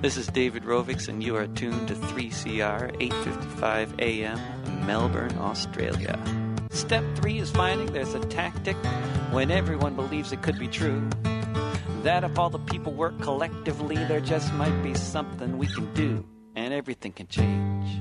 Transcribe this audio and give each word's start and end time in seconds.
This 0.00 0.16
is 0.16 0.28
David 0.28 0.62
Rovics, 0.62 1.08
and 1.08 1.24
you 1.24 1.34
are 1.34 1.48
tuned 1.48 1.88
to 1.88 1.94
3CR 1.96 2.92
8:55 3.00 3.98
a.m. 3.98 4.38
Melbourne, 4.86 5.36
Australia. 5.38 6.16
Step 6.70 7.02
three 7.16 7.40
is 7.40 7.50
finding 7.50 7.92
there's 7.92 8.14
a 8.14 8.20
tactic 8.20 8.76
when 9.32 9.50
everyone 9.50 9.96
believes 9.96 10.30
it 10.30 10.40
could 10.40 10.56
be 10.56 10.68
true. 10.68 11.02
That 12.04 12.22
if 12.22 12.38
all 12.38 12.48
the 12.48 12.60
people 12.60 12.92
work 12.92 13.20
collectively, 13.20 13.96
there 13.96 14.20
just 14.20 14.52
might 14.54 14.82
be 14.84 14.94
something 14.94 15.58
we 15.58 15.66
can 15.66 15.92
do, 15.94 16.24
and 16.54 16.72
everything 16.72 17.10
can 17.10 17.26
change. 17.26 18.00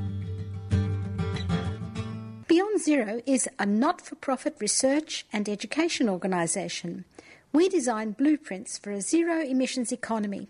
Beyond 2.47 2.79
Zero 2.79 3.21
is 3.25 3.49
a 3.57 3.65
not 3.65 4.01
for 4.01 4.13
profit 4.13 4.55
research 4.59 5.25
and 5.33 5.49
education 5.49 6.09
organisation. 6.09 7.05
We 7.51 7.69
design 7.69 8.11
blueprints 8.11 8.77
for 8.77 8.91
a 8.91 9.01
zero 9.01 9.41
emissions 9.41 9.91
economy. 9.91 10.49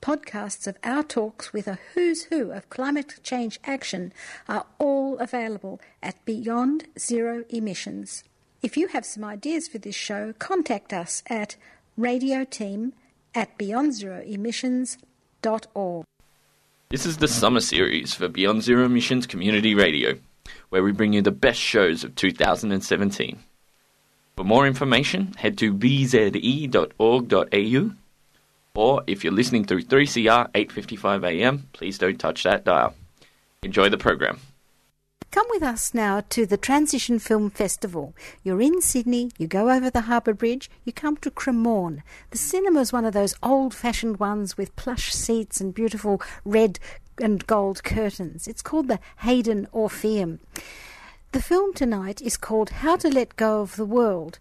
Podcasts 0.00 0.68
of 0.68 0.76
our 0.84 1.02
talks 1.02 1.52
with 1.52 1.66
a 1.66 1.78
who's 1.94 2.22
who 2.24 2.52
of 2.52 2.68
climate 2.70 3.18
change 3.22 3.58
action 3.64 4.12
are 4.48 4.64
all 4.78 5.18
available 5.18 5.80
at 6.02 6.24
Beyond 6.24 6.86
Zero 6.98 7.44
Emissions. 7.48 8.24
If 8.62 8.76
you 8.76 8.88
have 8.88 9.04
some 9.04 9.24
ideas 9.24 9.68
for 9.68 9.78
this 9.78 9.96
show, 9.96 10.32
contact 10.38 10.92
us 10.92 11.22
at 11.28 11.56
radioteam 11.98 12.92
at 13.34 13.58
beyondzeroemissions.org. 13.58 16.04
This 16.90 17.04
is 17.04 17.16
the 17.18 17.28
summer 17.28 17.60
series 17.60 18.14
for 18.14 18.28
Beyond 18.28 18.62
Zero 18.62 18.86
Emissions 18.86 19.26
Community 19.26 19.74
Radio, 19.74 20.14
where 20.70 20.84
we 20.84 20.92
bring 20.92 21.12
you 21.12 21.22
the 21.22 21.32
best 21.32 21.60
shows 21.60 22.04
of 22.04 22.14
2017. 22.14 23.40
For 24.36 24.44
more 24.44 24.66
information, 24.66 25.34
head 25.36 25.58
to 25.58 25.74
bze.org.au 25.74 26.88
or 28.78 29.02
if 29.08 29.24
you're 29.24 29.32
listening 29.32 29.64
through 29.64 29.82
3CR 29.82 30.52
8:55 30.52 31.24
a.m., 31.24 31.66
please 31.72 31.98
don't 31.98 32.20
touch 32.20 32.44
that 32.44 32.64
dial. 32.64 32.94
Enjoy 33.64 33.88
the 33.88 33.98
program. 33.98 34.38
Come 35.32 35.46
with 35.50 35.64
us 35.64 35.92
now 35.92 36.22
to 36.30 36.46
the 36.46 36.56
Transition 36.56 37.18
Film 37.18 37.50
Festival. 37.50 38.14
You're 38.44 38.62
in 38.62 38.80
Sydney, 38.80 39.32
you 39.36 39.48
go 39.48 39.68
over 39.68 39.90
the 39.90 40.02
Harbour 40.02 40.32
Bridge, 40.32 40.70
you 40.84 40.92
come 40.92 41.16
to 41.18 41.30
Cremorne. 41.30 42.02
The 42.30 42.38
cinema 42.38 42.80
is 42.80 42.92
one 42.92 43.04
of 43.04 43.14
those 43.14 43.34
old 43.42 43.74
fashioned 43.74 44.20
ones 44.20 44.56
with 44.56 44.76
plush 44.76 45.12
seats 45.12 45.60
and 45.60 45.74
beautiful 45.74 46.22
red 46.44 46.78
and 47.20 47.44
gold 47.48 47.82
curtains. 47.82 48.46
It's 48.46 48.62
called 48.62 48.86
the 48.86 49.00
Hayden 49.18 49.66
Orpheum. 49.72 50.38
The 51.32 51.42
film 51.42 51.74
tonight 51.74 52.22
is 52.22 52.36
called 52.36 52.70
How 52.70 52.94
to 52.96 53.08
Let 53.08 53.34
Go 53.34 53.60
of 53.60 53.74
the 53.74 53.84
World 53.84 54.38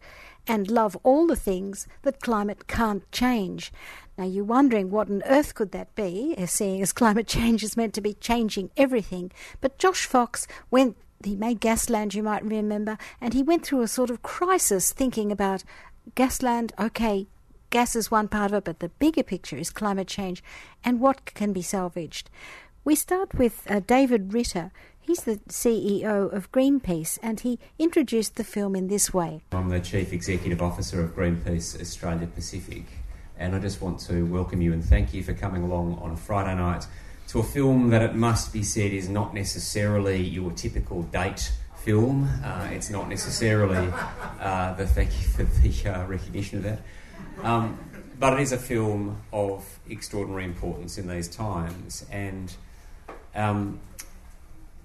and 0.47 0.71
Love 0.71 0.97
All 1.03 1.27
the 1.27 1.35
Things 1.35 1.87
That 2.03 2.21
Climate 2.21 2.67
Can't 2.67 3.09
Change. 3.11 3.71
Now 4.17 4.25
you're 4.25 4.43
wondering 4.43 4.89
what 4.89 5.09
on 5.09 5.21
earth 5.25 5.53
could 5.55 5.71
that 5.71 5.93
be, 5.95 6.35
seeing 6.45 6.81
as 6.81 6.93
climate 7.01 7.27
change 7.27 7.63
is 7.63 7.77
meant 7.77 7.93
to 7.95 8.01
be 8.01 8.13
changing 8.13 8.71
everything. 8.77 9.31
But 9.61 9.77
Josh 9.77 10.05
Fox 10.05 10.47
went 10.71 10.97
he 11.23 11.35
made 11.35 11.59
Gasland, 11.59 12.13
you 12.13 12.21
might 12.21 12.43
remember, 12.43 12.97
and 13.19 13.33
he 13.33 13.41
went 13.41 13.65
through 13.65 13.81
a 13.81 13.87
sort 13.87 14.09
of 14.09 14.21
crisis 14.21 14.91
thinking 14.91 15.31
about 15.31 15.63
Gasland, 16.15 16.71
okay, 16.79 17.27
gas 17.69 17.95
is 17.95 18.11
one 18.11 18.27
part 18.27 18.51
of 18.51 18.57
it, 18.57 18.63
but 18.65 18.79
the 18.79 18.89
bigger 18.89 19.23
picture 19.23 19.57
is 19.57 19.69
climate 19.71 20.07
change 20.07 20.43
and 20.83 20.99
what 20.99 21.33
can 21.33 21.53
be 21.53 21.61
salvaged. 21.61 22.29
We 22.83 22.95
start 22.95 23.33
with 23.33 23.69
uh, 23.69 23.81
David 23.85 24.33
Ritter. 24.33 24.71
He's 25.07 25.23
the 25.23 25.37
CEO 25.47 26.33
of 26.33 26.51
Greenpeace, 26.51 27.17
and 27.23 27.39
he 27.39 27.59
introduced 27.79 28.35
the 28.35 28.43
film 28.43 28.75
in 28.75 28.89
this 28.89 29.13
way. 29.13 29.41
I'm 29.53 29.69
the 29.69 29.79
Chief 29.79 30.11
Executive 30.11 30.61
Officer 30.61 31.01
of 31.01 31.15
Greenpeace 31.15 31.79
Australia 31.79 32.27
Pacific 32.27 32.83
and 33.39 33.55
I 33.55 33.59
just 33.59 33.81
want 33.81 33.99
to 34.01 34.25
welcome 34.25 34.61
you 34.61 34.73
and 34.73 34.83
thank 34.83 35.13
you 35.13 35.23
for 35.23 35.33
coming 35.33 35.63
along 35.63 35.97
on 36.01 36.11
a 36.11 36.17
Friday 36.17 36.55
night 36.55 36.85
to 37.29 37.39
a 37.39 37.43
film 37.43 37.89
that 37.91 38.01
it 38.01 38.15
must 38.15 38.51
be 38.51 38.63
said 38.63 38.91
is 38.91 39.07
not 39.07 39.33
necessarily 39.33 40.21
your 40.21 40.51
typical 40.51 41.03
date 41.03 41.53
film. 41.77 42.29
Uh, 42.43 42.67
it's 42.71 42.89
not 42.89 43.07
necessarily 43.07 43.89
uh, 44.41 44.73
the 44.73 44.85
thank 44.85 45.11
you 45.21 45.27
for 45.27 45.43
the 45.43 45.89
uh, 45.89 46.05
recognition 46.05 46.57
of 46.57 46.63
that. 46.65 46.79
Um, 47.43 47.79
but 48.19 48.33
it 48.33 48.39
is 48.41 48.51
a 48.51 48.57
film 48.57 49.21
of 49.31 49.79
extraordinary 49.89 50.43
importance 50.43 50.97
in 50.97 51.07
these 51.07 51.27
times, 51.27 52.03
and 52.11 52.53
um, 53.35 53.79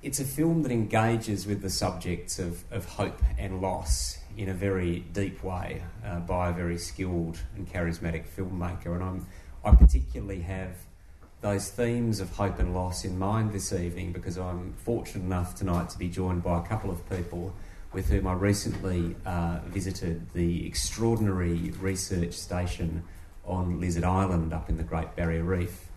it's 0.02 0.18
a 0.18 0.24
film 0.24 0.62
that 0.64 0.72
engages 0.72 1.46
with 1.46 1.62
the 1.62 1.70
subjects 1.70 2.38
of, 2.38 2.64
of 2.72 2.84
hope 2.84 3.22
and 3.38 3.60
loss 3.60 4.18
in 4.36 4.48
a 4.48 4.54
very 4.54 5.00
deep 5.12 5.42
way 5.44 5.82
uh, 6.04 6.18
by 6.20 6.48
a 6.48 6.52
very 6.52 6.78
skilled 6.78 7.38
and 7.56 7.70
charismatic 7.72 8.24
filmmaker. 8.26 8.94
And 8.94 9.02
I'm, 9.02 9.26
I 9.64 9.74
particularly 9.74 10.40
have 10.40 10.70
those 11.40 11.70
themes 11.70 12.18
of 12.18 12.30
hope 12.30 12.58
and 12.58 12.74
loss 12.74 13.04
in 13.04 13.18
mind 13.18 13.52
this 13.52 13.72
evening 13.72 14.12
because 14.12 14.38
I'm 14.38 14.72
fortunate 14.72 15.24
enough 15.24 15.54
tonight 15.54 15.90
to 15.90 15.98
be 15.98 16.08
joined 16.08 16.42
by 16.42 16.58
a 16.58 16.62
couple 16.62 16.90
of 16.90 17.08
people 17.08 17.54
with 17.92 18.08
whom 18.08 18.26
I 18.26 18.32
recently 18.32 19.14
uh, 19.24 19.60
visited 19.66 20.32
the 20.32 20.66
extraordinary 20.66 21.72
research 21.78 22.32
station 22.32 23.04
on 23.44 23.80
Lizard 23.80 24.04
Island 24.04 24.52
up 24.52 24.68
in 24.68 24.78
the 24.78 24.82
Great 24.82 25.14
Barrier 25.14 25.44
Reef. 25.44 25.91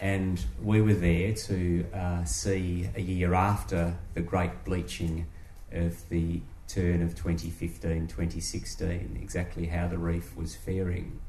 And 0.00 0.42
we 0.62 0.80
were 0.80 0.94
there 0.94 1.34
to 1.34 1.86
uh, 1.92 2.24
see 2.24 2.88
a 2.96 3.02
year 3.02 3.34
after 3.34 3.98
the 4.14 4.22
great 4.22 4.64
bleaching 4.64 5.26
of 5.72 6.08
the 6.08 6.40
turn 6.68 7.02
of 7.02 7.14
2015 7.14 8.06
2016, 8.06 9.18
exactly 9.20 9.66
how 9.66 9.88
the 9.88 9.98
reef 9.98 10.36
was 10.36 10.56
faring. 10.56 11.20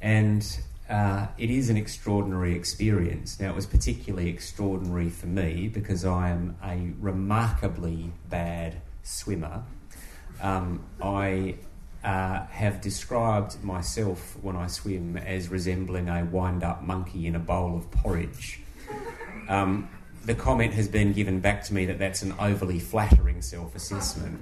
And 0.00 0.44
uh, 0.88 1.28
it 1.38 1.50
is 1.50 1.70
an 1.70 1.76
extraordinary 1.76 2.54
experience. 2.54 3.38
Now, 3.40 3.50
it 3.50 3.54
was 3.54 3.66
particularly 3.66 4.28
extraordinary 4.28 5.08
for 5.08 5.26
me 5.26 5.68
because 5.68 6.04
I 6.04 6.30
am 6.30 6.56
a 6.62 6.92
remarkably 7.00 8.12
bad 8.28 8.82
swimmer. 9.02 9.62
Um, 10.42 10.84
I 11.00 11.56
uh, 12.04 12.46
have 12.46 12.80
described 12.80 13.62
myself 13.64 14.36
when 14.42 14.56
I 14.56 14.66
swim 14.66 15.16
as 15.16 15.48
resembling 15.48 16.08
a 16.08 16.24
wind 16.24 16.62
up 16.62 16.82
monkey 16.82 17.26
in 17.26 17.34
a 17.34 17.38
bowl 17.38 17.76
of 17.76 17.90
porridge. 17.90 18.60
Um, 19.48 19.88
the 20.24 20.34
comment 20.34 20.74
has 20.74 20.86
been 20.86 21.12
given 21.12 21.40
back 21.40 21.64
to 21.64 21.74
me 21.74 21.86
that 21.86 21.98
that's 21.98 22.22
an 22.22 22.34
overly 22.38 22.78
flattering 22.78 23.42
self 23.42 23.74
assessment. 23.74 24.40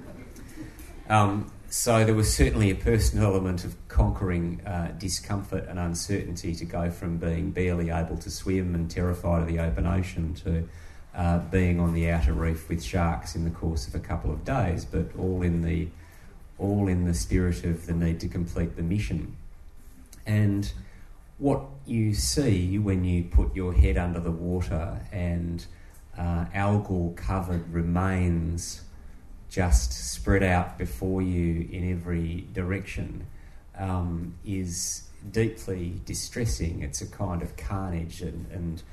Um, 1.09 1.51
so 1.69 2.05
there 2.05 2.13
was 2.13 2.33
certainly 2.33 2.69
a 2.69 2.75
personal 2.75 3.25
element 3.25 3.65
of 3.65 3.75
conquering 3.87 4.61
uh, 4.65 4.93
discomfort 4.99 5.65
and 5.67 5.79
uncertainty 5.79 6.53
to 6.55 6.65
go 6.65 6.91
from 6.91 7.17
being 7.17 7.51
barely 7.51 7.89
able 7.89 8.17
to 8.17 8.29
swim 8.29 8.75
and 8.75 8.91
terrified 8.91 9.41
of 9.41 9.47
the 9.47 9.59
open 9.59 9.87
ocean 9.87 10.33
to 10.35 10.69
uh, 11.15 11.39
being 11.39 11.79
on 11.79 11.93
the 11.93 12.09
outer 12.09 12.33
reef 12.33 12.69
with 12.69 12.83
sharks 12.83 13.35
in 13.35 13.43
the 13.43 13.49
course 13.49 13.87
of 13.87 13.95
a 13.95 13.99
couple 13.99 14.31
of 14.31 14.45
days, 14.45 14.85
but 14.85 15.07
all 15.17 15.41
in 15.41 15.61
the 15.61 15.87
all 16.57 16.87
in 16.87 17.05
the 17.05 17.13
spirit 17.13 17.63
of 17.63 17.85
the 17.85 17.93
need 17.93 18.19
to 18.19 18.27
complete 18.27 18.75
the 18.75 18.83
mission. 18.83 19.35
And 20.25 20.71
what 21.37 21.63
you 21.85 22.13
see 22.13 22.77
when 22.77 23.03
you 23.03 23.23
put 23.23 23.55
your 23.55 23.73
head 23.73 23.97
under 23.97 24.19
the 24.19 24.31
water 24.31 25.01
and 25.11 25.65
uh, 26.17 26.45
algal 26.53 27.15
covered 27.15 27.73
remains 27.73 28.81
just 29.49 29.93
spread 29.93 30.41
out 30.41 30.77
before 30.77 31.21
you 31.21 31.67
in 31.71 31.91
every 31.91 32.47
direction 32.53 33.27
um, 33.77 34.35
is 34.45 35.03
deeply 35.31 36.01
distressing. 36.05 36.81
It's 36.81 37.01
a 37.01 37.07
kind 37.07 37.41
of 37.41 37.55
carnage, 37.55 38.21
and, 38.21 38.47
and 38.51 38.83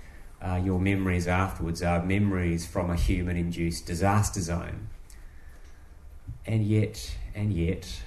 uh, 0.43 0.61
your 0.63 0.79
memories 0.79 1.27
afterwards 1.27 1.83
are 1.83 2.03
memories 2.05 2.67
from 2.67 2.91
a 2.91 2.97
human 2.97 3.37
induced 3.37 3.87
disaster 3.87 4.41
zone. 4.41 4.89
And 6.47 6.65
yet, 6.65 7.17
and 7.35 7.53
yet, 7.53 8.03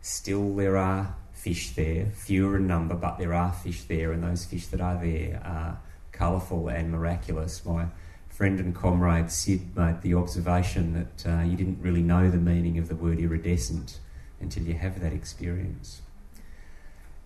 still 0.00 0.54
there 0.54 0.76
are 0.76 1.14
fish 1.32 1.70
there, 1.70 2.06
fewer 2.06 2.56
in 2.56 2.66
number, 2.66 2.94
but 2.94 3.18
there 3.18 3.34
are 3.34 3.52
fish 3.52 3.82
there, 3.84 4.12
and 4.12 4.22
those 4.22 4.44
fish 4.44 4.66
that 4.68 4.80
are 4.80 4.98
there 5.00 5.40
are 5.44 5.78
colourful 6.12 6.68
and 6.68 6.90
miraculous. 6.90 7.64
My 7.64 7.86
friend 8.28 8.58
and 8.60 8.74
comrade 8.74 9.30
Sid 9.30 9.76
made 9.76 10.02
the 10.02 10.14
observation 10.14 10.92
that 10.94 11.26
uh, 11.26 11.42
you 11.42 11.56
didn't 11.56 11.80
really 11.80 12.02
know 12.02 12.30
the 12.30 12.36
meaning 12.38 12.78
of 12.78 12.88
the 12.88 12.96
word 12.96 13.18
iridescent 13.18 13.98
until 14.40 14.64
you 14.64 14.74
have 14.74 15.00
that 15.00 15.12
experience. 15.12 16.02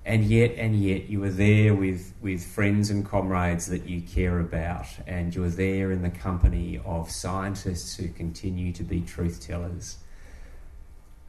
and 0.04 0.24
yet 0.24 0.52
and 0.56 0.82
yet 0.82 1.08
you 1.10 1.22
are 1.24 1.30
there 1.30 1.74
with, 1.74 2.14
with 2.22 2.44
friends 2.44 2.90
and 2.90 3.04
comrades 3.06 3.66
that 3.66 3.86
you 3.86 4.00
care 4.00 4.40
about, 4.40 4.86
and 5.06 5.34
you're 5.34 5.50
there 5.50 5.92
in 5.92 6.02
the 6.02 6.10
company 6.10 6.80
of 6.84 7.10
scientists 7.10 7.96
who 7.96 8.08
continue 8.08 8.72
to 8.72 8.82
be 8.82 9.00
truth 9.00 9.40
tellers. 9.46 9.98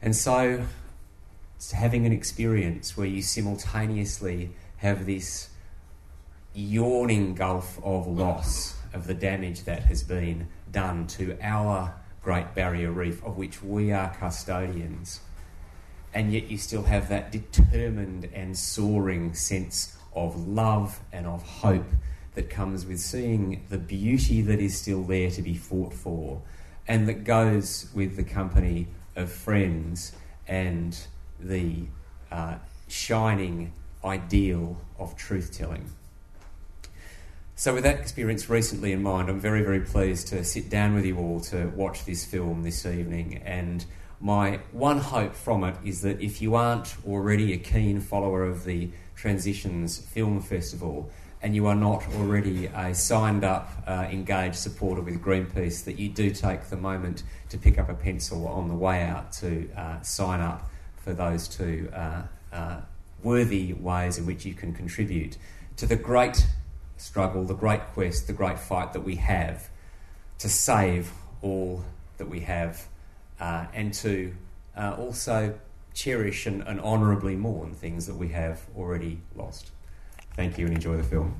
And 0.02 0.16
so, 0.16 0.64
having 1.72 2.06
an 2.06 2.12
experience 2.12 2.96
where 2.96 3.06
you 3.06 3.22
simultaneously 3.22 4.50
have 4.78 5.06
this 5.06 5.48
yawning 6.54 7.34
gulf 7.34 7.78
of 7.84 8.08
loss 8.08 8.76
of 8.92 9.06
the 9.06 9.14
damage 9.14 9.62
that 9.62 9.84
has 9.84 10.02
been 10.02 10.48
done 10.72 11.06
to 11.06 11.38
our 11.40 11.94
Great 12.20 12.52
Barrier 12.52 12.90
Reef, 12.90 13.24
of 13.24 13.36
which 13.36 13.62
we 13.62 13.92
are 13.92 14.12
custodians. 14.14 15.20
And 16.12 16.32
yet 16.32 16.50
you 16.50 16.58
still 16.58 16.82
have 16.82 17.08
that 17.08 17.30
determined 17.30 18.28
and 18.34 18.58
soaring 18.58 19.34
sense 19.34 19.96
of 20.14 20.48
love 20.48 21.00
and 21.12 21.26
of 21.26 21.42
hope 21.42 21.86
that 22.34 22.50
comes 22.50 22.84
with 22.84 22.98
seeing 22.98 23.64
the 23.68 23.78
beauty 23.78 24.42
that 24.42 24.58
is 24.58 24.76
still 24.76 25.04
there 25.04 25.30
to 25.30 25.42
be 25.42 25.54
fought 25.54 25.94
for, 25.94 26.42
and 26.88 27.08
that 27.08 27.22
goes 27.24 27.88
with 27.94 28.16
the 28.16 28.24
company 28.24 28.88
of 29.16 29.30
friends 29.30 30.12
and 30.46 30.98
the 31.40 31.86
uh, 32.30 32.56
shining 32.88 33.72
ideal 34.04 34.76
of 34.98 35.16
truth 35.16 35.56
telling. 35.56 35.90
So, 37.54 37.74
with 37.74 37.84
that 37.84 38.00
experience 38.00 38.48
recently 38.48 38.92
in 38.92 39.02
mind, 39.02 39.28
I'm 39.28 39.38
very, 39.38 39.62
very 39.62 39.80
pleased 39.80 40.28
to 40.28 40.42
sit 40.44 40.68
down 40.68 40.94
with 40.94 41.04
you 41.04 41.18
all 41.18 41.40
to 41.40 41.66
watch 41.76 42.04
this 42.04 42.24
film 42.24 42.62
this 42.62 42.84
evening 42.86 43.42
and 43.44 43.84
my 44.22 44.60
one 44.70 44.98
hope 44.98 45.34
from 45.34 45.64
it 45.64 45.74
is 45.84 46.02
that 46.02 46.20
if 46.20 46.40
you 46.40 46.54
aren't 46.54 46.94
already 47.06 47.52
a 47.52 47.58
keen 47.58 48.00
follower 48.00 48.44
of 48.44 48.64
the 48.64 48.88
Transitions 49.16 49.98
Film 49.98 50.40
Festival 50.40 51.10
and 51.42 51.56
you 51.56 51.66
are 51.66 51.74
not 51.74 52.06
already 52.14 52.66
a 52.66 52.94
signed 52.94 53.44
up, 53.44 53.70
uh, 53.86 54.06
engaged 54.10 54.56
supporter 54.56 55.02
with 55.02 55.20
Greenpeace, 55.20 55.84
that 55.84 55.98
you 55.98 56.08
do 56.08 56.30
take 56.30 56.64
the 56.64 56.76
moment 56.76 57.24
to 57.48 57.58
pick 57.58 57.78
up 57.78 57.88
a 57.88 57.94
pencil 57.94 58.46
on 58.46 58.68
the 58.68 58.74
way 58.74 59.02
out 59.02 59.32
to 59.32 59.68
uh, 59.76 60.00
sign 60.02 60.40
up 60.40 60.70
for 60.96 61.12
those 61.12 61.48
two 61.48 61.90
uh, 61.92 62.22
uh 62.52 62.80
worthy 63.24 63.72
ways 63.74 64.18
in 64.18 64.26
which 64.26 64.44
you 64.44 64.54
can 64.54 64.72
contribute 64.72 65.36
to 65.76 65.86
the 65.86 65.96
great 65.96 66.44
struggle, 66.96 67.44
the 67.44 67.54
great 67.54 67.80
quest, 67.92 68.26
the 68.26 68.32
great 68.32 68.58
fight 68.58 68.92
that 68.92 69.00
we 69.00 69.16
have 69.16 69.68
to 70.38 70.48
save 70.48 71.12
all 71.40 71.84
that 72.18 72.28
we 72.28 72.40
have 72.40 72.86
uh, 73.40 73.66
and 73.74 73.92
to 73.94 74.34
uh, 74.76 74.94
also 74.98 75.54
cherish 75.94 76.46
and, 76.46 76.62
and 76.62 76.80
honourably 76.80 77.36
mourn 77.36 77.74
things 77.74 78.06
that 78.06 78.16
we 78.16 78.28
have 78.28 78.60
already 78.76 79.20
lost. 79.34 79.70
Thank 80.34 80.58
you 80.58 80.66
and 80.66 80.74
enjoy 80.74 80.96
the 80.96 81.02
film. 81.02 81.34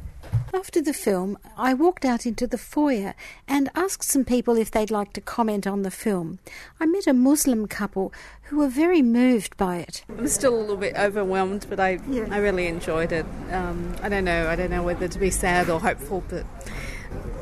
After 0.55 0.81
the 0.81 0.93
film, 0.93 1.39
I 1.57 1.75
walked 1.75 2.05
out 2.05 2.25
into 2.27 2.47
the 2.47 2.59
foyer 2.59 3.15
and 3.49 3.71
asked 3.75 4.05
some 4.05 4.25
people 4.25 4.57
if 4.57 4.71
they'd 4.71 4.91
like 4.91 5.13
to 5.15 5.21
comment 5.21 5.67
on 5.67 5.83
the 5.83 5.91
film. 5.91 6.39
I 6.79 6.87
met 6.87 7.07
a 7.07 7.13
Muslim 7.13 7.67
couple 7.67 8.13
who 8.45 8.59
were 8.59 8.69
very 8.69 9.03
moved 9.03 9.57
by 9.57 9.79
it. 9.79 10.05
I'm 10.09 10.29
still 10.29 10.55
a 10.55 10.61
little 10.61 10.77
bit 10.77 10.95
overwhelmed, 10.97 11.67
but 11.69 11.81
I 11.81 11.99
yeah. 12.09 12.27
I 12.31 12.39
really 12.39 12.67
enjoyed 12.67 13.13
it. 13.13 13.27
Um, 13.51 13.95
I 14.03 14.09
don't 14.09 14.25
know 14.25 14.49
I 14.49 14.57
don't 14.57 14.71
know 14.71 14.83
whether 14.83 15.09
to 15.09 15.19
be 15.19 15.31
sad 15.31 15.69
or 15.69 15.81
hopeful, 15.81 16.23
but 16.29 16.47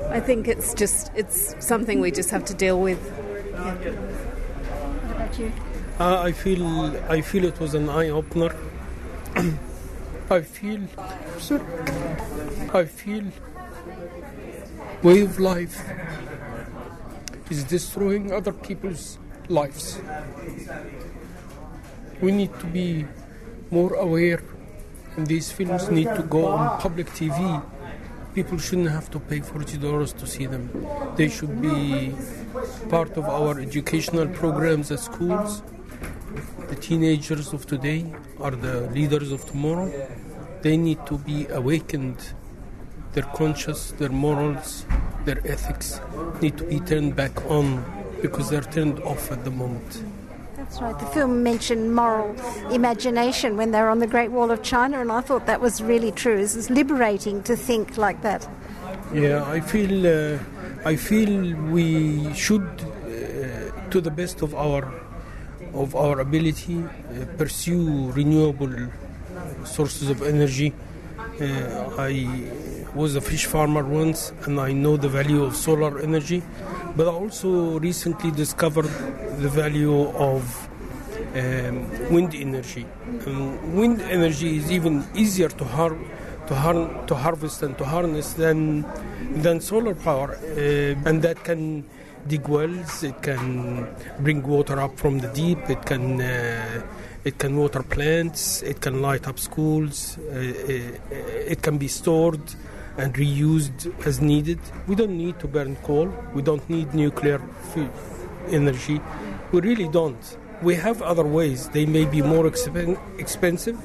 I 0.09 0.21
think 0.21 0.49
it's 0.49 0.73
just 0.75 1.13
it's 1.15 1.55
something 1.65 2.01
we 2.01 2.11
just 2.11 2.31
have 2.31 2.45
to 2.47 2.55
deal 2.55 2.81
with. 2.81 3.01
Yeah 3.53 4.21
about 5.31 5.39
you? 5.39 5.53
Uh, 5.99 6.23
I 6.23 6.33
feel 6.33 6.65
I 7.09 7.21
feel 7.21 7.45
it 7.45 7.61
was 7.61 7.75
an 7.75 7.89
eye 7.89 8.09
opener. 8.09 8.55
I 10.31 10.43
feel 10.43 10.81
sorry, 11.39 11.63
I 12.73 12.85
feel 12.85 13.25
way 15.03 15.23
of 15.23 15.41
life 15.41 15.77
is 17.51 17.65
destroying 17.65 18.33
other 18.33 18.53
people's 18.53 19.19
lives. 19.49 20.01
We 22.21 22.31
need 22.33 22.59
to 22.61 22.67
be 22.67 23.07
more 23.71 23.95
aware, 23.95 24.43
and 25.17 25.27
these 25.27 25.51
films 25.51 25.91
need 25.91 26.15
to 26.15 26.23
go 26.23 26.47
on 26.47 26.81
public 26.81 27.09
TV 27.09 27.63
people 28.35 28.59
shouldn't 28.59 28.91
have 28.91 29.11
to 29.11 29.19
pay 29.19 29.41
$40 29.41 30.17
to 30.19 30.27
see 30.27 30.47
them. 30.47 30.71
They 31.17 31.29
should 31.29 31.61
be 31.61 32.15
part 32.89 33.17
of 33.17 33.25
our 33.25 33.59
educational 33.59 34.29
programs 34.29 34.91
at 34.91 35.01
schools. 35.01 35.63
The 36.71 36.77
teenagers 36.77 37.53
of 37.53 37.67
today 37.67 38.07
are 38.39 38.53
the 38.53 38.83
leaders 38.93 39.33
of 39.33 39.45
tomorrow. 39.45 39.91
They 40.63 40.77
need 40.77 41.05
to 41.07 41.19
be 41.19 41.49
awakened. 41.49 42.33
Their 43.13 43.25
conscience, 43.35 43.91
their 43.91 44.09
morals, 44.09 44.87
their 45.25 45.41
ethics 45.45 46.01
need 46.41 46.57
to 46.59 46.65
be 46.65 46.79
turned 46.79 47.17
back 47.17 47.45
on 47.47 47.85
because 48.23 48.51
they're 48.51 48.61
turned 48.61 49.01
off 49.01 49.33
at 49.33 49.45
the 49.45 49.51
moment. 49.51 50.05
That's 50.55 50.81
right. 50.81 50.97
The 50.97 51.07
film 51.07 51.43
mentioned 51.43 51.93
moral 51.93 52.37
imagination 52.71 53.57
when 53.57 53.73
they 53.73 53.81
were 53.81 53.89
on 53.89 53.99
the 53.99 54.07
Great 54.07 54.31
Wall 54.31 54.53
of 54.53 54.63
China, 54.63 55.01
and 55.01 55.11
I 55.11 55.23
thought 55.23 55.47
that 55.47 55.61
was 55.61 55.83
really 55.83 56.13
true. 56.13 56.39
It's 56.39 56.71
liberating 56.71 57.43
to 57.43 57.57
think 57.57 57.97
like 57.97 58.23
that. 58.23 58.49
Yeah, 59.13 59.43
I 59.45 59.59
feel, 59.59 60.07
uh, 60.07 60.39
I 60.85 60.95
feel 60.95 61.57
we 61.73 62.33
should, 62.35 62.63
uh, 62.63 63.91
to 63.91 64.01
the 64.01 64.13
best 64.13 64.41
of 64.43 64.55
our, 64.55 65.00
of 65.75 65.95
our 65.95 66.21
ability, 66.21 66.83
uh, 66.83 67.25
pursue 67.37 68.11
renewable 68.13 68.75
sources 69.65 70.11
of 70.11 70.23
energy. 70.23 70.73
Uh, 71.41 71.95
I 71.99 72.27
was 72.95 73.15
a 73.17 73.21
fish 73.21 73.47
farmer 73.47 73.85
once, 73.85 74.33
and 74.45 74.61
I 74.61 74.73
know 74.73 74.97
the 74.97 75.09
value 75.09 75.43
of 75.45 75.57
solar 75.57 76.01
energy 76.01 76.43
but 76.97 77.07
I 77.07 77.11
also 77.13 77.79
recently 77.79 78.31
discovered 78.31 78.91
the 79.39 79.49
value 79.49 80.09
of 80.09 80.69
um, 81.37 82.13
wind 82.13 82.35
energy. 82.35 82.87
Um, 83.27 83.77
wind 83.77 84.01
energy 84.03 84.57
is 84.57 84.71
even 84.73 85.05
easier 85.15 85.49
to 85.49 85.65
har- 85.65 85.99
to, 86.49 86.55
har- 86.55 87.07
to 87.07 87.15
harvest 87.15 87.63
and 87.63 87.79
to 87.79 87.85
harness 87.85 88.33
than 88.33 88.85
than 89.37 89.61
solar 89.61 89.95
power, 89.95 90.35
uh, 90.35 91.09
and 91.09 91.23
that 91.23 91.45
can 91.45 91.85
dig 92.27 92.49
wells. 92.49 93.03
It 93.03 93.23
can 93.23 93.87
bring 94.21 94.43
water 94.43 94.81
up 94.81 94.99
from 94.99 95.19
the 95.19 95.29
deep. 95.29 95.69
It 95.69 95.85
can 95.87 96.21
uh, 96.21 96.83
it 97.25 97.39
can 97.39 97.57
water 97.57 97.83
plants. 97.83 98.63
It 98.63 98.81
can 98.81 99.03
light 99.03 99.27
up 99.29 99.39
schools. 99.39 100.19
Uh, 100.19 100.35
uh 100.35 101.53
it 101.53 101.63
can 101.63 101.79
be 101.79 101.89
stored 101.89 102.43
and 102.99 103.15
reused 103.15 103.93
as 104.07 104.21
needed. 104.21 104.61
We 104.87 104.95
don't 104.95 105.17
need 105.17 105.39
to 105.41 105.49
burn 105.49 105.77
coal. 105.77 106.13
We 106.35 106.43
don't 106.43 106.69
need 106.69 106.95
nuclear 106.95 107.41
energy. 108.49 109.01
We 109.53 109.61
really 109.61 109.89
don't. 109.89 110.37
We 110.63 110.75
have 110.75 111.01
other 111.03 111.25
ways. 111.25 111.69
They 111.71 111.87
may 111.87 112.05
be 112.05 112.21
more 112.23 112.45
expen- 112.45 112.99
expensive. 113.19 113.79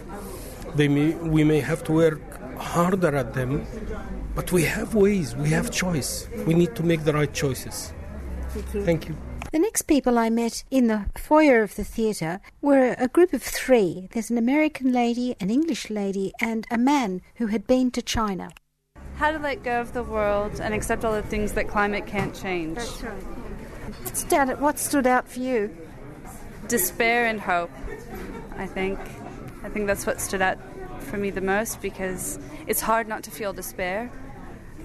They 0.76 0.88
may, 0.90 1.12
we 1.16 1.44
may 1.44 1.62
have 1.62 1.84
to 1.86 1.94
work 1.94 2.22
harder 2.58 3.16
at 3.16 3.34
them, 3.34 3.66
but 4.36 4.52
we 4.52 4.64
have 4.64 4.94
ways. 4.94 5.36
We 5.36 5.50
have 5.50 5.72
choice. 5.72 6.28
We 6.46 6.54
need 6.54 6.76
to 6.76 6.84
make 6.84 7.06
the 7.06 7.14
right 7.14 7.34
choices. 7.34 7.94
Thank 8.56 8.74
you. 8.74 8.86
Thank 8.86 9.10
you. 9.10 9.18
The 9.52 9.60
next 9.60 9.84
people 9.84 10.18
I 10.18 10.30
met 10.30 10.64
in 10.72 10.88
the 10.88 11.06
foyer 11.16 11.62
of 11.62 11.76
the 11.76 11.84
theatre 11.84 12.42
were 12.62 12.96
a 12.98 13.08
group 13.08 13.34
of 13.34 13.44
three. 13.44 14.10
There's 14.12 14.30
an 14.30 14.38
American 14.38 14.92
lady, 14.92 15.36
an 15.40 15.50
English 15.50 15.90
lady, 15.90 16.34
and 16.42 16.66
a 16.72 16.78
man 16.78 17.22
who 17.36 17.48
had 17.48 17.68
been 17.68 17.92
to 17.92 18.02
China 18.02 18.50
how 19.18 19.32
to 19.32 19.40
let 19.40 19.64
go 19.64 19.80
of 19.80 19.94
the 19.94 20.04
world 20.04 20.60
and 20.60 20.74
accept 20.74 21.06
all 21.06 21.14
the 21.14 21.22
things 21.22 21.54
that 21.54 21.68
climate 21.68 22.06
can't 22.06 22.36
change. 22.36 22.76
That's 22.76 24.26
right. 24.32 24.60
What 24.60 24.78
stood 24.78 25.08
out 25.08 25.28
for 25.28 25.40
you? 25.40 25.76
Despair 26.68 27.26
and 27.26 27.40
hope. 27.40 27.72
I 28.58 28.66
think. 28.66 29.00
I 29.64 29.70
think 29.70 29.88
that's 29.88 30.06
what 30.06 30.20
stood 30.20 30.42
out 30.42 30.58
for 31.02 31.18
me 31.18 31.30
the 31.30 31.42
most 31.42 31.82
because 31.82 32.40
it's 32.68 32.82
hard 32.82 33.08
not 33.08 33.24
to 33.24 33.32
feel 33.32 33.54
despair 33.54 34.12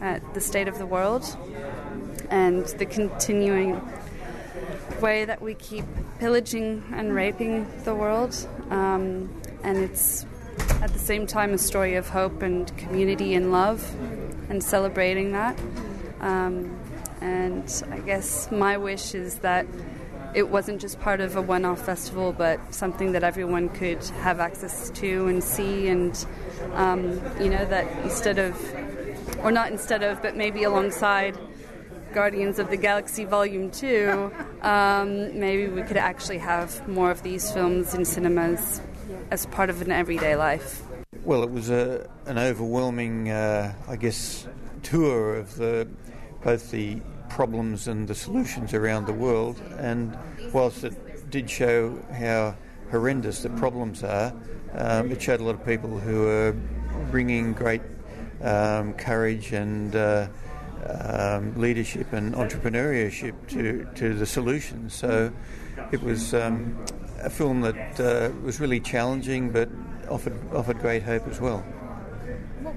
at 0.00 0.34
the 0.34 0.40
state 0.40 0.68
of 0.68 0.78
the 0.78 0.86
world 0.86 1.24
and 2.30 2.64
the 2.66 2.87
continuing 2.87 3.80
way 5.00 5.25
that 5.25 5.40
we 5.40 5.54
keep 5.54 5.84
pillaging 6.18 6.84
and 6.92 7.14
raping 7.14 7.66
the 7.84 7.94
world. 7.94 8.34
Um, 8.70 9.30
and 9.62 9.78
it's 9.78 10.26
at 10.82 10.92
the 10.92 10.99
same 10.99 11.26
time 11.26 11.52
a 11.52 11.58
story 11.58 11.96
of 11.96 12.08
hope 12.08 12.42
and 12.42 12.75
community 12.76 13.34
and 13.34 13.52
love 13.52 13.94
and 14.49 14.62
celebrating 14.62 15.32
that. 15.32 15.58
Um, 16.20 16.78
and 17.20 17.82
I 17.90 17.99
guess 17.99 18.50
my 18.50 18.76
wish 18.76 19.14
is 19.14 19.37
that 19.40 19.66
it 20.34 20.49
wasn't 20.49 20.80
just 20.80 21.00
part 21.00 21.20
of 21.20 21.37
a 21.37 21.42
one 21.42 21.64
off 21.64 21.84
festival, 21.84 22.32
but 22.32 22.72
something 22.72 23.12
that 23.12 23.25
everyone 23.25 23.68
could 23.68 24.02
have 24.22 24.38
access 24.38 24.90
to 24.90 25.26
and 25.26 25.42
see, 25.42 25.88
and 25.88 26.25
um, 26.75 27.20
you 27.40 27.49
know, 27.49 27.64
that 27.66 27.87
instead 28.04 28.38
of, 28.38 28.56
or 29.42 29.50
not 29.50 29.72
instead 29.72 30.02
of, 30.02 30.22
but 30.22 30.37
maybe 30.37 30.62
alongside 30.62 31.37
Guardians 32.12 32.59
of 32.59 32.71
the 32.71 32.76
Galaxy 32.76 33.25
Volume 33.25 33.71
2, 33.71 34.33
um, 34.62 35.38
maybe 35.38 35.69
we 35.69 35.83
could 35.83 35.97
actually 35.97 36.38
have 36.38 36.87
more 36.88 37.11
of 37.11 37.23
these 37.23 37.50
films 37.52 37.95
in 37.95 38.05
cinemas 38.05 38.81
as 39.31 39.47
part 39.47 39.71
of 39.71 39.81
an 39.83 39.93
everyday 39.93 40.37
life 40.37 40.83
Well, 41.25 41.43
it 41.43 41.50
was 41.50 41.71
a, 41.71 42.09
an 42.26 42.38
overwhelming, 42.38 43.31
uh, 43.31 43.75
I 43.88 43.97
guess, 43.97 44.47
tour 44.83 45.37
of 45.37 45.57
the 45.57 45.88
both 46.43 46.71
the 46.71 47.00
problems 47.29 47.87
and 47.88 48.09
the 48.09 48.14
solutions 48.14 48.75
around 48.75 49.07
the 49.07 49.12
world. 49.12 49.61
And 49.79 50.17
whilst 50.52 50.85
it 50.85 51.31
did 51.31 51.49
show 51.49 51.99
how 52.12 52.57
horrendous 52.90 53.43
the 53.43 53.50
problems 53.50 54.02
are, 54.02 54.33
um, 54.75 55.11
it 55.12 55.21
showed 55.23 55.40
a 55.40 55.45
lot 55.45 55.55
of 55.55 55.64
people 55.64 55.99
who 55.99 56.26
are 56.26 56.52
bringing 57.11 57.52
great 57.52 57.83
um, 58.43 58.95
courage 58.95 59.52
and 59.52 59.95
uh, 59.95 60.29
um, 60.88 61.58
leadership 61.60 62.12
and 62.12 62.34
entrepreneurship 62.34 63.34
to, 63.49 63.87
to 63.94 64.14
the 64.14 64.26
solution. 64.26 64.90
So 64.90 65.32
it 65.92 66.02
was 66.02 66.34
um, 66.34 66.78
a 67.20 67.30
film 67.30 67.60
that 67.62 68.00
uh, 68.00 68.30
was 68.42 68.60
really 68.60 68.80
challenging 68.80 69.50
but 69.50 69.68
offered, 70.08 70.38
offered 70.52 70.78
great 70.78 71.02
hope 71.02 71.26
as 71.28 71.40
well. 71.40 71.64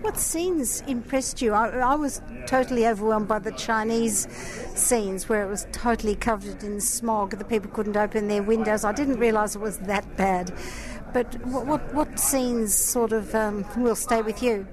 What 0.01 0.17
scenes 0.17 0.81
impressed 0.88 1.41
you? 1.41 1.53
I, 1.53 1.69
I, 1.69 1.95
was 1.95 2.22
totally 2.48 2.88
overwhelmed 2.88 3.27
by 3.27 3.39
the 3.39 3.51
Chinese 3.51 4.27
scenes 4.75 5.27
where 5.27 5.43
it 5.43 5.50
was 5.50 5.67
totally 5.72 6.15
covered 6.15 6.63
in 6.63 6.79
smog. 6.81 7.38
The 7.38 7.45
people 7.45 7.69
couldn't 7.72 7.98
open 7.98 8.27
their 8.27 8.43
windows. 8.43 8.86
I 8.86 8.91
didn't 8.91 9.19
realise 9.19 9.55
it 9.55 9.62
was 9.62 9.79
that 9.79 10.17
bad. 10.17 10.53
But 11.13 11.36
what, 11.45 11.65
what, 11.65 11.93
what 11.93 12.19
scenes 12.19 12.74
sort 12.74 13.12
of 13.12 13.36
um, 13.36 13.65
will 13.77 13.95
stay 13.95 14.22
with 14.22 14.41
you? 14.41 14.67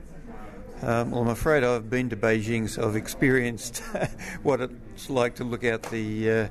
Um, 0.83 1.11
well, 1.11 1.21
I'm 1.21 1.29
afraid 1.29 1.63
I've 1.63 1.91
been 1.91 2.09
to 2.09 2.17
Beijing, 2.17 2.69
so 2.69 2.89
I've 2.89 2.97
experienced 2.97 3.79
what 4.43 4.63
it's 4.63 5.11
like 5.11 5.35
to 5.37 5.45
look 5.45 5.63
out 5.65 5.83
the 5.83 6.31
uh, 6.31 6.49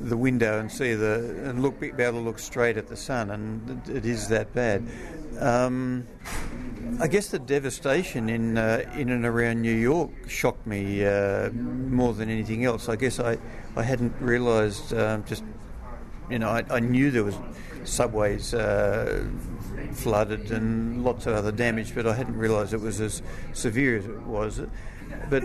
the 0.00 0.16
window 0.16 0.60
and 0.60 0.70
see 0.70 0.94
the 0.94 1.48
and 1.48 1.62
look 1.62 1.80
be 1.80 1.88
able 1.88 2.18
to 2.18 2.24
look 2.24 2.38
straight 2.38 2.76
at 2.76 2.86
the 2.86 2.96
sun, 2.96 3.30
and 3.30 3.88
it 3.88 4.06
is 4.06 4.28
that 4.28 4.52
bad. 4.54 4.86
Um, 5.40 6.06
I 7.00 7.08
guess 7.08 7.28
the 7.28 7.38
devastation 7.40 8.28
in 8.28 8.56
uh, 8.56 8.88
in 8.94 9.10
and 9.10 9.24
around 9.24 9.62
New 9.62 9.74
York 9.74 10.10
shocked 10.28 10.66
me 10.66 11.04
uh, 11.04 11.50
more 11.50 12.12
than 12.12 12.30
anything 12.30 12.64
else. 12.64 12.88
I 12.88 12.96
guess 12.96 13.18
I, 13.18 13.38
I 13.76 13.82
hadn't 13.82 14.14
realised 14.20 14.94
um, 14.94 15.24
just 15.24 15.42
you 16.30 16.38
know 16.38 16.50
I, 16.50 16.64
I, 16.70 16.80
knew 16.80 17.10
there 17.10 17.24
was 17.24 17.36
subways 17.84 18.54
uh, 18.54 19.24
flooded 19.92 20.50
and 20.50 21.04
lots 21.04 21.26
of 21.26 21.34
other 21.34 21.52
damage, 21.52 21.94
but 21.94 22.06
I 22.06 22.14
hadn't 22.14 22.36
realised 22.36 22.72
it 22.74 22.80
was 22.80 23.00
as 23.00 23.22
severe 23.52 23.96
as 23.96 24.06
it 24.06 24.22
was. 24.22 24.60
But 25.28 25.44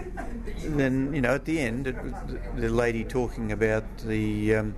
then 0.60 1.14
you 1.14 1.22
know 1.22 1.36
at 1.36 1.46
the 1.46 1.60
end, 1.60 1.88
it, 1.88 1.96
the 2.56 2.70
lady 2.70 3.04
talking 3.04 3.52
about 3.52 3.84
the 4.00 4.56
um, 4.56 4.76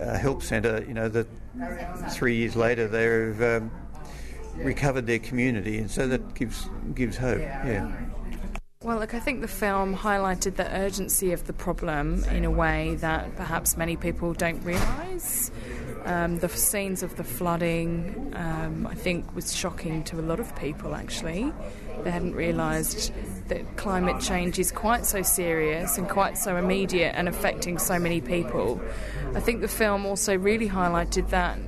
uh, 0.00 0.16
help 0.18 0.42
centre, 0.42 0.84
you 0.86 0.94
know 0.94 1.08
that 1.08 1.26
three 2.10 2.36
years 2.36 2.56
later 2.56 2.88
they've 2.88 3.42
um, 3.42 3.70
recovered 4.56 5.06
their 5.06 5.18
community, 5.18 5.78
and 5.78 5.90
so 5.90 6.06
that 6.08 6.34
gives 6.34 6.68
gives 6.94 7.16
hope. 7.16 7.40
Yeah. 7.40 7.92
Well, 8.84 8.98
look, 8.98 9.14
I 9.14 9.18
think 9.18 9.40
the 9.40 9.48
film 9.48 9.96
highlighted 9.96 10.56
the 10.56 10.70
urgency 10.76 11.32
of 11.32 11.46
the 11.46 11.54
problem 11.54 12.22
in 12.24 12.44
a 12.44 12.50
way 12.50 12.96
that 12.96 13.34
perhaps 13.34 13.78
many 13.78 13.96
people 13.96 14.34
don't 14.34 14.62
realise. 14.62 15.50
Um, 16.04 16.38
the 16.38 16.48
scenes 16.50 17.02
of 17.02 17.16
the 17.16 17.24
flooding, 17.24 18.32
um, 18.36 18.86
I 18.86 18.94
think, 18.94 19.34
was 19.34 19.56
shocking 19.56 20.04
to 20.04 20.20
a 20.20 20.22
lot 20.22 20.38
of 20.38 20.54
people 20.56 20.94
actually. 20.94 21.50
They 22.02 22.10
hadn't 22.10 22.34
realised 22.34 23.12
that 23.48 23.76
climate 23.76 24.20
change 24.20 24.58
is 24.58 24.70
quite 24.70 25.06
so 25.06 25.22
serious 25.22 25.96
and 25.96 26.08
quite 26.08 26.36
so 26.36 26.56
immediate 26.56 27.14
and 27.16 27.28
affecting 27.28 27.78
so 27.78 27.98
many 27.98 28.20
people. 28.20 28.80
I 29.34 29.40
think 29.40 29.62
the 29.62 29.68
film 29.68 30.04
also 30.04 30.36
really 30.36 30.68
highlighted 30.68 31.30
that 31.30 31.58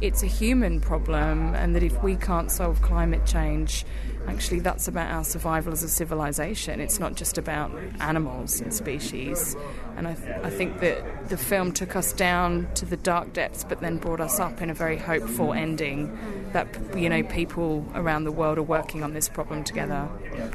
it's 0.00 0.22
a 0.22 0.26
human 0.26 0.80
problem 0.80 1.54
and 1.54 1.76
that 1.76 1.82
if 1.82 2.02
we 2.02 2.16
can't 2.16 2.50
solve 2.50 2.82
climate 2.82 3.24
change, 3.24 3.84
actually 4.28 4.60
that's 4.60 4.88
about 4.88 5.10
our 5.10 5.24
survival 5.24 5.72
as 5.72 5.82
a 5.82 5.88
civilization. 5.88 6.80
It's 6.80 6.98
not 6.98 7.14
just 7.14 7.38
about 7.38 7.72
animals 8.00 8.60
and 8.60 8.72
species. 8.72 9.56
And 9.96 10.08
I, 10.08 10.14
th- 10.14 10.36
I, 10.42 10.50
think 10.50 10.80
that 10.80 11.28
the 11.28 11.36
film 11.36 11.72
took 11.72 11.96
us 11.96 12.12
down 12.12 12.68
to 12.74 12.86
the 12.86 12.96
dark 12.96 13.32
depths, 13.32 13.64
but 13.64 13.80
then 13.80 13.98
brought 13.98 14.20
us 14.20 14.40
up 14.40 14.62
in 14.62 14.70
a 14.70 14.74
very 14.74 14.96
hopeful 14.96 15.52
ending. 15.52 16.16
That 16.52 16.66
you 16.96 17.08
know, 17.08 17.22
people 17.22 17.86
around 17.94 18.24
the 18.24 18.32
world 18.32 18.58
are 18.58 18.62
working 18.62 19.02
on 19.02 19.12
this 19.12 19.28
problem 19.28 19.64
together. 19.64 20.08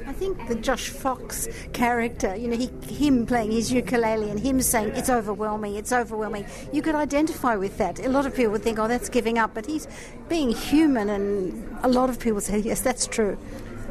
I 0.05 0.13
think 0.13 0.47
the 0.47 0.55
Josh 0.55 0.89
Fox 0.89 1.47
character, 1.73 2.35
you 2.35 2.47
know, 2.47 2.57
he, 2.57 2.67
him 2.93 3.25
playing 3.25 3.51
his 3.51 3.71
ukulele 3.71 4.29
and 4.29 4.39
him 4.39 4.61
saying 4.61 4.89
it's 4.89 5.09
overwhelming, 5.09 5.75
it's 5.75 5.91
overwhelming. 5.91 6.45
You 6.71 6.81
could 6.81 6.95
identify 6.95 7.55
with 7.55 7.77
that. 7.77 7.99
A 7.99 8.09
lot 8.09 8.25
of 8.25 8.35
people 8.35 8.53
would 8.53 8.63
think, 8.63 8.79
oh, 8.79 8.87
that's 8.87 9.09
giving 9.09 9.37
up, 9.37 9.53
but 9.53 9.65
he's 9.65 9.87
being 10.29 10.51
human, 10.51 11.09
and 11.09 11.77
a 11.83 11.87
lot 11.87 12.09
of 12.09 12.19
people 12.19 12.41
say, 12.41 12.59
yes, 12.59 12.81
that's 12.81 13.07
true. 13.07 13.37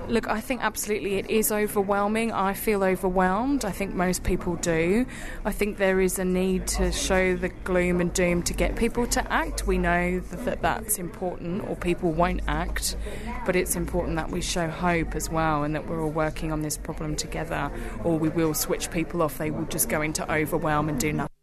Look, 0.08 0.28
I 0.28 0.40
think 0.40 0.62
absolutely 0.62 1.16
it 1.16 1.28
is 1.28 1.50
overwhelming. 1.50 2.30
I 2.30 2.54
feel 2.54 2.84
overwhelmed. 2.84 3.64
I 3.64 3.72
think 3.72 3.92
most 3.92 4.22
people 4.22 4.54
do. 4.54 5.04
I 5.44 5.50
think 5.50 5.78
there 5.78 6.00
is 6.00 6.20
a 6.20 6.24
need 6.24 6.68
to 6.68 6.92
show 6.92 7.34
the 7.34 7.48
gloom 7.48 8.00
and 8.00 8.12
doom 8.12 8.44
to 8.44 8.54
get 8.54 8.76
people 8.76 9.08
to 9.08 9.32
act. 9.32 9.66
We 9.66 9.78
know 9.78 10.20
that 10.20 10.62
that's 10.62 10.98
important, 10.98 11.68
or 11.68 11.74
people 11.74 12.12
won't 12.12 12.42
act, 12.46 12.96
but 13.44 13.56
it's 13.56 13.74
important 13.74 14.14
that 14.16 14.30
we 14.30 14.40
show 14.40 14.68
hope 14.68 15.16
as 15.16 15.28
well 15.28 15.64
and 15.64 15.74
that 15.74 15.88
we're 15.88 16.00
all 16.00 16.10
working 16.10 16.52
on 16.52 16.62
this 16.62 16.76
problem 16.76 17.16
together, 17.16 17.70
or 18.04 18.16
we 18.16 18.28
will 18.28 18.54
switch 18.54 18.92
people 18.92 19.22
off. 19.22 19.38
They 19.38 19.50
will 19.50 19.64
just 19.64 19.88
go 19.88 20.02
into 20.02 20.30
overwhelm 20.32 20.88
and 20.88 21.00
do 21.00 21.12
nothing. 21.12 21.35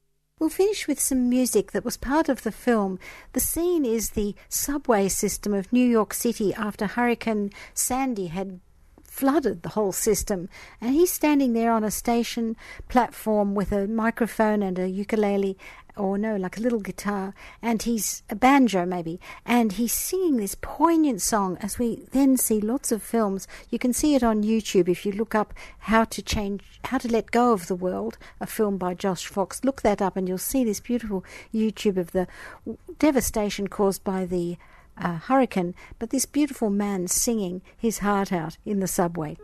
We'll 0.44 0.50
finish 0.50 0.90
with 0.90 1.00
some 1.00 1.30
music 1.30 1.72
that 1.72 1.86
was 1.86 1.96
part 1.96 2.28
of 2.28 2.44
the 2.44 2.52
film. 2.52 3.00
The 3.32 3.40
scene 3.40 3.86
is 3.86 4.10
the 4.10 4.36
subway 4.50 5.08
system 5.08 5.54
of 5.54 5.72
New 5.72 5.88
York 5.88 6.14
City 6.14 6.54
after 6.54 6.86
Hurricane 6.86 7.52
Sandy 7.74 8.28
had 8.28 8.60
flooded 9.06 9.64
the 9.64 9.70
whole 9.70 9.94
system. 9.94 10.50
And 10.82 10.96
he's 10.96 11.14
standing 11.14 11.54
there 11.54 11.72
on 11.72 11.86
a 11.86 11.92
station 11.92 12.58
platform 12.90 13.56
with 13.56 13.72
a 13.72 13.88
microphone 13.88 14.62
and 14.62 14.78
a 14.78 14.90
ukulele, 14.90 15.58
or 15.96 16.18
no, 16.18 16.36
like 16.36 16.58
a 16.58 16.62
little 16.62 16.80
guitar, 16.80 17.34
and 17.62 17.84
he's 17.84 18.24
a 18.30 18.36
banjo 18.36 18.86
maybe, 18.86 19.20
and 19.46 19.74
he's 19.74 19.94
singing 19.94 20.38
this 20.38 20.56
poignant 20.60 21.22
song. 21.22 21.58
As 21.62 21.78
we 21.78 22.06
then 22.12 22.38
see 22.38 22.60
lots 22.60 22.92
of 22.92 23.04
films, 23.04 23.48
you 23.70 23.80
can 23.80 23.94
see 23.94 24.16
it 24.16 24.24
on 24.24 24.44
YouTube 24.44 24.90
if 24.90 25.06
you 25.06 25.12
look 25.12 25.36
up 25.36 25.54
"How 25.80 26.04
to 26.06 26.22
Change, 26.22 26.64
How 26.86 26.98
to 26.98 27.08
Let 27.08 27.32
Go 27.32 27.54
of 27.54 27.68
the 27.68 27.76
World," 27.76 28.18
a 28.40 28.48
film 28.48 28.78
by 28.78 28.94
Josh 28.94 29.28
Fox. 29.28 29.64
Look 29.64 29.82
that 29.82 30.02
up, 30.02 30.18
and 30.18 30.28
you'll 30.28 30.38
see 30.38 30.64
this 30.64 30.80
beautiful 30.80 31.24
YouTube 31.54 31.98
of 31.98 32.12
the 32.12 32.28
devastation 33.00 33.68
caused 33.68 34.04
by 34.04 34.26
the 34.26 34.58
uh, 34.98 35.18
hurricane, 35.18 35.76
but 36.00 36.10
this 36.10 36.26
beautiful 36.26 36.70
man 36.70 37.08
singing 37.08 37.62
his 37.78 38.00
heart 38.00 38.32
out 38.32 38.58
in 38.66 38.80
the 38.80 38.88
subway. 38.88 39.38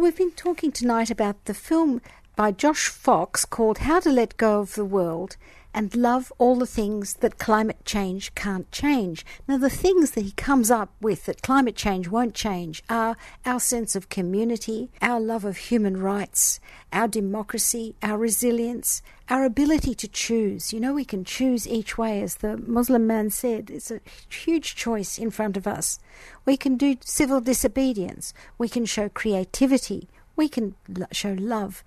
We've 0.00 0.16
been 0.16 0.30
talking 0.30 0.72
tonight 0.72 1.10
about 1.10 1.44
the 1.44 1.52
film 1.52 2.00
by 2.34 2.52
Josh 2.52 2.88
Fox 2.88 3.44
called 3.44 3.80
How 3.80 4.00
to 4.00 4.08
Let 4.08 4.38
Go 4.38 4.60
of 4.60 4.74
the 4.74 4.84
World 4.86 5.36
and 5.74 5.94
love 5.94 6.32
all 6.38 6.56
the 6.56 6.66
things 6.66 7.16
that 7.20 7.36
climate 7.36 7.84
change 7.84 8.34
can't 8.34 8.72
change. 8.72 9.26
Now, 9.46 9.58
the 9.58 9.68
things 9.68 10.12
that 10.12 10.22
he 10.22 10.30
comes 10.30 10.70
up 10.70 10.88
with 11.02 11.26
that 11.26 11.42
climate 11.42 11.76
change 11.76 12.08
won't 12.08 12.34
change 12.34 12.82
are 12.88 13.14
our 13.44 13.60
sense 13.60 13.94
of 13.94 14.08
community, 14.08 14.90
our 15.02 15.20
love 15.20 15.44
of 15.44 15.58
human 15.58 15.98
rights, 15.98 16.60
our 16.94 17.06
democracy, 17.06 17.94
our 18.02 18.16
resilience, 18.16 19.02
our 19.30 19.44
ability 19.44 19.94
to 19.94 20.08
choose. 20.08 20.72
You 20.72 20.80
know, 20.80 20.92
we 20.92 21.04
can 21.04 21.24
choose 21.24 21.66
each 21.66 21.96
way, 21.96 22.20
as 22.20 22.36
the 22.36 22.56
Muslim 22.56 23.06
man 23.06 23.30
said. 23.30 23.70
It's 23.70 23.90
a 23.90 24.00
huge 24.28 24.74
choice 24.74 25.18
in 25.18 25.30
front 25.30 25.56
of 25.56 25.66
us. 25.66 26.00
We 26.44 26.56
can 26.56 26.76
do 26.76 26.96
civil 27.00 27.40
disobedience, 27.40 28.34
we 28.58 28.68
can 28.68 28.84
show 28.84 29.08
creativity. 29.08 30.08
We 30.36 30.48
can 30.48 30.74
show 31.12 31.36
love 31.38 31.84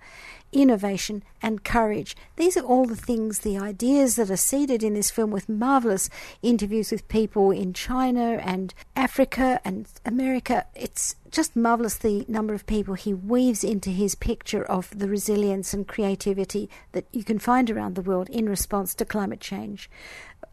innovation, 0.54 1.22
and 1.42 1.64
courage. 1.64 2.16
These 2.36 2.56
are 2.56 2.64
all 2.64 2.86
the 2.86 2.96
things, 2.96 3.40
the 3.40 3.58
ideas 3.58 4.16
that 4.16 4.30
are 4.30 4.36
seeded 4.36 4.82
in 4.82 4.94
this 4.94 5.10
film 5.10 5.30
with 5.30 5.48
marvellous 5.48 6.08
interviews 6.42 6.90
with 6.90 7.08
people 7.08 7.50
in 7.50 7.74
China 7.74 8.40
and 8.42 8.72
Africa 8.96 9.60
and 9.64 9.86
America. 10.06 10.66
It's 10.74 11.16
just 11.30 11.56
marvellous 11.56 11.96
the 11.96 12.24
number 12.28 12.54
of 12.54 12.66
people 12.66 12.94
he 12.94 13.12
weaves 13.12 13.64
into 13.64 13.90
his 13.90 14.14
picture 14.14 14.64
of 14.64 14.96
the 14.96 15.08
resilience 15.08 15.74
and 15.74 15.86
creativity 15.86 16.70
that 16.92 17.06
you 17.12 17.24
can 17.24 17.38
find 17.38 17.70
around 17.70 17.94
the 17.94 18.02
world 18.02 18.30
in 18.30 18.48
response 18.48 18.94
to 18.94 19.04
climate 19.04 19.40
change. 19.40 19.90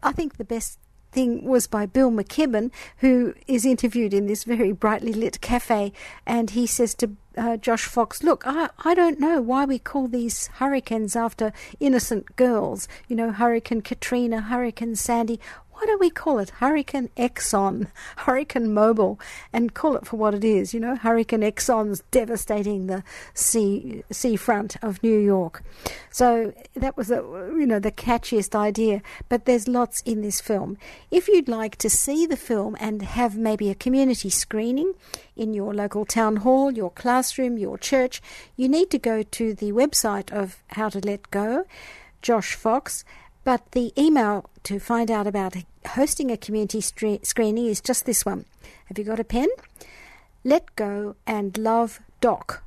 I 0.02 0.12
think 0.12 0.36
the 0.36 0.44
best 0.44 0.78
thing 1.12 1.44
was 1.44 1.66
by 1.66 1.86
Bill 1.86 2.10
McKibben, 2.10 2.72
who 2.98 3.34
is 3.46 3.64
interviewed 3.64 4.14
in 4.14 4.26
this 4.26 4.44
very 4.44 4.72
brightly 4.72 5.12
lit 5.12 5.40
cafe, 5.40 5.92
and 6.26 6.50
he 6.50 6.66
says 6.66 6.94
to 6.96 7.12
uh, 7.36 7.56
Josh 7.56 7.84
Fox, 7.84 8.22
look, 8.22 8.44
I, 8.46 8.70
I 8.84 8.94
don't 8.94 9.20
know 9.20 9.40
why 9.40 9.64
we 9.64 9.78
call 9.78 10.08
these 10.08 10.48
hurricanes 10.58 11.16
after 11.16 11.52
innocent 11.80 12.36
girls. 12.36 12.88
You 13.08 13.16
know, 13.16 13.32
Hurricane 13.32 13.82
Katrina, 13.82 14.42
Hurricane 14.42 14.96
Sandy 14.96 15.40
why 15.72 15.86
don't 15.86 16.00
we 16.00 16.10
call 16.10 16.38
it 16.38 16.50
Hurricane 16.50 17.08
Exxon, 17.16 17.88
Hurricane 18.18 18.68
Mobil, 18.68 19.18
and 19.52 19.74
call 19.74 19.96
it 19.96 20.06
for 20.06 20.16
what 20.16 20.34
it 20.34 20.44
is? 20.44 20.74
You 20.74 20.80
know, 20.80 20.96
Hurricane 20.96 21.40
Exxon's 21.40 22.02
devastating 22.10 22.86
the 22.86 23.02
sea 23.34 24.04
seafront 24.10 24.76
of 24.82 25.02
New 25.02 25.18
York. 25.18 25.62
So 26.10 26.52
that 26.74 26.96
was, 26.96 27.10
a, 27.10 27.16
you 27.56 27.66
know, 27.66 27.78
the 27.78 27.90
catchiest 27.90 28.54
idea. 28.54 29.02
But 29.28 29.44
there's 29.44 29.66
lots 29.66 30.02
in 30.02 30.22
this 30.22 30.40
film. 30.40 30.76
If 31.10 31.28
you'd 31.28 31.48
like 31.48 31.76
to 31.76 31.90
see 31.90 32.26
the 32.26 32.36
film 32.36 32.76
and 32.78 33.02
have 33.02 33.36
maybe 33.36 33.70
a 33.70 33.74
community 33.74 34.30
screening 34.30 34.94
in 35.36 35.54
your 35.54 35.74
local 35.74 36.04
town 36.04 36.36
hall, 36.36 36.70
your 36.70 36.90
classroom, 36.90 37.58
your 37.58 37.78
church, 37.78 38.20
you 38.56 38.68
need 38.68 38.90
to 38.90 38.98
go 38.98 39.22
to 39.22 39.54
the 39.54 39.72
website 39.72 40.30
of 40.30 40.62
How 40.68 40.88
to 40.90 41.00
Let 41.00 41.30
Go, 41.30 41.64
Josh 42.20 42.54
Fox. 42.54 43.04
But 43.44 43.72
the 43.72 43.92
email 43.98 44.48
to 44.64 44.78
find 44.78 45.10
out 45.10 45.26
about 45.26 45.56
hosting 45.86 46.30
a 46.30 46.36
community 46.36 46.80
stre- 46.80 47.24
screening 47.26 47.66
is 47.66 47.80
just 47.80 48.06
this 48.06 48.24
one. 48.24 48.44
Have 48.86 48.98
you 48.98 49.04
got 49.04 49.20
a 49.20 49.24
pen? 49.24 49.48
Let 50.44 50.74
go 50.76 51.16
and 51.26 51.56
love 51.58 52.00
doc 52.20 52.62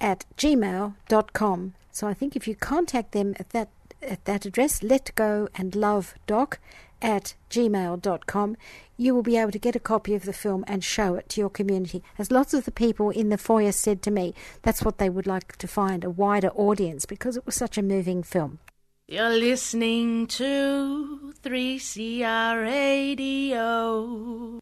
at 0.00 0.24
gmail.com. 0.36 1.74
So 1.92 2.06
I 2.06 2.14
think 2.14 2.36
if 2.36 2.46
you 2.46 2.54
contact 2.54 3.12
them 3.12 3.34
at 3.38 3.50
that 3.50 3.68
at 4.02 4.24
that 4.24 4.46
address, 4.46 4.82
let 4.82 5.14
go 5.14 5.48
and 5.54 5.74
love 5.76 6.14
doc 6.26 6.58
at 7.02 7.34
gmail.com, 7.50 8.56
you 8.96 9.14
will 9.14 9.22
be 9.22 9.36
able 9.36 9.52
to 9.52 9.58
get 9.58 9.76
a 9.76 9.80
copy 9.80 10.14
of 10.14 10.24
the 10.24 10.32
film 10.32 10.64
and 10.66 10.84
show 10.84 11.14
it 11.14 11.28
to 11.30 11.40
your 11.40 11.50
community. 11.50 12.02
As 12.18 12.30
lots 12.30 12.54
of 12.54 12.64
the 12.64 12.70
people 12.70 13.10
in 13.10 13.30
the 13.30 13.38
foyer 13.38 13.72
said 13.72 14.02
to 14.02 14.10
me, 14.10 14.34
that's 14.62 14.82
what 14.82 14.98
they 14.98 15.08
would 15.08 15.26
like 15.26 15.56
to 15.56 15.68
find 15.68 16.04
a 16.04 16.10
wider 16.10 16.48
audience 16.48 17.06
because 17.06 17.36
it 17.36 17.46
was 17.46 17.54
such 17.54 17.78
a 17.78 17.82
moving 17.82 18.22
film. 18.22 18.58
You're 19.10 19.30
listening 19.30 20.28
to 20.28 21.32
3CR 21.42 22.62
Radio. 22.62 24.60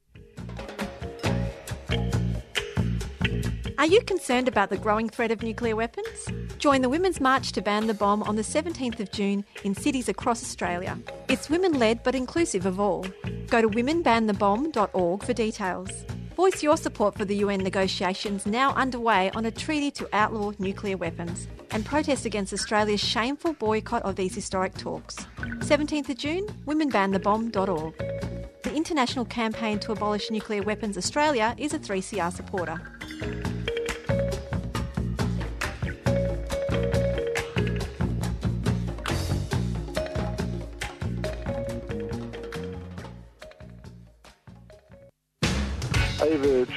Are 3.76 3.87
you 3.87 4.00
concerned 4.00 4.48
about 4.48 4.70
the 4.70 4.78
growing 4.78 5.11
threat 5.11 5.30
of 5.30 5.42
nuclear 5.42 5.76
weapons? 5.76 6.28
Join 6.56 6.80
the 6.80 6.88
Women's 6.88 7.20
March 7.20 7.52
to 7.52 7.61
Ban 7.61 7.88
the 7.88 7.92
Bomb 7.92 8.22
on 8.22 8.37
the 8.37 8.42
17th 8.42 9.00
of 9.00 9.12
June 9.12 9.44
in 9.64 9.74
cities 9.74 10.08
across 10.08 10.42
Australia. 10.42 10.98
It's 11.28 11.50
women 11.50 11.78
led 11.78 12.02
but 12.02 12.14
inclusive 12.14 12.64
of 12.64 12.80
all. 12.80 13.04
Go 13.48 13.61
to 13.61 13.68
womenbanthebomb.org 13.68 15.24
for 15.24 15.32
details. 15.34 15.90
Voice 16.38 16.62
your 16.62 16.77
support 16.77 17.16
for 17.16 17.24
the 17.24 17.35
UN 17.38 17.59
negotiations 17.64 18.46
now 18.46 18.72
underway 18.74 19.29
on 19.35 19.46
a 19.46 19.51
treaty 19.51 19.90
to 19.90 20.09
outlaw 20.12 20.53
nuclear 20.61 20.96
weapons 20.96 21.48
and 21.72 21.85
protest 21.85 22.27
against 22.27 22.53
Australia's 22.53 23.01
shameful 23.01 23.55
boycott 23.55 24.05
of 24.05 24.14
these 24.14 24.37
historic 24.37 24.72
talks. 24.74 25.16
17th 25.40 26.11
of 26.11 26.16
June, 26.16 26.46
womenbanthebomb.org. 26.64 27.98
The 28.62 28.72
international 28.72 29.24
campaign 29.24 29.81
to 29.81 29.90
abolish 29.90 30.31
nuclear 30.31 30.62
weapons 30.62 30.96
Australia 30.96 31.57
is 31.59 31.74
a 31.74 31.79
3CR 31.81 32.33
supporter. 32.33 32.97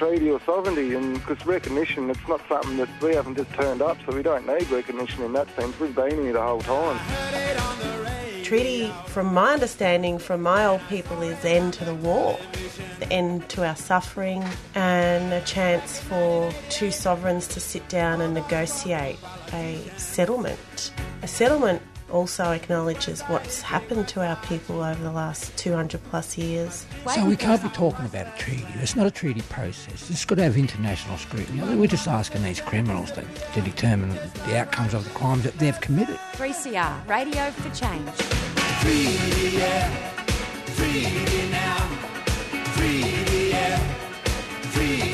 Treaty 0.02 0.32
or 0.32 0.42
sovereignty, 0.42 0.96
and 0.96 1.14
because 1.14 1.46
recognition, 1.46 2.10
it's 2.10 2.28
not 2.28 2.42
something 2.50 2.76
that 2.78 2.90
we 3.04 3.14
haven't 3.14 3.36
just 3.36 3.54
turned 3.54 3.84
up, 3.84 3.96
so 4.04 4.16
we 4.16 4.24
don't 4.24 4.48
need 4.48 4.68
recognition 4.72 5.22
in 5.22 5.32
that 5.34 5.48
sense. 5.56 5.80
We've 5.80 5.94
been 5.94 6.24
here 6.24 6.34
the 6.34 6.42
whole 6.42 6.62
time. 6.62 7.00
Treaty, 8.44 8.92
from 9.06 9.32
my 9.32 9.54
understanding, 9.54 10.18
from 10.18 10.42
my 10.42 10.66
old 10.66 10.82
people, 10.90 11.22
is 11.22 11.46
end 11.46 11.76
to 11.76 11.86
the 11.86 11.94
war, 11.94 12.40
the 12.98 13.14
end 13.14 13.48
to 13.50 13.64
our 13.64 13.76
suffering, 13.76 14.44
and 14.74 15.32
a 15.34 15.42
chance 15.42 16.00
for 16.00 16.52
two 16.70 16.90
sovereigns 16.90 17.48
to 17.50 17.60
sit 17.60 17.88
down 17.88 18.22
and 18.22 18.34
negotiate 18.34 19.20
a 19.54 19.80
settlement. 19.98 20.92
A 21.22 21.28
settlement 21.28 21.80
also 22.12 22.52
acknowledges 22.52 23.21
what's 23.24 23.62
happened 23.62 24.08
to 24.10 24.26
our 24.26 24.36
people 24.38 24.82
over 24.82 25.02
the 25.02 25.12
last 25.12 25.56
200 25.58 26.02
plus 26.10 26.38
years. 26.38 26.86
So 27.13 27.26
we 27.26 27.36
can't 27.36 27.62
be 27.62 27.69
talking 27.69 28.06
about 28.06 28.28
a 28.28 28.38
treaty. 28.38 28.65
It's 28.76 28.95
not 28.95 29.08
a 29.08 29.12
treaty 29.12 29.41
process. 29.43 30.10
It's 30.10 30.26
got 30.26 30.36
to 30.36 30.43
have 30.43 30.58
international 30.58 31.17
scrutiny. 31.17 31.76
We're 31.76 31.88
just 31.88 32.08
asking 32.08 32.43
these 32.43 32.62
criminals 32.62 33.12
to, 33.13 33.24
to 33.54 33.62
determine 33.62 34.10
the 34.47 34.58
outcomes 34.58 34.93
of 34.93 35.04
the 35.04 35.10
crimes 35.12 35.43
that 35.43 35.58
they've 35.58 35.80
committed. 35.82 36.17
3CR, 36.34 37.08
Radio 37.08 37.52
for 37.52 37.69
Change. 37.76 38.10
Treaty, 38.82 39.58
yeah. 39.58 40.12
Treaty 40.76 41.50
now. 41.52 41.89
Treaty, 42.76 43.50
yeah. 43.50 43.95
Treaty 44.74 45.11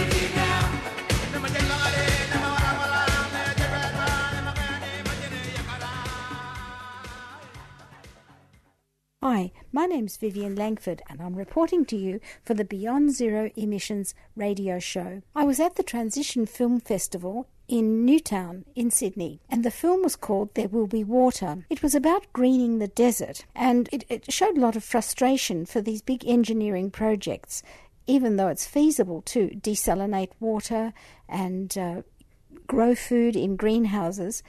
Hi, 9.23 9.51
my 9.71 9.87
name's 9.87 10.15
Vivian 10.15 10.55
Langford, 10.55 11.01
and 11.09 11.19
I'm 11.19 11.33
reporting 11.33 11.85
to 11.85 11.97
you 11.97 12.19
for 12.45 12.53
the 12.53 12.63
Beyond 12.63 13.15
Zero 13.15 13.49
Emissions 13.55 14.13
radio 14.35 14.77
show. 14.77 15.23
I 15.35 15.43
was 15.43 15.59
at 15.59 15.75
the 15.75 15.81
Transition 15.81 16.45
Film 16.45 16.79
Festival 16.79 17.47
in 17.67 18.05
Newtown 18.05 18.65
in 18.75 18.91
Sydney, 18.91 19.39
and 19.49 19.65
the 19.65 19.71
film 19.71 20.03
was 20.03 20.15
called 20.15 20.53
There 20.53 20.67
Will 20.67 20.85
Be 20.85 21.03
Water. 21.03 21.65
It 21.67 21.81
was 21.81 21.95
about 21.95 22.31
greening 22.31 22.77
the 22.77 22.89
desert, 22.89 23.43
and 23.55 23.89
it, 23.91 24.05
it 24.07 24.31
showed 24.31 24.55
a 24.55 24.61
lot 24.61 24.75
of 24.75 24.83
frustration 24.83 25.65
for 25.65 25.81
these 25.81 26.03
big 26.03 26.23
engineering 26.27 26.91
projects, 26.91 27.63
even 28.05 28.35
though 28.35 28.49
it's 28.49 28.67
feasible 28.67 29.23
to 29.23 29.47
desalinate 29.47 30.33
water 30.39 30.93
and 31.27 31.75
uh, 31.75 32.01
grow 32.67 32.93
food 32.93 33.35
in 33.35 33.55
greenhouses 33.55 34.43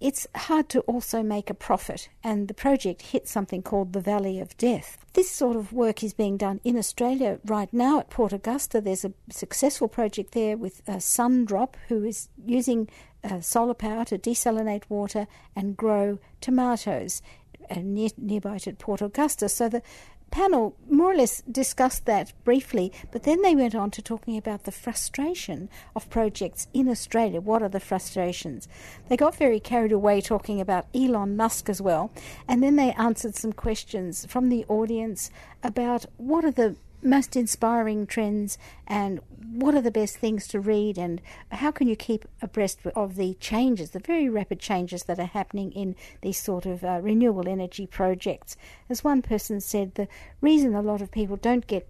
it's 0.00 0.26
hard 0.34 0.68
to 0.70 0.80
also 0.80 1.22
make 1.22 1.50
a 1.50 1.54
profit, 1.54 2.08
and 2.22 2.46
the 2.46 2.54
project 2.54 3.02
hit 3.02 3.26
something 3.26 3.62
called 3.62 3.92
the 3.92 4.00
Valley 4.00 4.38
of 4.38 4.56
Death. 4.56 4.98
This 5.14 5.30
sort 5.30 5.56
of 5.56 5.72
work 5.72 6.04
is 6.04 6.14
being 6.14 6.36
done 6.36 6.60
in 6.62 6.76
Australia 6.76 7.40
right 7.44 7.72
now 7.72 7.98
at 7.98 8.10
Port 8.10 8.32
Augusta. 8.32 8.80
There's 8.80 9.04
a 9.04 9.12
successful 9.30 9.88
project 9.88 10.32
there 10.32 10.56
with 10.56 10.82
uh, 10.86 10.94
Sundrop, 10.94 11.74
who 11.88 12.04
is 12.04 12.28
using 12.46 12.88
uh, 13.24 13.40
solar 13.40 13.74
power 13.74 14.04
to 14.04 14.18
desalinate 14.18 14.84
water 14.88 15.26
and 15.56 15.76
grow 15.76 16.18
tomatoes 16.40 17.20
uh, 17.68 17.80
near, 17.82 18.10
nearby 18.16 18.58
to 18.58 18.72
Port 18.74 19.02
Augusta. 19.02 19.48
So 19.48 19.68
the 19.68 19.82
panel 20.30 20.76
more 20.88 21.12
or 21.12 21.16
less 21.16 21.42
discussed 21.42 22.06
that 22.06 22.32
briefly, 22.44 22.92
but 23.10 23.22
then 23.22 23.42
they 23.42 23.54
went 23.54 23.74
on 23.74 23.90
to 23.92 24.02
talking 24.02 24.36
about 24.36 24.64
the 24.64 24.72
frustration 24.72 25.68
of 25.94 26.10
projects 26.10 26.68
in 26.72 26.88
Australia. 26.88 27.40
What 27.40 27.62
are 27.62 27.68
the 27.68 27.80
frustrations? 27.80 28.68
They 29.08 29.16
got 29.16 29.34
very 29.34 29.60
carried 29.60 29.92
away 29.92 30.20
talking 30.20 30.60
about 30.60 30.86
Elon 30.94 31.36
Musk 31.36 31.68
as 31.68 31.80
well, 31.80 32.10
and 32.46 32.62
then 32.62 32.76
they 32.76 32.92
answered 32.92 33.34
some 33.34 33.52
questions 33.52 34.26
from 34.26 34.48
the 34.48 34.64
audience 34.68 35.30
about 35.62 36.06
what 36.16 36.44
are 36.44 36.50
the 36.50 36.76
most 37.02 37.36
inspiring 37.36 38.06
trends 38.06 38.58
and 38.86 39.20
what 39.52 39.74
are 39.74 39.80
the 39.80 39.90
best 39.90 40.16
things 40.16 40.46
to 40.48 40.60
read 40.60 40.98
and 40.98 41.20
how 41.52 41.70
can 41.70 41.88
you 41.88 41.96
keep 41.96 42.24
abreast 42.42 42.80
of 42.94 43.16
the 43.16 43.34
changes, 43.34 43.90
the 43.90 43.98
very 43.98 44.28
rapid 44.28 44.58
changes 44.58 45.04
that 45.04 45.18
are 45.18 45.26
happening 45.26 45.72
in 45.72 45.96
these 46.22 46.38
sort 46.38 46.66
of 46.66 46.84
uh, 46.84 47.00
renewable 47.02 47.48
energy 47.48 47.86
projects. 47.86 48.56
As 48.88 49.04
one 49.04 49.22
person 49.22 49.60
said, 49.60 49.94
the 49.94 50.08
reason 50.40 50.74
a 50.74 50.82
lot 50.82 51.00
of 51.00 51.10
people 51.10 51.36
don't 51.36 51.66
get 51.66 51.88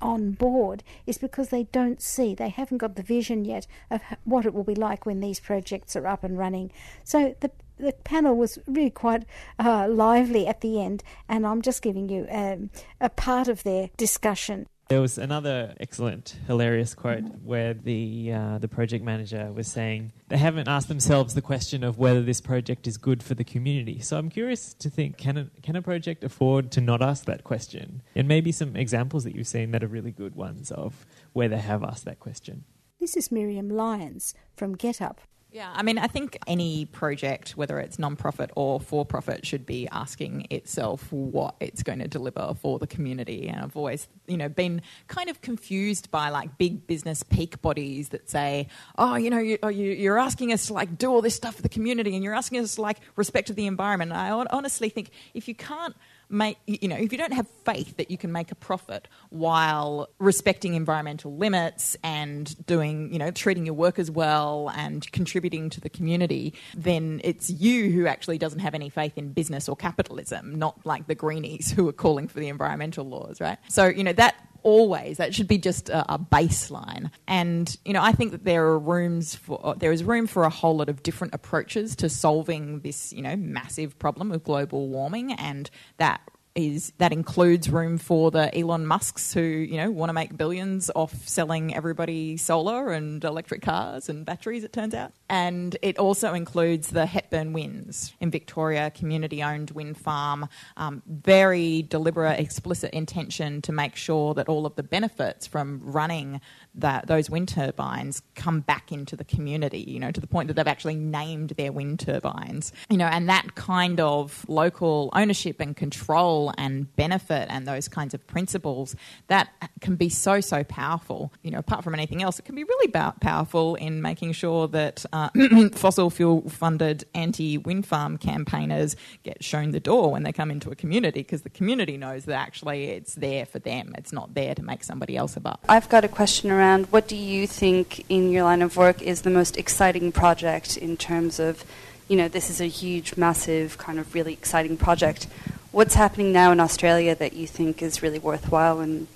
on 0.00 0.32
board 0.32 0.82
is 1.06 1.18
because 1.18 1.48
they 1.48 1.64
don't 1.64 2.02
see, 2.02 2.34
they 2.34 2.50
haven't 2.50 2.78
got 2.78 2.94
the 2.94 3.02
vision 3.02 3.44
yet 3.44 3.66
of 3.90 4.02
what 4.24 4.44
it 4.44 4.54
will 4.54 4.64
be 4.64 4.74
like 4.74 5.06
when 5.06 5.20
these 5.20 5.40
projects 5.40 5.96
are 5.96 6.06
up 6.06 6.22
and 6.22 6.38
running. 6.38 6.70
So 7.04 7.34
the 7.40 7.50
the 7.78 7.92
panel 8.04 8.36
was 8.36 8.58
really 8.66 8.90
quite 8.90 9.24
uh, 9.58 9.88
lively 9.88 10.46
at 10.46 10.60
the 10.60 10.80
end, 10.80 11.02
and 11.28 11.46
I'm 11.46 11.62
just 11.62 11.82
giving 11.82 12.08
you 12.08 12.26
um, 12.30 12.70
a 13.00 13.08
part 13.08 13.48
of 13.48 13.62
their 13.62 13.90
discussion. 13.96 14.66
There 14.88 15.00
was 15.00 15.16
another 15.16 15.74
excellent, 15.80 16.36
hilarious 16.46 16.94
quote 16.94 17.24
where 17.42 17.72
the 17.72 18.32
uh, 18.32 18.58
the 18.58 18.68
project 18.68 19.02
manager 19.02 19.50
was 19.50 19.66
saying 19.66 20.12
they 20.28 20.36
haven't 20.36 20.68
asked 20.68 20.88
themselves 20.88 21.32
the 21.32 21.40
question 21.40 21.82
of 21.82 21.96
whether 21.96 22.20
this 22.20 22.42
project 22.42 22.86
is 22.86 22.98
good 22.98 23.22
for 23.22 23.34
the 23.34 23.44
community. 23.44 24.00
So 24.00 24.18
I'm 24.18 24.28
curious 24.28 24.74
to 24.74 24.90
think 24.90 25.16
can 25.16 25.38
a, 25.38 25.50
can 25.62 25.74
a 25.74 25.80
project 25.80 26.22
afford 26.22 26.70
to 26.72 26.82
not 26.82 27.00
ask 27.00 27.24
that 27.24 27.44
question? 27.44 28.02
And 28.14 28.28
maybe 28.28 28.52
some 28.52 28.76
examples 28.76 29.24
that 29.24 29.34
you've 29.34 29.46
seen 29.48 29.70
that 29.70 29.82
are 29.82 29.88
really 29.88 30.12
good 30.12 30.36
ones 30.36 30.70
of 30.70 31.06
where 31.32 31.48
they 31.48 31.58
have 31.58 31.82
asked 31.82 32.04
that 32.04 32.20
question. 32.20 32.64
This 33.00 33.16
is 33.16 33.32
Miriam 33.32 33.70
Lyons 33.70 34.34
from 34.54 34.76
Get 34.76 35.00
Up. 35.00 35.22
Yeah, 35.54 35.70
I 35.72 35.84
mean, 35.84 35.98
I 35.98 36.08
think 36.08 36.36
any 36.48 36.86
project, 36.86 37.50
whether 37.50 37.78
it's 37.78 37.96
non-profit 37.96 38.50
or 38.56 38.80
for-profit, 38.80 39.46
should 39.46 39.64
be 39.64 39.86
asking 39.92 40.48
itself 40.50 41.12
what 41.12 41.54
it's 41.60 41.84
going 41.84 42.00
to 42.00 42.08
deliver 42.08 42.54
for 42.60 42.80
the 42.80 42.88
community. 42.88 43.46
And 43.46 43.60
I've 43.60 43.76
always, 43.76 44.08
you 44.26 44.36
know, 44.36 44.48
been 44.48 44.82
kind 45.06 45.30
of 45.30 45.42
confused 45.42 46.10
by 46.10 46.30
like 46.30 46.58
big 46.58 46.88
business 46.88 47.22
peak 47.22 47.62
bodies 47.62 48.08
that 48.08 48.28
say, 48.28 48.66
"Oh, 48.98 49.14
you 49.14 49.30
know, 49.30 49.38
you, 49.38 49.58
oh, 49.62 49.68
you, 49.68 49.92
you're 49.92 50.18
asking 50.18 50.52
us 50.52 50.66
to 50.66 50.72
like 50.72 50.98
do 50.98 51.08
all 51.08 51.22
this 51.22 51.36
stuff 51.36 51.54
for 51.54 51.62
the 51.62 51.68
community, 51.68 52.16
and 52.16 52.24
you're 52.24 52.34
asking 52.34 52.58
us 52.58 52.74
to 52.74 52.82
like 52.82 52.98
respect 53.14 53.54
the 53.54 53.68
environment." 53.68 54.10
And 54.10 54.20
I 54.20 54.30
honestly 54.30 54.88
think 54.88 55.10
if 55.34 55.46
you 55.46 55.54
can't 55.54 55.94
make 56.28 56.58
you 56.66 56.88
know 56.88 56.96
if 56.96 57.12
you 57.12 57.18
don't 57.18 57.32
have 57.32 57.46
faith 57.64 57.96
that 57.96 58.10
you 58.10 58.18
can 58.18 58.32
make 58.32 58.50
a 58.50 58.54
profit 58.54 59.08
while 59.30 60.08
respecting 60.18 60.74
environmental 60.74 61.36
limits 61.36 61.96
and 62.02 62.66
doing 62.66 63.12
you 63.12 63.18
know 63.18 63.30
treating 63.30 63.66
your 63.66 63.74
workers 63.74 64.10
well 64.10 64.70
and 64.76 65.10
contributing 65.12 65.70
to 65.70 65.80
the 65.80 65.90
community 65.90 66.54
then 66.74 67.20
it's 67.24 67.50
you 67.50 67.90
who 67.90 68.06
actually 68.06 68.38
doesn't 68.38 68.60
have 68.60 68.74
any 68.74 68.88
faith 68.88 69.16
in 69.16 69.32
business 69.32 69.68
or 69.68 69.76
capitalism 69.76 70.54
not 70.58 70.78
like 70.84 71.06
the 71.06 71.14
greenies 71.14 71.70
who 71.70 71.88
are 71.88 71.92
calling 71.92 72.28
for 72.28 72.40
the 72.40 72.48
environmental 72.48 73.04
laws 73.04 73.40
right? 73.40 73.58
So 73.68 73.86
you 73.86 74.04
know 74.04 74.12
that 74.14 74.34
always 74.64 75.18
that 75.18 75.34
should 75.34 75.46
be 75.46 75.58
just 75.58 75.88
a, 75.88 76.14
a, 76.14 76.18
baseline. 76.18 77.10
And 77.28 77.76
you 77.84 77.92
know 77.92 78.02
i 78.02 78.12
think 78.12 78.32
that 78.32 78.44
there 78.44 78.64
are 78.66 78.78
rooms 78.78 79.34
for 79.36 79.60
uh, 79.62 79.74
there 79.74 79.92
is 79.92 80.02
room 80.02 80.26
for 80.26 80.44
a 80.44 80.50
whole 80.50 80.76
lot 80.76 80.88
of 80.88 81.02
different 81.02 81.34
approaches 81.34 81.94
to 81.96 82.08
solving 82.08 82.80
this 82.80 83.12
you 83.12 83.22
know 83.22 83.36
massive 83.36 83.98
problem 83.98 84.32
of 84.32 84.42
global 84.42 84.88
warming 84.88 85.32
and 85.32 85.70
that 85.98 86.20
is 86.54 86.92
that 86.98 87.12
includes 87.12 87.68
room 87.68 87.98
for 87.98 88.30
the 88.30 88.56
Elon 88.56 88.86
Musks 88.86 89.32
who 89.32 89.40
you 89.40 89.76
know 89.76 89.90
want 89.90 90.08
to 90.08 90.14
make 90.14 90.36
billions 90.36 90.90
off 90.94 91.14
selling 91.26 91.74
everybody 91.74 92.36
solar 92.36 92.92
and 92.92 93.24
electric 93.24 93.62
cars 93.62 94.08
and 94.08 94.24
batteries. 94.24 94.64
It 94.64 94.72
turns 94.72 94.94
out, 94.94 95.12
and 95.28 95.76
it 95.82 95.98
also 95.98 96.34
includes 96.34 96.88
the 96.88 97.06
Hepburn 97.06 97.52
Winds 97.52 98.14
in 98.20 98.30
Victoria, 98.30 98.90
community-owned 98.90 99.72
wind 99.72 99.96
farm. 99.98 100.48
Um, 100.76 101.02
very 101.06 101.82
deliberate, 101.82 102.38
explicit 102.38 102.92
intention 102.92 103.62
to 103.62 103.72
make 103.72 103.96
sure 103.96 104.34
that 104.34 104.48
all 104.48 104.66
of 104.66 104.76
the 104.76 104.82
benefits 104.82 105.46
from 105.46 105.80
running 105.82 106.40
that 106.76 107.06
those 107.06 107.30
wind 107.30 107.48
turbines 107.48 108.22
come 108.34 108.60
back 108.60 108.90
into 108.90 109.16
the 109.16 109.24
community, 109.24 109.78
you 109.78 110.00
know, 110.00 110.10
to 110.10 110.20
the 110.20 110.26
point 110.26 110.48
that 110.48 110.54
they've 110.54 110.66
actually 110.66 110.96
named 110.96 111.50
their 111.50 111.72
wind 111.72 112.00
turbines. 112.00 112.72
You 112.90 112.96
know, 112.96 113.06
and 113.06 113.28
that 113.28 113.54
kind 113.54 114.00
of 114.00 114.44
local 114.48 115.10
ownership 115.12 115.60
and 115.60 115.76
control 115.76 116.52
and 116.58 116.94
benefit 116.96 117.46
and 117.50 117.66
those 117.66 117.88
kinds 117.88 118.14
of 118.14 118.26
principles 118.26 118.96
that 119.28 119.50
can 119.80 119.96
be 119.96 120.08
so 120.08 120.40
so 120.40 120.64
powerful. 120.64 121.32
You 121.42 121.52
know, 121.52 121.58
apart 121.58 121.84
from 121.84 121.94
anything 121.94 122.22
else, 122.22 122.38
it 122.38 122.44
can 122.44 122.54
be 122.54 122.64
really 122.64 122.88
powerful 122.88 123.76
in 123.76 124.02
making 124.02 124.32
sure 124.32 124.66
that 124.68 125.04
uh, 125.12 125.30
fossil 125.72 126.10
fuel 126.10 126.48
funded 126.48 127.04
anti 127.14 127.58
wind 127.58 127.86
farm 127.86 128.18
campaigners 128.18 128.96
get 129.22 129.44
shown 129.44 129.70
the 129.70 129.80
door 129.80 130.10
when 130.10 130.24
they 130.24 130.32
come 130.32 130.50
into 130.50 130.70
a 130.70 130.74
community 130.74 131.20
because 131.20 131.42
the 131.42 131.50
community 131.50 131.96
knows 131.96 132.24
that 132.24 132.34
actually 132.34 132.84
it's 132.86 133.14
there 133.14 133.46
for 133.46 133.60
them. 133.60 133.94
It's 133.96 134.12
not 134.12 134.34
there 134.34 134.54
to 134.54 134.62
make 134.62 134.82
somebody 134.82 135.16
else 135.16 135.36
a 135.36 135.40
buck. 135.40 135.64
I've 135.68 135.88
got 135.88 136.04
a 136.04 136.08
question 136.08 136.50
around 136.50 136.63
around 136.64 136.86
what 136.86 137.06
do 137.06 137.14
you 137.14 137.46
think 137.46 138.06
in 138.08 138.30
your 138.30 138.44
line 138.44 138.62
of 138.62 138.76
work 138.76 139.02
is 139.02 139.20
the 139.22 139.30
most 139.30 139.58
exciting 139.58 140.10
project 140.10 140.78
in 140.78 140.96
terms 140.96 141.38
of, 141.38 141.62
you 142.08 142.16
know, 142.16 142.26
this 142.26 142.48
is 142.48 142.58
a 142.58 142.66
huge, 142.66 143.16
massive, 143.18 143.76
kind 143.76 143.98
of 143.98 144.14
really 144.14 144.32
exciting 144.32 144.76
project. 144.78 145.26
What's 145.72 145.94
happening 145.94 146.32
now 146.32 146.52
in 146.52 146.60
Australia 146.60 147.14
that 147.16 147.34
you 147.34 147.46
think 147.46 147.82
is 147.82 148.02
really 148.02 148.18
worthwhile 148.18 148.80
and 148.80 149.08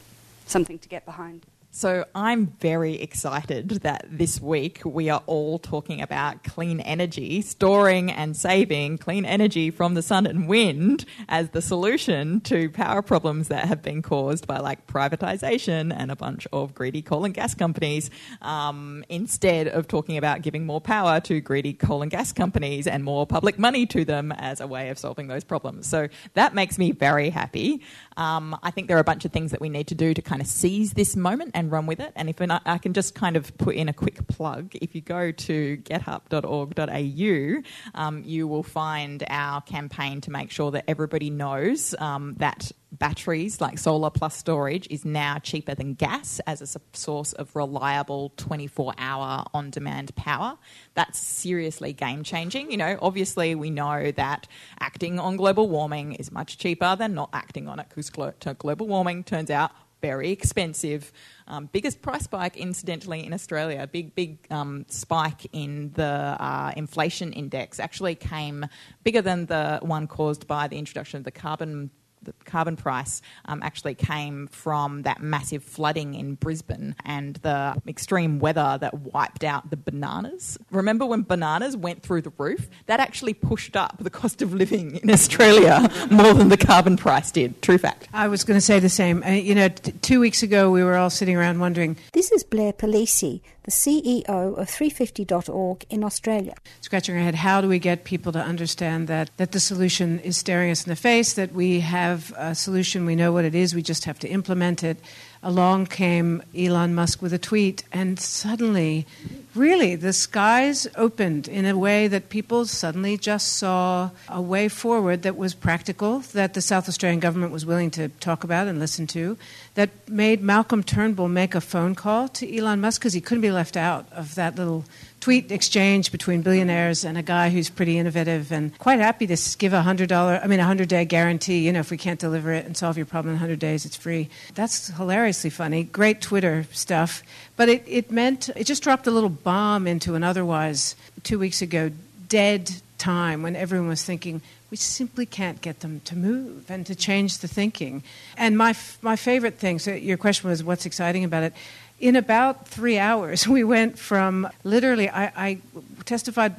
something 0.46 0.78
to 0.78 0.88
get 0.88 1.06
behind? 1.06 1.40
So 1.70 2.06
I'm 2.14 2.46
very 2.60 2.94
excited 2.94 3.68
that 3.82 4.06
this 4.10 4.40
week 4.40 4.80
we 4.86 5.10
are 5.10 5.22
all 5.26 5.58
talking 5.58 6.00
about 6.00 6.42
clean 6.42 6.80
energy, 6.80 7.42
storing 7.42 8.10
and 8.10 8.34
saving 8.34 8.96
clean 8.96 9.26
energy 9.26 9.70
from 9.70 9.92
the 9.92 10.00
sun 10.00 10.26
and 10.26 10.48
wind 10.48 11.04
as 11.28 11.50
the 11.50 11.60
solution 11.60 12.40
to 12.40 12.70
power 12.70 13.02
problems 13.02 13.48
that 13.48 13.66
have 13.66 13.82
been 13.82 14.00
caused 14.00 14.46
by 14.46 14.58
like 14.58 14.86
privatization 14.86 15.94
and 15.94 16.10
a 16.10 16.16
bunch 16.16 16.48
of 16.54 16.74
greedy 16.74 17.02
coal 17.02 17.26
and 17.26 17.34
gas 17.34 17.54
companies, 17.54 18.10
um, 18.40 19.04
instead 19.10 19.68
of 19.68 19.86
talking 19.86 20.16
about 20.16 20.40
giving 20.40 20.64
more 20.64 20.80
power 20.80 21.20
to 21.20 21.38
greedy 21.38 21.74
coal 21.74 22.00
and 22.00 22.10
gas 22.10 22.32
companies 22.32 22.86
and 22.86 23.04
more 23.04 23.26
public 23.26 23.58
money 23.58 23.84
to 23.84 24.06
them 24.06 24.32
as 24.32 24.62
a 24.62 24.66
way 24.66 24.88
of 24.88 24.98
solving 24.98 25.28
those 25.28 25.44
problems. 25.44 25.86
So 25.86 26.08
that 26.32 26.54
makes 26.54 26.78
me 26.78 26.92
very 26.92 27.28
happy. 27.28 27.82
Um, 28.16 28.58
I 28.62 28.70
think 28.70 28.88
there 28.88 28.96
are 28.96 29.00
a 29.00 29.04
bunch 29.04 29.26
of 29.26 29.32
things 29.32 29.50
that 29.50 29.60
we 29.60 29.68
need 29.68 29.88
to 29.88 29.94
do 29.94 30.14
to 30.14 30.22
kind 30.22 30.40
of 30.40 30.48
seize 30.48 30.94
this 30.94 31.14
moment 31.14 31.52
and 31.58 31.72
run 31.72 31.86
with 31.86 31.98
it. 31.98 32.12
And 32.14 32.30
if 32.30 32.40
I, 32.40 32.60
I 32.64 32.78
can 32.78 32.92
just 32.92 33.16
kind 33.16 33.36
of 33.36 33.56
put 33.58 33.74
in 33.74 33.88
a 33.88 33.92
quick 33.92 34.24
plug, 34.28 34.76
if 34.76 34.94
you 34.94 35.00
go 35.00 35.32
to 35.32 35.76
getup.org.au, 35.78 37.62
um, 38.00 38.22
you 38.24 38.46
will 38.46 38.62
find 38.62 39.24
our 39.28 39.60
campaign 39.62 40.20
to 40.20 40.30
make 40.30 40.52
sure 40.52 40.70
that 40.70 40.84
everybody 40.86 41.30
knows 41.30 41.96
um, 41.98 42.36
that 42.38 42.70
batteries 42.92 43.60
like 43.60 43.76
solar 43.76 44.08
plus 44.08 44.36
storage 44.36 44.86
is 44.88 45.04
now 45.04 45.38
cheaper 45.38 45.74
than 45.74 45.94
gas 45.94 46.40
as 46.46 46.62
a 46.62 46.80
source 46.92 47.32
of 47.34 47.54
reliable 47.54 48.32
24 48.36 48.94
hour 48.96 49.44
on 49.52 49.70
demand 49.70 50.14
power. 50.14 50.56
That's 50.94 51.18
seriously 51.18 51.92
game 51.92 52.22
changing. 52.22 52.70
You 52.70 52.76
know, 52.76 52.98
obviously, 53.02 53.56
we 53.56 53.70
know 53.70 54.12
that 54.12 54.46
acting 54.78 55.18
on 55.18 55.36
global 55.36 55.68
warming 55.68 56.14
is 56.14 56.30
much 56.30 56.56
cheaper 56.56 56.94
than 56.94 57.14
not 57.14 57.30
acting 57.32 57.66
on 57.66 57.80
it 57.80 57.88
because 57.88 58.10
global 58.10 58.86
warming 58.86 59.24
turns 59.24 59.50
out 59.50 59.72
very 60.00 60.30
expensive. 60.30 61.12
Um, 61.46 61.68
biggest 61.72 62.02
price 62.02 62.24
spike, 62.24 62.56
incidentally, 62.56 63.24
in 63.24 63.32
Australia, 63.32 63.88
big, 63.90 64.14
big 64.14 64.38
um, 64.50 64.84
spike 64.88 65.46
in 65.52 65.92
the 65.94 66.04
uh, 66.04 66.72
inflation 66.76 67.32
index 67.32 67.80
actually 67.80 68.14
came 68.14 68.66
bigger 69.02 69.22
than 69.22 69.46
the 69.46 69.78
one 69.82 70.06
caused 70.06 70.46
by 70.46 70.68
the 70.68 70.78
introduction 70.78 71.18
of 71.18 71.24
the 71.24 71.30
carbon 71.30 71.90
the 72.22 72.32
carbon 72.44 72.76
price 72.76 73.22
um, 73.44 73.62
actually 73.62 73.94
came 73.94 74.46
from 74.48 75.02
that 75.02 75.22
massive 75.22 75.62
flooding 75.62 76.14
in 76.14 76.34
Brisbane 76.34 76.94
and 77.04 77.36
the 77.36 77.80
extreme 77.86 78.38
weather 78.38 78.78
that 78.80 78.94
wiped 78.94 79.44
out 79.44 79.70
the 79.70 79.76
bananas. 79.76 80.58
Remember 80.70 81.06
when 81.06 81.22
bananas 81.22 81.76
went 81.76 82.02
through 82.02 82.22
the 82.22 82.32
roof? 82.38 82.68
That 82.86 83.00
actually 83.00 83.34
pushed 83.34 83.76
up 83.76 83.96
the 84.00 84.10
cost 84.10 84.42
of 84.42 84.54
living 84.54 84.96
in 84.96 85.10
Australia 85.10 85.90
more 86.10 86.34
than 86.34 86.48
the 86.48 86.56
carbon 86.56 86.96
price 86.96 87.30
did. 87.30 87.60
True 87.62 87.78
fact. 87.78 88.08
I 88.12 88.28
was 88.28 88.44
going 88.44 88.56
to 88.56 88.64
say 88.64 88.80
the 88.80 88.88
same. 88.88 89.22
Uh, 89.22 89.30
you 89.30 89.54
know, 89.54 89.68
t- 89.68 89.92
two 89.92 90.20
weeks 90.20 90.42
ago 90.42 90.70
we 90.70 90.82
were 90.82 90.96
all 90.96 91.10
sitting 91.10 91.36
around 91.36 91.60
wondering. 91.60 91.96
This 92.12 92.32
is 92.32 92.42
Blair 92.44 92.72
Palese, 92.72 93.40
the 93.68 93.72
CEO 93.72 94.24
of 94.26 94.66
350.org 94.66 95.84
in 95.90 96.02
Australia. 96.02 96.54
Scratching 96.80 97.14
our 97.16 97.20
head, 97.22 97.34
how 97.34 97.60
do 97.60 97.68
we 97.68 97.78
get 97.78 98.04
people 98.04 98.32
to 98.32 98.38
understand 98.38 99.08
that, 99.08 99.30
that 99.36 99.52
the 99.52 99.60
solution 99.60 100.20
is 100.20 100.38
staring 100.38 100.70
us 100.70 100.86
in 100.86 100.88
the 100.88 100.96
face, 100.96 101.34
that 101.34 101.52
we 101.52 101.80
have 101.80 102.32
a 102.38 102.54
solution, 102.54 103.04
we 103.04 103.14
know 103.14 103.30
what 103.30 103.44
it 103.44 103.54
is, 103.54 103.74
we 103.74 103.82
just 103.82 104.06
have 104.06 104.18
to 104.20 104.28
implement 104.28 104.82
it. 104.82 104.96
Along 105.42 105.86
came 105.86 106.42
Elon 106.56 106.94
Musk 106.94 107.22
with 107.22 107.32
a 107.32 107.38
tweet, 107.38 107.84
and 107.92 108.18
suddenly, 108.18 109.06
really, 109.54 109.94
the 109.94 110.12
skies 110.12 110.88
opened 110.96 111.46
in 111.46 111.64
a 111.64 111.78
way 111.78 112.08
that 112.08 112.28
people 112.28 112.66
suddenly 112.66 113.16
just 113.16 113.56
saw 113.56 114.10
a 114.28 114.42
way 114.42 114.68
forward 114.68 115.22
that 115.22 115.36
was 115.36 115.54
practical, 115.54 116.20
that 116.32 116.54
the 116.54 116.60
South 116.60 116.88
Australian 116.88 117.20
government 117.20 117.52
was 117.52 117.64
willing 117.64 117.90
to 117.92 118.08
talk 118.08 118.42
about 118.42 118.66
and 118.66 118.80
listen 118.80 119.06
to, 119.08 119.38
that 119.74 119.90
made 120.08 120.42
Malcolm 120.42 120.82
Turnbull 120.82 121.28
make 121.28 121.54
a 121.54 121.60
phone 121.60 121.94
call 121.94 122.28
to 122.28 122.56
Elon 122.56 122.80
Musk 122.80 123.00
because 123.00 123.12
he 123.12 123.20
couldn't 123.20 123.42
be 123.42 123.52
left 123.52 123.76
out 123.76 124.06
of 124.12 124.34
that 124.34 124.56
little 124.56 124.84
tweet 125.28 125.52
exchange 125.52 126.10
between 126.10 126.40
billionaires 126.40 127.04
and 127.04 127.18
a 127.18 127.22
guy 127.22 127.50
who's 127.50 127.68
pretty 127.68 127.98
innovative 127.98 128.50
and 128.50 128.76
quite 128.78 128.98
happy 128.98 129.26
to 129.26 129.36
give 129.58 129.74
a 129.74 129.82
hundred 129.82 130.08
dollar, 130.08 130.40
I 130.42 130.46
mean, 130.46 130.58
a 130.58 130.64
hundred 130.64 130.88
day 130.88 131.04
guarantee. 131.04 131.66
You 131.66 131.72
know, 131.74 131.80
if 131.80 131.90
we 131.90 131.98
can't 131.98 132.18
deliver 132.18 132.50
it 132.50 132.64
and 132.64 132.74
solve 132.74 132.96
your 132.96 133.04
problem 133.04 133.34
in 133.34 133.38
hundred 133.38 133.58
days, 133.58 133.84
it's 133.84 133.94
free. 133.94 134.30
That's 134.54 134.88
hilariously 134.88 135.50
funny. 135.50 135.84
Great 135.84 136.22
Twitter 136.22 136.64
stuff, 136.72 137.22
but 137.56 137.68
it, 137.68 137.84
it 137.86 138.10
meant 138.10 138.48
it 138.56 138.64
just 138.64 138.82
dropped 138.82 139.06
a 139.06 139.10
little 139.10 139.28
bomb 139.28 139.86
into 139.86 140.14
an 140.14 140.24
otherwise 140.24 140.96
two 141.24 141.38
weeks 141.38 141.60
ago 141.60 141.90
dead 142.30 142.76
time 142.96 143.42
when 143.42 143.54
everyone 143.54 143.88
was 143.88 144.02
thinking 144.02 144.40
we 144.70 144.76
simply 144.76 145.26
can't 145.26 145.60
get 145.60 145.80
them 145.80 146.00
to 146.04 146.16
move 146.16 146.70
and 146.70 146.86
to 146.86 146.94
change 146.94 147.38
the 147.38 147.48
thinking. 147.48 148.02
And 148.36 148.56
my 148.56 148.70
f- 148.70 148.98
my 149.02 149.16
favorite 149.16 149.58
thing. 149.58 149.78
So 149.78 149.92
your 149.92 150.16
question 150.16 150.48
was 150.48 150.64
what's 150.64 150.86
exciting 150.86 151.24
about 151.24 151.42
it. 151.42 151.52
In 152.00 152.14
about 152.14 152.68
three 152.68 152.98
hours, 152.98 153.48
we 153.48 153.64
went 153.64 153.98
from 153.98 154.48
literally. 154.62 155.10
I, 155.10 155.32
I 155.36 155.58
testified 156.04 156.54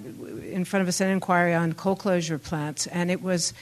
in 0.51 0.65
front 0.65 0.81
of 0.81 0.87
a 0.87 0.91
Senate 0.91 1.13
inquiry 1.13 1.53
on 1.53 1.73
coal 1.73 1.95
closure 1.95 2.37
plants, 2.37 2.87
and 2.87 3.09
it 3.09 3.21
was 3.21 3.53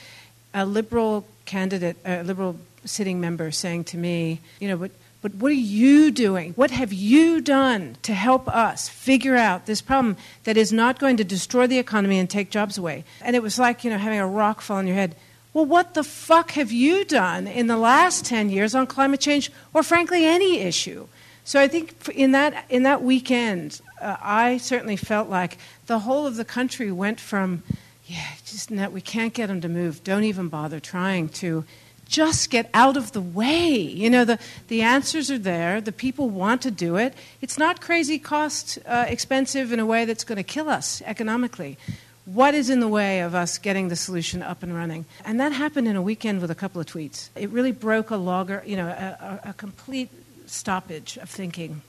a 0.52 0.66
liberal 0.66 1.24
candidate, 1.44 1.96
a 2.04 2.24
liberal 2.24 2.58
sitting 2.84 3.20
member, 3.20 3.52
saying 3.52 3.84
to 3.84 3.96
me, 3.96 4.40
"You 4.60 4.68
know, 4.68 4.76
but." 4.76 4.90
But 5.20 5.34
what 5.34 5.50
are 5.50 5.54
you 5.54 6.12
doing? 6.12 6.52
What 6.52 6.70
have 6.70 6.92
you 6.92 7.40
done 7.40 7.96
to 8.02 8.14
help 8.14 8.46
us 8.46 8.88
figure 8.88 9.34
out 9.34 9.66
this 9.66 9.80
problem 9.80 10.16
that 10.44 10.56
is 10.56 10.72
not 10.72 11.00
going 11.00 11.16
to 11.16 11.24
destroy 11.24 11.66
the 11.66 11.80
economy 11.80 12.20
and 12.20 12.30
take 12.30 12.50
jobs 12.50 12.78
away? 12.78 13.02
And 13.20 13.34
it 13.34 13.42
was 13.42 13.58
like, 13.58 13.82
you 13.82 13.90
know, 13.90 13.98
having 13.98 14.20
a 14.20 14.28
rock 14.28 14.60
fall 14.60 14.76
on 14.76 14.86
your 14.86 14.94
head. 14.94 15.16
Well, 15.52 15.66
what 15.66 15.94
the 15.94 16.04
fuck 16.04 16.52
have 16.52 16.70
you 16.70 17.04
done 17.04 17.48
in 17.48 17.66
the 17.66 17.76
last 17.76 18.26
10 18.26 18.48
years 18.48 18.76
on 18.76 18.86
climate 18.86 19.18
change 19.18 19.50
or, 19.74 19.82
frankly, 19.82 20.24
any 20.24 20.60
issue? 20.60 21.08
So 21.48 21.58
I 21.58 21.66
think 21.66 22.10
in 22.14 22.32
that, 22.32 22.66
in 22.68 22.82
that 22.82 23.02
weekend, 23.02 23.80
uh, 24.02 24.18
I 24.20 24.58
certainly 24.58 24.96
felt 24.96 25.30
like 25.30 25.56
the 25.86 26.00
whole 26.00 26.26
of 26.26 26.36
the 26.36 26.44
country 26.44 26.92
went 26.92 27.18
from, 27.18 27.62
yeah, 28.04 28.32
just 28.44 28.68
that 28.68 28.92
we 28.92 29.00
can't 29.00 29.32
get 29.32 29.46
them 29.46 29.62
to 29.62 29.68
move, 29.70 30.04
don't 30.04 30.24
even 30.24 30.48
bother 30.48 30.78
trying 30.78 31.30
to 31.40 31.64
just 32.06 32.50
get 32.50 32.68
out 32.74 32.98
of 32.98 33.12
the 33.12 33.22
way. 33.22 33.70
You 33.70 34.10
know, 34.10 34.26
the, 34.26 34.38
the 34.66 34.82
answers 34.82 35.30
are 35.30 35.38
there. 35.38 35.80
The 35.80 35.90
people 35.90 36.28
want 36.28 36.60
to 36.62 36.70
do 36.70 36.96
it. 36.96 37.14
It's 37.40 37.56
not 37.56 37.80
crazy 37.80 38.18
cost 38.18 38.78
uh, 38.84 39.06
expensive 39.08 39.72
in 39.72 39.80
a 39.80 39.86
way 39.86 40.04
that's 40.04 40.24
going 40.24 40.36
to 40.36 40.42
kill 40.42 40.68
us 40.68 41.00
economically. 41.06 41.78
What 42.26 42.52
is 42.52 42.68
in 42.68 42.80
the 42.80 42.88
way 42.88 43.20
of 43.20 43.34
us 43.34 43.56
getting 43.56 43.88
the 43.88 43.96
solution 43.96 44.42
up 44.42 44.62
and 44.62 44.74
running? 44.74 45.06
And 45.24 45.40
that 45.40 45.52
happened 45.52 45.88
in 45.88 45.96
a 45.96 46.02
weekend 46.02 46.42
with 46.42 46.50
a 46.50 46.54
couple 46.54 46.78
of 46.78 46.86
tweets. 46.86 47.30
It 47.34 47.48
really 47.48 47.72
broke 47.72 48.10
a 48.10 48.16
logger, 48.16 48.62
you 48.66 48.76
know, 48.76 48.88
a, 48.88 49.40
a, 49.46 49.48
a 49.48 49.52
complete 49.54 50.10
stoppage 50.48 51.16
of 51.18 51.28
thinking. 51.28 51.82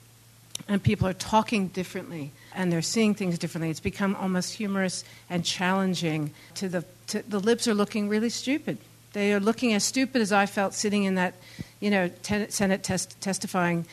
And 0.68 0.84
people 0.84 1.08
are 1.08 1.14
talking 1.14 1.70
differently 1.70 2.32
and 2.54 2.72
they're 2.72 2.82
seeing 2.82 3.16
things 3.16 3.40
differently. 3.40 3.70
It's 3.70 3.80
become 3.80 4.16
almost 4.16 4.54
humorous 4.56 5.04
and 5.30 5.46
challenging 5.46 6.32
to 6.56 6.68
the, 6.68 6.86
to, 7.08 7.24
the 7.24 7.40
libs 7.40 7.68
are 7.68 7.74
looking 7.74 8.10
really 8.10 8.30
stupid. 8.30 8.78
They 9.14 9.34
are 9.34 9.40
looking 9.40 9.74
as 9.74 9.84
stupid 9.84 10.22
as 10.22 10.32
I 10.32 10.46
felt 10.46 10.74
sitting 10.74 11.06
in 11.06 11.16
that, 11.16 11.34
you 11.80 11.90
know, 11.90 12.10
ten- 12.10 12.50
Senate 12.50 12.84
test- 12.84 13.20
testifying, 13.22 13.86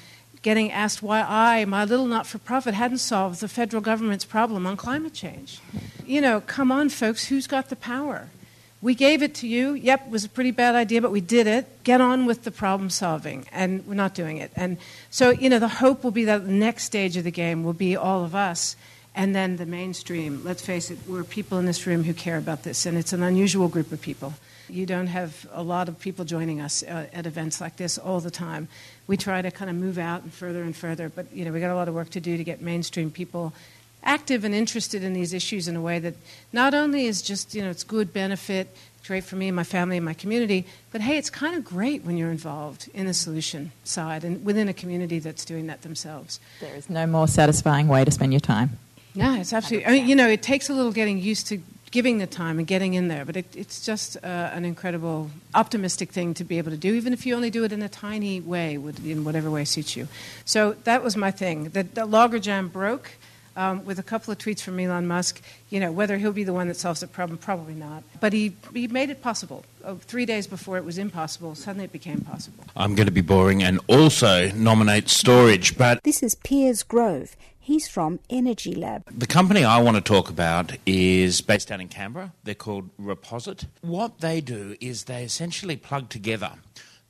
getting 0.42 0.70
asked 0.70 1.02
why 1.02 1.22
I, 1.22 1.64
my 1.64 1.84
little 1.84 2.06
not-for-profit, 2.06 2.74
hadn't 2.74 2.98
solved 2.98 3.40
the 3.40 3.48
federal 3.48 3.80
government's 3.80 4.24
problem 4.26 4.66
on 4.66 4.76
climate 4.76 5.14
change. 5.14 5.60
You 6.04 6.20
know, 6.20 6.40
come 6.40 6.70
on, 6.70 6.90
folks, 6.90 7.26
who's 7.26 7.46
got 7.46 7.70
the 7.70 7.76
power? 7.76 8.28
We 8.86 8.94
gave 8.94 9.20
it 9.20 9.34
to 9.42 9.48
you. 9.48 9.72
Yep, 9.72 10.06
it 10.06 10.10
was 10.12 10.24
a 10.24 10.28
pretty 10.28 10.52
bad 10.52 10.76
idea, 10.76 11.02
but 11.02 11.10
we 11.10 11.20
did 11.20 11.48
it. 11.48 11.66
Get 11.82 12.00
on 12.00 12.24
with 12.24 12.44
the 12.44 12.52
problem 12.52 12.88
solving, 12.88 13.44
and 13.50 13.84
we're 13.84 13.94
not 13.94 14.14
doing 14.14 14.36
it. 14.36 14.52
And 14.54 14.78
so, 15.10 15.30
you 15.30 15.50
know, 15.50 15.58
the 15.58 15.66
hope 15.66 16.04
will 16.04 16.12
be 16.12 16.26
that 16.26 16.46
the 16.46 16.52
next 16.52 16.84
stage 16.84 17.16
of 17.16 17.24
the 17.24 17.32
game 17.32 17.64
will 17.64 17.72
be 17.72 17.96
all 17.96 18.24
of 18.24 18.36
us, 18.36 18.76
and 19.12 19.34
then 19.34 19.56
the 19.56 19.66
mainstream. 19.66 20.40
Let's 20.44 20.64
face 20.64 20.92
it, 20.92 21.00
we're 21.08 21.24
people 21.24 21.58
in 21.58 21.66
this 21.66 21.84
room 21.84 22.04
who 22.04 22.14
care 22.14 22.38
about 22.38 22.62
this, 22.62 22.86
and 22.86 22.96
it's 22.96 23.12
an 23.12 23.24
unusual 23.24 23.66
group 23.66 23.90
of 23.90 24.00
people. 24.00 24.34
You 24.68 24.86
don't 24.86 25.08
have 25.08 25.48
a 25.52 25.64
lot 25.64 25.88
of 25.88 25.98
people 25.98 26.24
joining 26.24 26.60
us 26.60 26.84
uh, 26.84 27.08
at 27.12 27.26
events 27.26 27.60
like 27.60 27.78
this 27.78 27.98
all 27.98 28.20
the 28.20 28.30
time. 28.30 28.68
We 29.08 29.16
try 29.16 29.42
to 29.42 29.50
kind 29.50 29.68
of 29.68 29.74
move 29.74 29.98
out 29.98 30.22
and 30.22 30.32
further 30.32 30.62
and 30.62 30.76
further, 30.76 31.08
but 31.08 31.26
you 31.32 31.44
know 31.44 31.50
we 31.50 31.58
got 31.58 31.72
a 31.72 31.74
lot 31.74 31.88
of 31.88 31.94
work 31.94 32.10
to 32.10 32.20
do 32.20 32.36
to 32.36 32.44
get 32.44 32.62
mainstream 32.62 33.10
people 33.10 33.52
active 34.06 34.44
and 34.44 34.54
interested 34.54 35.02
in 35.04 35.12
these 35.12 35.34
issues 35.34 35.68
in 35.68 35.76
a 35.76 35.82
way 35.82 35.98
that 35.98 36.14
not 36.52 36.72
only 36.72 37.04
is 37.06 37.20
just 37.20 37.54
you 37.54 37.62
know 37.62 37.68
it's 37.70 37.84
good 37.84 38.12
benefit, 38.12 38.74
great 39.06 39.24
for 39.24 39.36
me 39.36 39.48
and 39.48 39.56
my 39.56 39.64
family 39.64 39.96
and 39.98 40.04
my 40.04 40.14
community, 40.14 40.64
but 40.92 41.00
hey, 41.00 41.18
it's 41.18 41.30
kind 41.30 41.54
of 41.54 41.64
great 41.64 42.04
when 42.04 42.16
you're 42.16 42.30
involved 42.30 42.88
in 42.94 43.06
the 43.06 43.14
solution 43.14 43.70
side 43.84 44.24
and 44.24 44.44
within 44.44 44.68
a 44.68 44.72
community 44.72 45.18
that's 45.18 45.44
doing 45.44 45.66
that 45.66 45.82
themselves. 45.82 46.40
There 46.60 46.74
is 46.74 46.88
no 46.88 47.06
more 47.06 47.28
satisfying 47.28 47.88
way 47.88 48.04
to 48.04 48.10
spend 48.10 48.32
your 48.32 48.40
time. 48.40 48.78
No, 49.14 49.34
it's 49.40 49.52
absolutely. 49.52 49.86
I 49.86 49.90
mean, 49.92 50.08
you 50.08 50.14
know, 50.16 50.28
it 50.28 50.42
takes 50.42 50.68
a 50.68 50.74
little 50.74 50.92
getting 50.92 51.18
used 51.18 51.46
to 51.48 51.60
giving 51.90 52.18
the 52.18 52.26
time 52.26 52.58
and 52.58 52.66
getting 52.66 52.92
in 52.94 53.08
there, 53.08 53.24
but 53.24 53.36
it, 53.36 53.46
it's 53.56 53.86
just 53.86 54.16
uh, 54.22 54.50
an 54.52 54.64
incredible, 54.66 55.30
optimistic 55.54 56.10
thing 56.10 56.34
to 56.34 56.44
be 56.44 56.58
able 56.58 56.70
to 56.70 56.76
do, 56.76 56.92
even 56.94 57.12
if 57.12 57.24
you 57.24 57.34
only 57.34 57.48
do 57.48 57.64
it 57.64 57.72
in 57.72 57.80
a 57.80 57.88
tiny 57.88 58.40
way, 58.40 58.76
with- 58.76 59.06
in 59.06 59.24
whatever 59.24 59.50
way 59.50 59.64
suits 59.64 59.96
you. 59.96 60.06
So 60.44 60.72
that 60.84 61.02
was 61.02 61.16
my 61.16 61.30
thing. 61.30 61.70
The, 61.70 61.84
the 61.84 62.04
logger 62.04 62.38
jam 62.38 62.68
broke. 62.68 63.12
Um, 63.56 63.86
with 63.86 63.98
a 63.98 64.02
couple 64.02 64.30
of 64.32 64.38
tweets 64.38 64.60
from 64.60 64.78
Elon 64.78 65.06
Musk, 65.06 65.40
you 65.70 65.80
know 65.80 65.90
whether 65.90 66.18
he'll 66.18 66.32
be 66.32 66.44
the 66.44 66.52
one 66.52 66.68
that 66.68 66.76
solves 66.76 67.00
the 67.00 67.06
problem, 67.06 67.38
probably 67.38 67.74
not. 67.74 68.02
But 68.20 68.34
he 68.34 68.54
he 68.74 68.86
made 68.86 69.08
it 69.08 69.22
possible. 69.22 69.64
Oh, 69.82 69.96
three 69.96 70.26
days 70.26 70.46
before 70.46 70.76
it 70.76 70.84
was 70.84 70.98
impossible, 70.98 71.54
suddenly 71.54 71.84
it 71.86 71.92
became 71.92 72.20
possible. 72.20 72.64
I'm 72.76 72.94
going 72.94 73.06
to 73.06 73.12
be 73.12 73.22
boring 73.22 73.62
and 73.62 73.80
also 73.88 74.50
nominate 74.52 75.08
storage, 75.08 75.78
but 75.78 76.02
This 76.02 76.22
is 76.22 76.34
Piers 76.34 76.82
Grove. 76.82 77.34
He's 77.58 77.88
from 77.88 78.20
Energy 78.30 78.74
Lab. 78.74 79.02
the 79.10 79.26
company 79.26 79.64
I 79.64 79.78
want 79.82 79.96
to 79.96 80.00
talk 80.02 80.28
about 80.30 80.76
is 80.86 81.40
based 81.40 81.72
out 81.72 81.80
in 81.80 81.88
Canberra. 81.88 82.32
They're 82.44 82.54
called 82.54 82.90
Reposit. 83.00 83.64
What 83.80 84.20
they 84.20 84.40
do 84.40 84.76
is 84.80 85.04
they 85.04 85.24
essentially 85.24 85.76
plug 85.76 86.08
together 86.10 86.52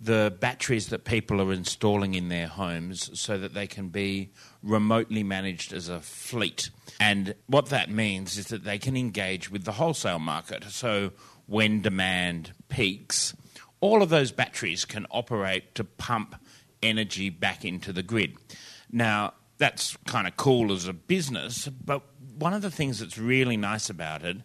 the 0.00 0.34
batteries 0.40 0.88
that 0.88 1.04
people 1.04 1.40
are 1.40 1.52
installing 1.52 2.14
in 2.14 2.28
their 2.28 2.46
homes 2.46 3.10
so 3.18 3.36
that 3.38 3.54
they 3.54 3.66
can 3.66 3.88
be 3.88 4.28
remotely 4.66 5.22
managed 5.22 5.72
as 5.72 5.88
a 5.88 6.00
fleet. 6.00 6.70
And 7.00 7.34
what 7.46 7.66
that 7.66 7.90
means 7.90 8.36
is 8.36 8.46
that 8.46 8.64
they 8.64 8.78
can 8.78 8.96
engage 8.96 9.50
with 9.50 9.64
the 9.64 9.72
wholesale 9.72 10.18
market. 10.18 10.64
So 10.64 11.12
when 11.46 11.80
demand 11.80 12.52
peaks, 12.68 13.34
all 13.80 14.02
of 14.02 14.08
those 14.08 14.32
batteries 14.32 14.84
can 14.84 15.06
operate 15.10 15.74
to 15.76 15.84
pump 15.84 16.36
energy 16.82 17.30
back 17.30 17.64
into 17.64 17.92
the 17.92 18.02
grid. 18.02 18.36
Now, 18.90 19.34
that's 19.58 19.96
kind 20.06 20.26
of 20.26 20.36
cool 20.36 20.72
as 20.72 20.86
a 20.86 20.92
business, 20.92 21.68
but 21.68 22.02
one 22.38 22.52
of 22.52 22.62
the 22.62 22.70
things 22.70 22.98
that's 22.98 23.16
really 23.16 23.56
nice 23.56 23.88
about 23.88 24.22
it 24.22 24.38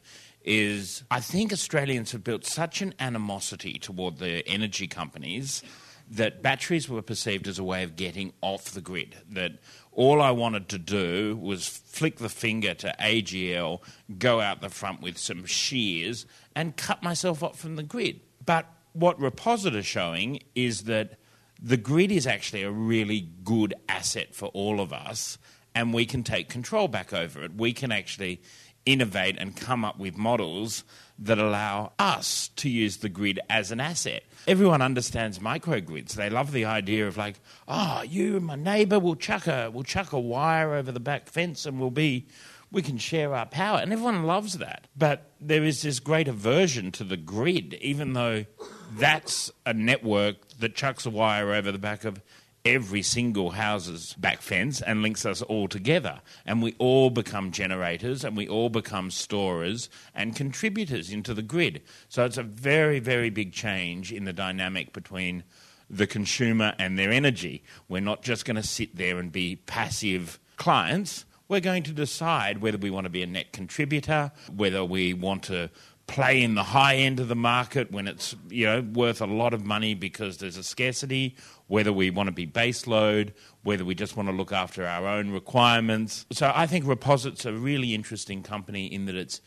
is 0.44 1.04
I 1.12 1.20
think 1.20 1.52
Australians 1.54 2.12
have 2.14 2.24
built 2.24 2.46
such 2.46 2.82
an 2.82 2.96
animosity 3.00 3.74
toward 3.74 4.18
the 4.18 4.48
energy 4.48 4.88
companies 4.88 5.62
that 6.12 6.44
batteries 6.44 6.90
were 6.90 7.02
perceived 7.02 7.48
as 7.48 7.58
a 7.58 7.64
way 7.64 7.84
of 7.84 7.96
getting 7.96 8.34
off 8.42 8.66
the 8.66 8.82
grid. 8.82 9.16
That 9.30 9.54
all 9.94 10.22
I 10.22 10.32
wanted 10.32 10.68
to 10.70 10.78
do 10.78 11.38
was 11.42 11.68
flick 11.68 12.18
the 12.18 12.30
finger 12.30 12.74
to 12.76 12.94
AGL, 13.00 13.82
go 14.20 14.42
out 14.42 14.62
the 14.62 14.70
front 14.70 15.02
with 15.02 15.18
some 15.18 15.46
shears, 15.46 16.26
and 16.54 16.76
cut 16.76 17.02
myself 17.02 17.42
off 17.42 17.58
from 17.58 17.78
the 17.78 17.84
grid. 17.84 18.20
But 18.46 18.66
what 18.92 19.20
Reposit 19.20 19.74
is 19.74 19.86
showing 19.86 20.42
is 20.54 20.84
that 20.84 21.18
the 21.62 21.78
grid 21.78 22.12
is 22.12 22.28
actually 22.28 22.64
a 22.64 22.72
really 22.72 23.30
good 23.46 23.74
asset 23.88 24.36
for 24.36 24.48
all 24.48 24.82
of 24.82 24.92
us, 24.92 25.38
and 25.74 25.94
we 25.94 26.06
can 26.06 26.24
take 26.24 26.50
control 26.50 26.90
back 26.90 27.14
over 27.14 27.42
it. 27.44 27.56
We 27.56 27.72
can 27.72 27.92
actually 27.92 28.42
innovate 28.86 29.38
and 29.40 29.56
come 29.56 29.86
up 29.86 29.98
with 29.98 30.18
models 30.18 30.84
that 31.22 31.38
allow 31.38 31.94
us 32.00 32.50
to 32.58 32.70
use 32.70 32.98
the 32.98 33.10
grid 33.10 33.40
as 33.50 33.72
an 33.72 33.80
asset. 33.80 34.24
Everyone 34.48 34.82
understands 34.82 35.40
microgrids. 35.40 36.14
They 36.14 36.30
love 36.30 36.52
the 36.52 36.66
idea 36.66 37.08
of 37.08 37.16
like, 37.16 37.40
oh, 37.68 38.02
you 38.02 38.38
and 38.38 38.46
my 38.46 38.56
neighbour 38.56 39.00
will 39.00 39.16
chuck 39.16 39.48
a 39.48 39.70
will 39.70 39.84
chuck 39.84 40.14
a 40.14 40.20
wire 40.20 40.74
over 40.74 40.92
the 40.92 41.00
back 41.00 41.28
fence 41.28 41.66
and 41.66 41.80
we'll 41.80 41.92
be 41.92 42.28
we 42.72 42.82
can 42.82 42.98
share 42.98 43.36
our 43.36 43.46
power. 43.46 43.80
And 43.80 43.92
everyone 43.92 44.24
loves 44.24 44.58
that. 44.58 44.88
But 44.98 45.32
there 45.40 45.64
is 45.64 45.82
this 45.82 46.00
great 46.00 46.28
aversion 46.28 46.92
to 46.94 47.04
the 47.04 47.18
grid, 47.18 47.78
even 47.82 48.14
though 48.14 48.46
that's 48.94 49.52
a 49.66 49.74
network 49.74 50.38
that 50.60 50.76
chucks 50.76 51.06
a 51.06 51.10
wire 51.10 51.54
over 51.54 51.72
the 51.72 51.78
back 51.78 52.06
of 52.06 52.22
every 52.66 53.02
single 53.02 53.52
house's 53.52 54.14
back 54.14 54.42
fence 54.42 54.82
and 54.82 55.02
links 55.02 55.26
us 55.26 55.42
all 55.42 55.68
together. 55.68 56.22
And 56.46 56.62
we 56.62 56.76
all 56.78 57.10
become 57.10 57.52
generators 57.52 58.24
and 58.24 58.38
we 58.38 58.48
all 58.48 58.70
become 58.70 59.12
storers 59.12 59.90
and 60.14 60.36
contributors 60.36 61.12
into 61.12 61.34
the 61.34 61.42
grid. 61.42 61.82
So 62.10 62.26
it's 62.26 62.38
a 62.38 62.44
very, 62.44 63.00
very 63.00 63.30
big 63.30 63.52
change 63.52 64.12
in 64.12 64.26
the 64.26 64.34
dynamic 64.34 64.94
between 64.94 65.44
the 65.90 66.08
consumer 66.08 66.74
and 66.80 66.98
their 66.98 67.12
energy. 67.12 67.64
We're 67.90 68.02
not 68.02 68.22
just 68.22 68.46
going 68.46 68.56
to 68.56 68.64
sit 68.64 68.96
there 68.96 69.20
and 69.20 69.32
be 69.32 69.58
passive 69.58 70.40
clients. 70.56 71.26
We're 71.48 71.60
going 71.60 71.84
to 71.84 71.92
decide 71.92 72.62
whether 72.62 72.78
we 72.78 72.90
want 72.90 73.06
to 73.06 73.10
be 73.10 73.24
a 73.24 73.28
net 73.28 73.52
contributor, 73.52 74.32
whether 74.56 74.86
we 74.86 75.14
want 75.14 75.44
to 75.44 75.70
play 76.08 76.42
in 76.42 76.56
the 76.56 76.64
high 76.64 76.96
end 76.96 77.20
of 77.20 77.30
the 77.30 77.36
market 77.36 77.90
when 77.92 78.06
it's 78.06 78.36
you 78.50 78.66
know 78.66 78.82
worth 78.82 79.22
a 79.22 79.26
lot 79.26 79.54
of 79.54 79.66
money 79.66 79.94
because 79.94 80.38
there's 80.38 80.58
a 80.58 80.64
scarcity 80.64 81.36
whether 81.72 81.94
we 81.94 82.10
want 82.10 82.28
to 82.28 82.34
be 82.34 82.46
baseload, 82.46 83.32
whether 83.64 83.86
we 83.86 83.96
just 83.96 84.18
want 84.18 84.28
to 84.28 84.36
look 84.36 84.52
after 84.52 84.86
our 84.86 85.08
own 85.08 85.32
requirements. 85.32 86.26
So 86.30 86.52
I 86.54 86.68
think 86.68 86.86
Reposit's 86.86 87.46
a 87.46 87.54
really 87.54 87.96
interesting 87.96 88.44
company 88.44 88.88
in 88.88 89.06
that 89.06 89.16
it's 89.16 89.40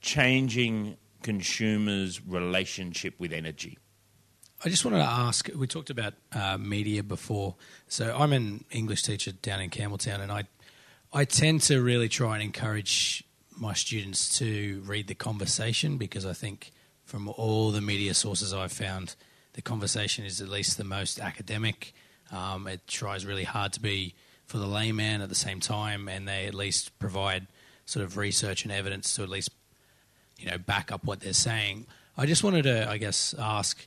changing 0.00 0.96
consumers' 1.22 2.20
relationship 2.20 3.14
with 3.20 3.32
energy. 3.32 3.78
I 4.64 4.70
just 4.70 4.84
wanted 4.84 4.98
to 4.98 5.04
ask. 5.04 5.48
We 5.54 5.68
talked 5.68 5.88
about 5.88 6.14
uh, 6.32 6.58
media 6.58 7.04
before, 7.04 7.54
so 7.86 8.12
I'm 8.12 8.32
an 8.32 8.64
English 8.72 9.04
teacher 9.04 9.30
down 9.30 9.60
in 9.60 9.70
Campbelltown, 9.70 10.18
and 10.18 10.32
I 10.32 10.48
I 11.12 11.26
tend 11.26 11.60
to 11.62 11.80
really 11.80 12.08
try 12.08 12.34
and 12.34 12.42
encourage 12.42 13.22
my 13.56 13.74
students 13.74 14.36
to 14.38 14.82
read 14.84 15.06
the 15.06 15.14
conversation 15.14 15.96
because 15.96 16.26
I 16.26 16.32
think 16.32 16.72
from 17.04 17.28
all 17.28 17.70
the 17.70 17.80
media 17.80 18.14
sources 18.14 18.52
I've 18.52 18.72
found, 18.72 19.14
the 19.58 19.62
conversation 19.62 20.24
is 20.24 20.40
at 20.40 20.48
least 20.48 20.78
the 20.78 20.84
most 20.84 21.18
academic. 21.18 21.92
Um, 22.30 22.68
it 22.68 22.86
tries 22.86 23.26
really 23.26 23.42
hard 23.42 23.72
to 23.72 23.80
be 23.80 24.14
for 24.46 24.56
the 24.56 24.68
layman 24.68 25.20
at 25.20 25.28
the 25.28 25.34
same 25.34 25.58
time, 25.58 26.06
and 26.06 26.28
they 26.28 26.46
at 26.46 26.54
least 26.54 26.96
provide 27.00 27.48
sort 27.84 28.04
of 28.04 28.16
research 28.16 28.62
and 28.62 28.70
evidence 28.70 29.16
to 29.16 29.24
at 29.24 29.28
least 29.28 29.50
you 30.38 30.48
know 30.48 30.58
back 30.58 30.92
up 30.92 31.04
what 31.04 31.18
they're 31.18 31.32
saying. 31.32 31.88
I 32.16 32.24
just 32.24 32.44
wanted 32.44 32.62
to, 32.62 32.88
I 32.88 32.98
guess, 32.98 33.34
ask 33.36 33.84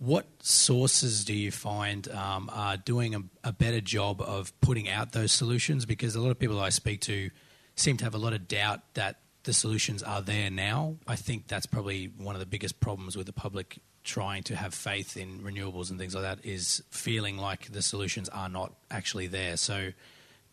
what 0.00 0.26
sources 0.40 1.24
do 1.24 1.32
you 1.32 1.52
find 1.52 2.08
um, 2.10 2.50
are 2.52 2.76
doing 2.76 3.14
a, 3.14 3.22
a, 3.44 3.52
better 3.52 3.80
job 3.80 4.20
of 4.20 4.60
putting 4.60 4.88
out 4.88 5.12
those 5.12 5.30
solutions? 5.30 5.86
Because 5.86 6.16
a 6.16 6.20
lot 6.20 6.32
of 6.32 6.38
people 6.40 6.58
I 6.60 6.70
speak 6.70 7.00
to 7.02 7.30
seem 7.76 7.96
to 7.98 8.04
have 8.04 8.14
a 8.16 8.18
lot 8.18 8.32
of 8.32 8.48
doubt 8.48 8.80
that 8.94 9.20
the 9.44 9.52
solutions 9.52 10.02
are 10.02 10.20
there 10.20 10.50
now. 10.50 10.96
I 11.06 11.14
think 11.14 11.46
that's 11.46 11.66
probably 11.66 12.10
one 12.18 12.34
of 12.34 12.40
the 12.40 12.46
biggest 12.46 12.80
problems 12.80 13.16
with 13.16 13.26
the 13.26 13.32
public 13.32 13.78
trying 14.06 14.42
to 14.44 14.56
have 14.56 14.72
faith 14.72 15.16
in 15.16 15.40
renewables 15.40 15.90
and 15.90 15.98
things 15.98 16.14
like 16.14 16.24
that 16.24 16.46
is 16.46 16.82
feeling 16.90 17.36
like 17.36 17.70
the 17.72 17.82
solutions 17.82 18.28
are 18.30 18.48
not 18.48 18.72
actually 18.90 19.26
there. 19.26 19.56
So, 19.56 19.92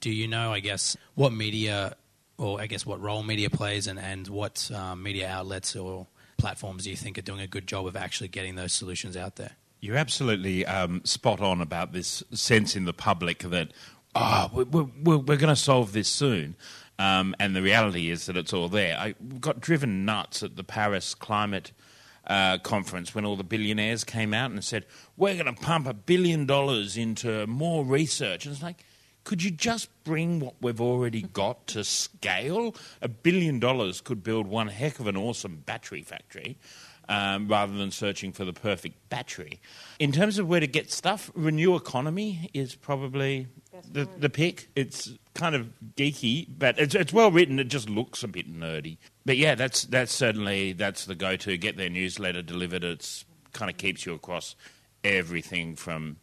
do 0.02 0.12
you 0.12 0.28
know, 0.28 0.52
I 0.52 0.60
guess, 0.60 0.98
what 1.16 1.32
media, 1.32 1.96
or 2.38 2.60
I 2.60 2.68
guess 2.68 2.86
what 2.86 3.00
role 3.00 3.24
media 3.24 3.50
plays 3.50 3.88
and, 3.88 3.98
and 3.98 4.28
what 4.28 4.70
um, 4.76 5.04
media 5.04 5.30
outlets 5.30 5.76
or 5.76 6.08
platforms 6.38 6.84
do 6.84 6.90
you 6.90 6.98
think 6.98 7.18
are 7.18 7.22
doing 7.22 7.40
a 7.40 7.48
good 7.48 7.68
job 7.68 7.88
of 7.88 7.96
actually 7.96 8.28
getting 8.28 8.56
those 8.56 8.74
solutions 8.74 9.16
out 9.16 9.38
there? 9.38 9.52
You're 9.80 9.98
absolutely 9.98 10.66
um, 10.66 11.02
spot 11.06 11.40
on 11.40 11.62
about 11.62 11.94
this 11.94 12.24
sense 12.34 12.76
in 12.76 12.86
the 12.86 12.94
public 12.94 13.40
that, 13.40 13.72
oh, 14.16 14.50
we're, 14.54 14.66
we're, 15.04 15.18
we're 15.18 15.38
going 15.38 15.48
to 15.48 15.56
solve 15.56 15.94
this 15.94 16.10
soon. 16.10 16.56
Um, 17.00 17.36
and 17.40 17.56
the 17.56 17.62
reality 17.62 18.10
is 18.10 18.26
that 18.26 18.38
it's 18.38 18.54
all 18.54 18.70
there. 18.70 18.98
I 18.98 19.16
got 19.40 19.60
driven 19.60 20.06
nuts 20.06 20.44
at 20.44 20.56
the 20.56 20.64
Paris 20.64 21.16
climate 21.16 21.72
uh, 22.28 22.58
conference 22.60 23.14
when 23.14 23.26
all 23.26 23.36
the 23.36 23.44
billionaires 23.44 24.04
came 24.04 24.34
out 24.34 24.52
and 24.52 24.64
said, 24.64 24.86
We're 25.18 25.34
going 25.34 25.54
to 25.54 25.62
pump 25.62 25.88
a 25.88 25.94
billion 25.94 26.46
dollars 26.46 26.98
into 26.98 27.46
more 27.48 27.86
research. 27.86 28.46
And 28.46 28.54
it's 28.54 28.64
like, 28.64 28.84
could 29.24 29.44
you 29.44 29.52
just 29.52 29.90
bring 30.04 30.40
what 30.40 30.56
we've 30.62 30.82
already 30.82 31.22
got 31.22 31.68
to 31.68 31.84
scale? 31.84 32.76
A 33.02 33.08
billion 33.08 33.60
dollars 33.60 34.02
could 34.02 34.24
build 34.24 34.48
one 34.48 34.68
heck 34.68 35.00
of 35.00 35.08
an 35.08 35.16
awesome 35.16 35.64
battery 35.66 36.02
factory. 36.02 36.58
Um, 37.10 37.50
rather 37.50 37.74
than 37.74 37.92
searching 37.92 38.32
for 38.32 38.46
the 38.46 38.54
perfect 38.54 39.10
battery. 39.10 39.60
In 40.00 40.14
terms 40.14 40.40
of 40.40 40.48
where 40.48 40.62
to 40.62 40.68
get 40.68 40.90
stuff, 40.90 41.30
Renew 41.36 41.76
Economy 41.76 42.50
is 42.54 42.76
probably 42.76 43.48
the, 43.92 44.08
the 44.18 44.30
pick. 44.30 44.70
It's 44.76 45.12
kind 45.34 45.56
of 45.56 45.68
geeky, 45.96 46.48
but 46.58 46.80
it's, 46.80 46.96
it's 46.96 47.14
well 47.14 47.32
written. 47.32 47.60
It 47.60 47.66
just 47.66 47.90
looks 47.90 48.24
a 48.24 48.28
bit 48.28 48.52
nerdy. 48.52 48.98
But 49.26 49.38
yeah, 49.38 49.56
that's 49.56 49.84
that's 49.84 50.12
certainly 50.12 50.74
that's 50.74 51.06
the 51.06 51.16
go 51.16 51.36
to. 51.38 51.58
Get 51.58 51.78
their 51.78 51.90
newsletter 51.90 52.42
delivered. 52.42 52.84
It's 52.84 53.26
kind 53.54 53.70
of 53.70 53.78
keeps 53.78 54.06
you 54.06 54.14
across 54.14 54.56
everything 55.04 55.76
from 55.76 56.18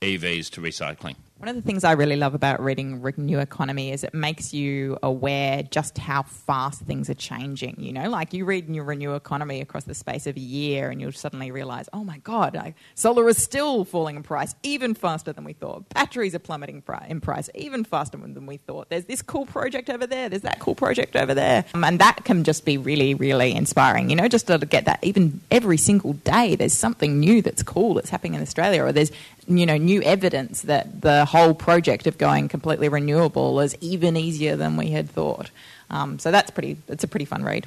EVs 0.00 0.50
to 0.50 0.60
recycling. 0.60 1.16
One 1.38 1.50
of 1.50 1.54
the 1.54 1.60
things 1.60 1.84
I 1.84 1.92
really 1.92 2.16
love 2.16 2.34
about 2.34 2.62
reading 2.62 3.02
Renew 3.02 3.40
Economy 3.40 3.92
is 3.92 4.02
it 4.02 4.14
makes 4.14 4.54
you 4.54 4.96
aware 5.02 5.62
just 5.62 5.98
how 5.98 6.22
fast 6.22 6.80
things 6.80 7.10
are 7.10 7.14
changing. 7.14 7.76
You 7.78 7.92
know, 7.92 8.08
like 8.08 8.32
you 8.32 8.46
read 8.46 8.70
New 8.70 8.82
Renew 8.82 9.12
Economy 9.12 9.60
across 9.60 9.84
the 9.84 9.94
space 9.94 10.26
of 10.26 10.38
a 10.38 10.40
year, 10.40 10.88
and 10.88 10.98
you'll 10.98 11.12
suddenly 11.12 11.50
realize, 11.50 11.90
oh 11.92 12.04
my 12.04 12.16
god, 12.18 12.56
I, 12.56 12.74
solar 12.94 13.28
is 13.28 13.36
still 13.36 13.84
falling 13.84 14.16
in 14.16 14.22
price 14.22 14.54
even 14.62 14.94
faster 14.94 15.30
than 15.30 15.44
we 15.44 15.52
thought. 15.52 15.86
Batteries 15.90 16.34
are 16.34 16.38
plummeting 16.38 16.82
in 17.06 17.20
price 17.20 17.50
even 17.54 17.84
faster 17.84 18.16
than 18.16 18.46
we 18.46 18.56
thought. 18.56 18.88
There's 18.88 19.04
this 19.04 19.20
cool 19.20 19.44
project 19.44 19.90
over 19.90 20.06
there. 20.06 20.30
There's 20.30 20.40
that 20.40 20.58
cool 20.58 20.74
project 20.74 21.16
over 21.16 21.34
there, 21.34 21.66
um, 21.74 21.84
and 21.84 21.98
that 21.98 22.24
can 22.24 22.44
just 22.44 22.64
be 22.64 22.78
really, 22.78 23.12
really 23.12 23.52
inspiring. 23.52 24.08
You 24.08 24.16
know, 24.16 24.26
just 24.26 24.46
to 24.46 24.56
get 24.56 24.86
that 24.86 25.00
even 25.04 25.42
every 25.50 25.76
single 25.76 26.14
day, 26.14 26.56
there's 26.56 26.72
something 26.72 27.20
new 27.20 27.42
that's 27.42 27.62
cool 27.62 27.92
that's 27.92 28.08
happening 28.08 28.32
in 28.32 28.40
Australia, 28.40 28.84
or 28.84 28.92
there's 28.92 29.12
you 29.48 29.66
know 29.66 29.76
new 29.76 30.00
evidence 30.02 30.62
that 30.62 31.02
the 31.02 31.25
whole 31.26 31.54
project 31.54 32.06
of 32.06 32.18
going 32.18 32.48
completely 32.48 32.88
renewable 32.88 33.60
is 33.60 33.76
even 33.80 34.16
easier 34.16 34.56
than 34.56 34.76
we 34.76 34.88
had 34.90 35.10
thought. 35.10 35.50
Um, 35.90 36.18
so 36.18 36.30
that's 36.30 36.50
pretty. 36.50 36.78
It's 36.88 37.04
a 37.04 37.08
pretty 37.08 37.26
fun 37.26 37.44
read. 37.44 37.66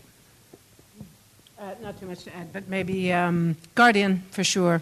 Uh, 1.60 1.76
not 1.82 2.00
too 2.00 2.06
much 2.06 2.24
to 2.24 2.36
add, 2.36 2.54
but 2.54 2.68
maybe 2.68 3.12
um, 3.12 3.56
Guardian 3.76 4.24
for 4.32 4.44
sure. 4.44 4.82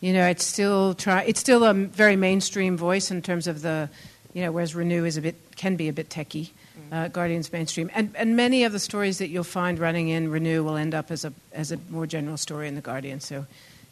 You 0.00 0.12
know, 0.12 0.26
it's 0.26 0.44
still 0.44 0.94
try. 0.94 1.22
It's 1.24 1.40
still 1.40 1.64
a 1.64 1.74
very 1.74 2.16
mainstream 2.16 2.76
voice 2.76 3.10
in 3.10 3.22
terms 3.22 3.46
of 3.46 3.62
the, 3.62 3.88
you 4.32 4.42
know, 4.42 4.52
whereas 4.52 4.74
Renew 4.74 5.04
is 5.04 5.16
a 5.16 5.22
bit 5.22 5.36
can 5.56 5.76
be 5.76 5.88
a 5.88 5.92
bit 5.92 6.08
techie. 6.08 6.50
Uh, 6.92 7.06
Guardian's 7.06 7.52
mainstream, 7.52 7.88
and 7.94 8.12
and 8.16 8.34
many 8.34 8.64
of 8.64 8.72
the 8.72 8.80
stories 8.80 9.18
that 9.18 9.28
you'll 9.28 9.44
find 9.44 9.78
running 9.78 10.08
in 10.08 10.28
Renew 10.28 10.64
will 10.64 10.76
end 10.76 10.92
up 10.92 11.10
as 11.10 11.24
a 11.24 11.32
as 11.52 11.70
a 11.70 11.78
more 11.88 12.06
general 12.06 12.36
story 12.36 12.66
in 12.66 12.74
the 12.74 12.80
Guardian. 12.80 13.20
So 13.20 13.46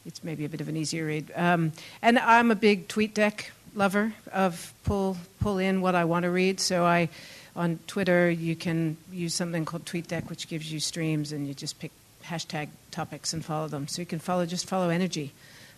it's 0.04 0.24
maybe 0.24 0.44
a 0.44 0.48
bit 0.48 0.60
of 0.60 0.68
an 0.68 0.76
easier 0.76 1.06
read. 1.06 1.30
Um, 1.36 1.72
and 2.02 2.18
I'm 2.18 2.50
a 2.50 2.56
big 2.56 2.88
TweetDeck 2.88 3.50
lover 3.74 4.12
of 4.33 4.72
pull 4.85 5.16
pull 5.40 5.59
in 5.59 5.81
what 5.81 5.94
I 5.94 6.04
want 6.04 6.24
to 6.24 6.31
read. 6.31 6.61
So 6.61 6.85
I 6.85 7.09
on 7.57 7.78
Twitter 7.87 8.31
you 8.31 8.57
can 8.57 8.96
use 9.12 9.35
something 9.35 9.64
called 9.64 9.85
TweetDeck, 9.85 10.28
which 10.28 10.48
gives 10.48 10.72
you 10.72 10.81
streams, 10.81 11.33
and 11.33 11.46
you 11.46 11.54
just 11.54 11.78
pick 11.78 11.92
hashtag 12.24 12.68
topics 12.90 13.33
and 13.33 13.44
follow 13.44 13.68
them. 13.68 13.88
So 13.88 14.02
you 14.02 14.07
can 14.07 14.18
follow 14.18 14.46
just 14.46 14.68
follow 14.68 14.90
energy. 14.90 15.33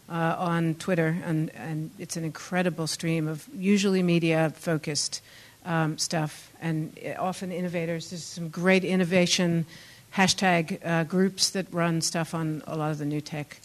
Uh, 0.09 0.35
on 0.41 0.75
Twitter, 0.75 1.19
and, 1.25 1.55
and 1.55 1.89
it's 1.97 2.17
an 2.17 2.25
incredible 2.25 2.89
stream 2.89 3.29
of 3.29 3.49
usually 3.55 4.03
media 4.03 4.53
focused 4.57 5.23
um, 5.65 5.99
stuff 5.99 6.51
and 6.61 6.99
often 7.17 7.53
innovators. 7.53 8.11
There's 8.11 8.25
some 8.25 8.49
great 8.49 8.85
innovation 8.85 9.67
hashtag 10.15 10.85
uh, 10.85 11.05
groups 11.05 11.51
that 11.51 11.73
run 11.73 12.01
stuff 12.01 12.35
on 12.35 12.63
a 12.67 12.77
lot 12.77 12.91
of 12.91 12.99
the 12.99 13.05
new 13.05 13.21
tech. 13.21 13.61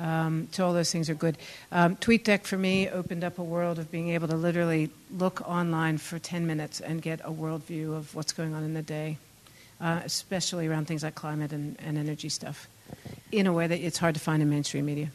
Um, 0.00 0.48
so 0.50 0.66
all 0.66 0.72
those 0.72 0.90
things 0.90 1.10
are 1.10 1.14
good. 1.14 1.36
Um, 1.72 1.96
TweetDeck 1.96 2.44
for 2.44 2.56
me 2.56 2.88
opened 2.88 3.22
up 3.22 3.38
a 3.38 3.42
world 3.44 3.78
of 3.78 3.90
being 3.90 4.10
able 4.10 4.28
to 4.28 4.36
literally 4.36 4.90
look 5.16 5.46
online 5.46 5.98
for 5.98 6.18
10 6.18 6.46
minutes 6.46 6.80
and 6.80 7.02
get 7.02 7.20
a 7.22 7.30
worldview 7.30 7.94
of 7.94 8.14
what's 8.14 8.32
going 8.32 8.54
on 8.54 8.64
in 8.64 8.72
the 8.72 8.82
day, 8.82 9.18
uh, 9.80 10.00
especially 10.04 10.66
around 10.66 10.86
things 10.86 11.02
like 11.02 11.14
climate 11.14 11.52
and, 11.52 11.76
and, 11.84 11.98
energy 11.98 12.30
stuff, 12.30 12.66
in 13.30 13.46
a 13.46 13.52
way 13.52 13.66
that 13.66 13.78
it's 13.78 13.98
hard 13.98 14.14
to 14.14 14.20
find 14.20 14.42
in 14.42 14.48
mainstream 14.48 14.86
media. 14.86 15.10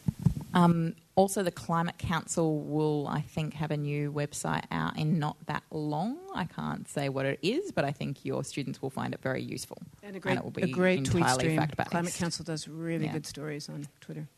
Um, 0.54 0.94
also, 1.16 1.42
the 1.42 1.50
Climate 1.50 1.98
Council 1.98 2.60
will, 2.60 3.08
I 3.08 3.22
think, 3.22 3.54
have 3.54 3.70
a 3.70 3.76
new 3.76 4.12
website 4.12 4.64
out 4.70 4.98
in 4.98 5.18
not 5.18 5.36
that 5.46 5.62
long. 5.70 6.18
I 6.34 6.44
can't 6.44 6.86
say 6.88 7.08
what 7.08 7.26
it 7.26 7.38
is, 7.42 7.72
but 7.72 7.84
I 7.84 7.90
think 7.90 8.24
your 8.24 8.44
students 8.44 8.80
will 8.80 8.90
find 8.90 9.14
it 9.14 9.20
very 9.20 9.42
useful. 9.42 9.78
And 10.02 10.14
a 10.14 10.20
great, 10.20 10.32
and 10.32 10.40
it 10.40 10.44
will 10.44 10.50
be 10.50 10.62
a 10.62 10.66
great 10.66 11.04
tweet 11.06 11.26
stream. 11.28 11.58
fact-based. 11.58 11.90
Climate 11.90 12.14
Council 12.14 12.44
does 12.44 12.68
really 12.68 13.06
Yeah. 13.06 13.12
good 13.12 13.26
stories 13.26 13.68
on 13.68 13.88
Twitter. 14.00 14.28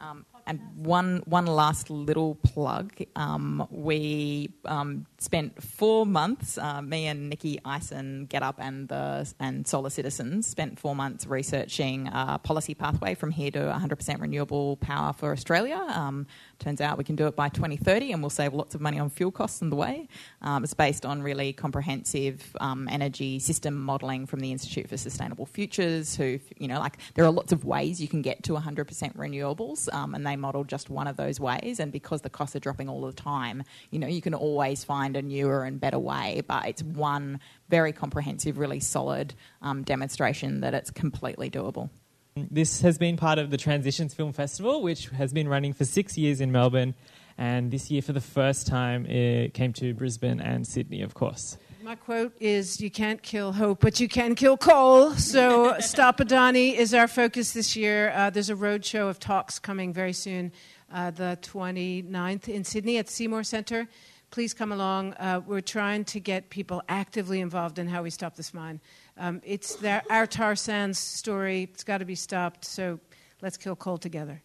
Um, 0.00 0.24
and 0.46 0.60
one 0.76 1.22
one 1.26 1.46
last 1.46 1.90
little 1.90 2.34
plug. 2.36 2.92
Um, 3.16 3.66
we 3.70 4.52
um, 4.64 5.06
spent 5.18 5.62
four 5.62 6.06
months. 6.06 6.58
Uh, 6.58 6.82
me 6.82 7.06
and 7.06 7.28
Nicky 7.28 7.58
Ison, 7.66 8.26
Get 8.26 8.42
Up, 8.42 8.56
and 8.58 8.88
the 8.88 9.32
and 9.38 9.66
Solar 9.66 9.90
Citizens 9.90 10.46
spent 10.46 10.78
four 10.78 10.94
months 10.94 11.26
researching 11.26 12.08
a 12.12 12.38
policy 12.42 12.74
pathway 12.74 13.14
from 13.14 13.30
here 13.30 13.50
to 13.50 13.58
100% 13.58 14.20
renewable 14.20 14.76
power 14.76 15.12
for 15.12 15.32
Australia. 15.32 15.84
Um, 15.88 16.26
turns 16.58 16.80
out 16.80 16.98
we 16.98 17.04
can 17.04 17.16
do 17.16 17.26
it 17.26 17.36
by 17.36 17.48
2030, 17.48 18.12
and 18.12 18.22
we'll 18.22 18.30
save 18.30 18.54
lots 18.54 18.74
of 18.74 18.80
money 18.80 18.98
on 18.98 19.10
fuel 19.10 19.30
costs 19.30 19.62
on 19.62 19.70
the 19.70 19.76
way. 19.76 20.08
Um, 20.42 20.64
it's 20.64 20.74
based 20.74 21.04
on 21.04 21.22
really 21.22 21.52
comprehensive 21.52 22.56
um, 22.60 22.88
energy 22.90 23.38
system 23.38 23.74
modelling 23.74 24.26
from 24.26 24.40
the 24.40 24.52
Institute 24.52 24.88
for 24.88 24.96
Sustainable 24.96 25.46
Futures. 25.46 26.16
Who 26.16 26.38
you 26.58 26.68
know, 26.68 26.78
like 26.78 26.98
there 27.14 27.24
are 27.24 27.30
lots 27.30 27.52
of 27.52 27.64
ways 27.64 28.00
you 28.00 28.08
can 28.08 28.22
get 28.22 28.42
to 28.44 28.52
100% 28.52 29.16
renewables, 29.16 29.92
um, 29.92 30.14
and 30.14 30.26
they 30.30 30.36
model 30.36 30.64
just 30.64 30.88
one 30.88 31.06
of 31.06 31.16
those 31.16 31.38
ways. 31.40 31.80
And 31.80 31.92
because 31.92 32.22
the 32.22 32.30
costs 32.30 32.56
are 32.56 32.60
dropping 32.60 32.88
all 32.88 33.02
the 33.02 33.12
time, 33.12 33.64
you 33.90 33.98
know, 33.98 34.06
you 34.06 34.22
can 34.22 34.34
always 34.34 34.84
find 34.84 35.16
a 35.16 35.22
newer 35.22 35.64
and 35.64 35.80
better 35.80 35.98
way. 35.98 36.42
But 36.46 36.66
it's 36.66 36.82
one 36.82 37.40
very 37.68 37.92
comprehensive, 37.92 38.58
really 38.58 38.80
solid 38.80 39.34
um, 39.62 39.82
demonstration 39.82 40.60
that 40.60 40.74
it's 40.74 40.90
completely 40.90 41.50
doable. 41.50 41.90
This 42.36 42.80
has 42.82 42.96
been 42.96 43.16
part 43.16 43.38
of 43.38 43.50
the 43.50 43.56
Transitions 43.56 44.14
Film 44.14 44.32
Festival, 44.32 44.82
which 44.82 45.08
has 45.08 45.32
been 45.32 45.48
running 45.48 45.72
for 45.72 45.84
six 45.84 46.16
years 46.16 46.40
in 46.40 46.52
Melbourne. 46.52 46.94
And 47.36 47.70
this 47.70 47.90
year, 47.90 48.02
for 48.02 48.12
the 48.12 48.20
first 48.20 48.66
time, 48.66 49.06
it 49.06 49.54
came 49.54 49.72
to 49.74 49.94
Brisbane 49.94 50.40
and 50.40 50.66
Sydney, 50.66 51.02
of 51.02 51.14
course. 51.14 51.56
My 51.82 51.94
quote 51.94 52.34
is 52.40 52.80
You 52.80 52.90
can't 52.90 53.22
kill 53.22 53.52
hope, 53.52 53.80
but 53.80 54.00
you 54.00 54.08
can 54.08 54.34
kill 54.34 54.58
coal. 54.58 55.12
So, 55.12 55.76
Stop 55.80 56.18
Adani 56.18 56.74
is 56.74 56.92
our 56.92 57.08
focus 57.08 57.52
this 57.52 57.74
year. 57.74 58.10
Uh, 58.10 58.28
there's 58.28 58.50
a 58.50 58.54
roadshow 58.54 59.08
of 59.08 59.18
talks 59.18 59.58
coming 59.58 59.92
very 59.92 60.12
soon 60.12 60.52
uh, 60.92 61.10
the 61.10 61.38
29th 61.40 62.48
in 62.48 62.64
Sydney 62.64 62.98
at 62.98 63.08
Seymour 63.08 63.44
Centre. 63.44 63.88
Please 64.30 64.52
come 64.52 64.72
along. 64.72 65.14
Uh, 65.14 65.40
we're 65.46 65.62
trying 65.62 66.04
to 66.04 66.20
get 66.20 66.50
people 66.50 66.82
actively 66.88 67.40
involved 67.40 67.78
in 67.78 67.88
how 67.88 68.02
we 68.02 68.10
stop 68.10 68.36
this 68.36 68.52
mine. 68.52 68.80
Um, 69.16 69.40
it's 69.42 69.76
their, 69.76 70.02
our 70.10 70.26
tar 70.26 70.56
sands 70.56 70.98
story. 70.98 71.68
It's 71.72 71.84
got 71.84 71.98
to 71.98 72.04
be 72.04 72.14
stopped. 72.14 72.64
So 72.66 73.00
let's 73.40 73.56
kill 73.56 73.74
coal 73.74 73.96
together. 73.96 74.42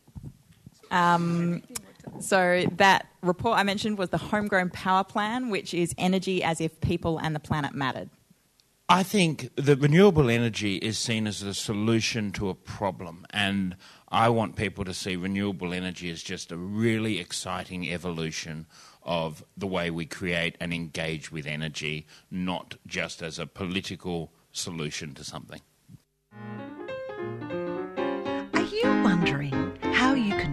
Um, 0.90 1.64
so 2.20 2.66
that 2.74 3.08
report 3.22 3.58
I 3.58 3.64
mentioned 3.64 3.98
was 3.98 4.10
the 4.10 4.18
Homegrown 4.18 4.70
Power 4.70 5.04
Plan, 5.04 5.50
which 5.50 5.74
is 5.74 5.94
energy 5.98 6.44
as 6.44 6.62
if 6.62 6.80
people 6.82 7.18
and 7.18 7.36
the 7.36 7.40
planet 7.40 7.74
mattered. 7.74 8.10
I 8.88 9.02
think 9.02 9.50
that 9.56 9.80
renewable 9.80 10.30
energy 10.30 10.76
is 10.76 11.00
seen 11.00 11.26
as 11.26 11.42
a 11.42 11.56
solution 11.56 12.32
to 12.34 12.50
a 12.50 12.54
problem, 12.54 13.26
and 13.32 13.76
I 14.10 14.30
want 14.30 14.56
people 14.56 14.86
to 14.86 14.94
see 14.94 15.16
renewable 15.16 15.74
energy 15.74 16.12
as 16.12 16.22
just 16.22 16.52
a 16.52 16.58
really 16.58 17.20
exciting 17.20 17.92
evolution 17.92 18.68
of 19.02 19.44
the 19.58 19.66
way 19.66 19.90
we 19.90 20.06
create 20.06 20.56
and 20.60 20.72
engage 20.72 21.32
with 21.32 21.48
energy, 21.48 22.06
not 22.30 22.76
just 22.86 23.24
as 23.24 23.40
a 23.40 23.48
political 23.48 24.32
solution 24.52 25.16
to 25.16 25.24
something. 25.24 25.62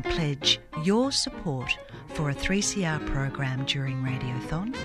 Can 0.03 0.13
pledge 0.13 0.61
your 0.83 1.13
support 1.13 1.79
for 2.09 2.31
a 2.31 2.35
3CR 2.35 3.07
program 3.07 3.65
during 3.65 4.03
Radiothon? 4.03 4.77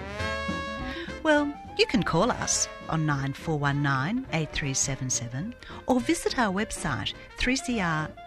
Well, 1.23 1.53
you 1.77 1.85
can 1.85 2.03
call 2.03 2.31
us 2.31 2.67
on 2.89 3.05
9419 3.05 4.25
8377 4.33 5.53
or 5.87 5.99
visit 5.99 6.39
our 6.39 6.53
website 6.53 7.13
3cr.org.au. 7.37 8.17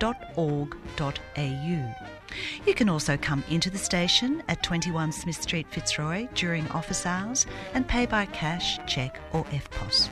You 2.64 2.74
can 2.74 2.88
also 2.88 3.16
come 3.16 3.42
into 3.50 3.70
the 3.70 3.78
station 3.78 4.42
at 4.48 4.62
21 4.62 5.10
Smith 5.12 5.42
Street, 5.42 5.66
Fitzroy 5.70 6.28
during 6.34 6.68
office 6.68 7.04
hours 7.06 7.46
and 7.74 7.88
pay 7.88 8.06
by 8.06 8.26
cash, 8.26 8.78
cheque, 8.86 9.18
or 9.32 9.44
EFTPOS. 9.46 10.10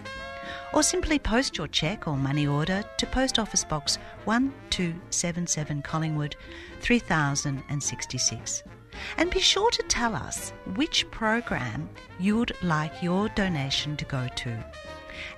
Or 0.72 0.82
simply 0.82 1.18
post 1.18 1.56
your 1.56 1.68
cheque 1.68 2.06
or 2.06 2.16
money 2.16 2.46
order 2.46 2.84
to 2.98 3.06
Post 3.06 3.38
Office 3.38 3.64
Box 3.64 3.98
1277 4.24 5.82
Collingwood 5.82 6.36
3066. 6.80 8.62
And 9.16 9.30
be 9.30 9.40
sure 9.40 9.70
to 9.70 9.82
tell 9.84 10.14
us 10.14 10.52
which 10.74 11.10
program 11.10 11.88
you 12.18 12.36
would 12.36 12.52
like 12.62 13.02
your 13.02 13.28
donation 13.30 13.96
to 13.96 14.04
go 14.04 14.28
to. 14.36 14.64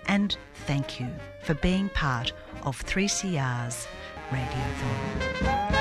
And 0.06 0.36
thank 0.66 1.00
you 1.00 1.08
for 1.44 1.54
being 1.54 1.88
part 1.90 2.32
of 2.62 2.82
3CR's 2.84 3.86
Radiothon. 4.30 5.79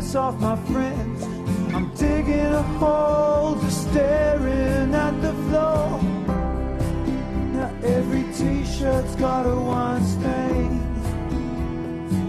Piss 0.00 0.14
off 0.14 0.40
my 0.40 0.56
friends. 0.56 1.22
I'm 1.74 1.94
digging 1.94 2.54
a 2.54 2.62
hole, 2.80 3.54
just 3.56 3.90
staring 3.90 4.94
at 4.94 5.14
the 5.20 5.34
floor. 5.44 6.00
Now 7.52 7.70
every 7.84 8.24
t-shirt's 8.32 9.14
got 9.16 9.44
a 9.44 9.54
wine 9.54 10.02
stain. 10.02 10.72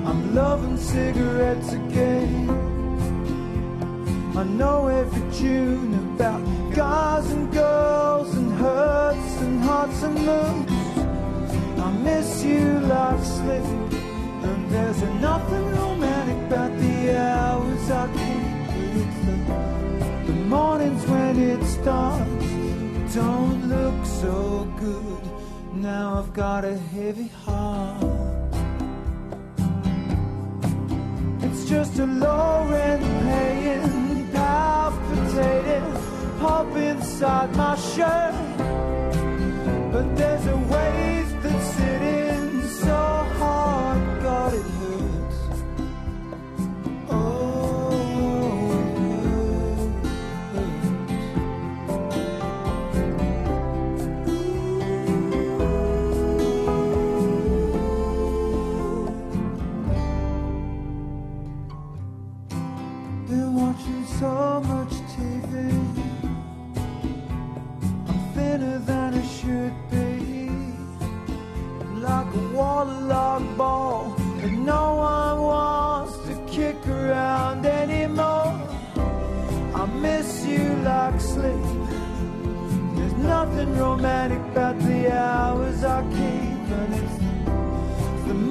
I'm 0.05 0.36
loving 0.36 0.76
cigarettes 0.76 1.72
again. 1.72 2.49
I 4.36 4.43
know 4.43 4.88
every 4.88 5.26
tune 5.32 5.93
about 6.15 6.41
guys 6.76 7.32
and 7.32 7.53
girls 7.53 8.36
and 8.36 8.51
hurts 8.51 9.34
and 9.45 9.63
hearts 9.63 10.03
and 10.03 10.15
moons. 10.30 11.80
I 11.80 11.89
miss 12.03 12.43
you 12.43 12.82
like 12.82 13.24
sleep. 13.24 13.63
And 14.43 14.69
there's 14.69 15.01
nothing 15.22 15.65
romantic 15.78 16.11
about 16.52 16.78
the 16.80 17.18
hours 17.18 17.91
I. 17.91 18.10
It's 18.99 19.20
the, 19.26 19.36
the 20.28 20.38
mornings 20.54 21.06
when 21.08 21.39
it 21.39 21.64
starts. 21.64 23.16
Don't 23.16 23.70
look 23.70 24.06
so 24.06 24.68
good. 24.78 25.24
Now 25.76 26.20
I've 26.20 26.34
got 26.34 26.66
a 26.66 26.78
heavy 26.78 27.30
heart. 27.45 28.04
It's 31.45 31.70
just 31.70 31.99
a 31.99 32.06
low 32.06 32.68
rent 32.70 33.04
paying 33.28 34.28
palpitating 34.34 35.89
pop 36.41 36.76
inside 36.76 37.56
my 37.56 37.76
shirt. 37.78 38.36
But 39.93 40.18
there's 40.18 40.47
a 40.47 40.58
wave 40.58 41.43
that's 41.43 41.66
sitting 41.76 42.11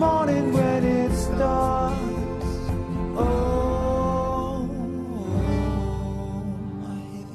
morning 0.01 0.53
when 0.55 0.83
it 0.83 1.15
starts. 1.15 1.99
Oh, 3.19 4.67
my 6.81 6.95
heavy 7.13 7.27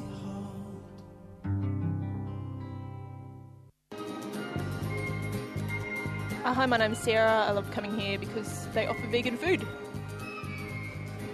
Uh, 6.44 6.52
hi, 6.52 6.66
my 6.66 6.76
name's 6.76 6.98
Sarah. 6.98 7.44
I 7.46 7.52
love 7.52 7.70
coming 7.70 7.96
here 7.96 8.18
because 8.18 8.66
they 8.74 8.88
offer 8.88 9.06
vegan 9.06 9.36
food. 9.36 9.64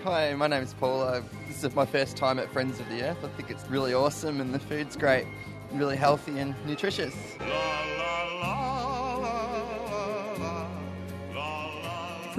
Hi, 0.04 0.34
my 0.34 0.48
name 0.48 0.62
is 0.62 0.74
Paul. 0.74 1.00
Uh, 1.00 1.22
this 1.48 1.64
is 1.64 1.74
my 1.74 1.86
first 1.86 2.14
time 2.18 2.38
at 2.38 2.52
Friends 2.52 2.78
of 2.78 2.86
the 2.90 3.02
Earth. 3.04 3.24
I 3.24 3.28
think 3.28 3.50
it's 3.50 3.64
really 3.70 3.94
awesome 3.94 4.38
and 4.42 4.52
the 4.52 4.58
food's 4.58 4.96
great. 4.96 5.24
really 5.72 5.96
healthy 5.96 6.38
and 6.38 6.54
nutritious. 6.66 7.14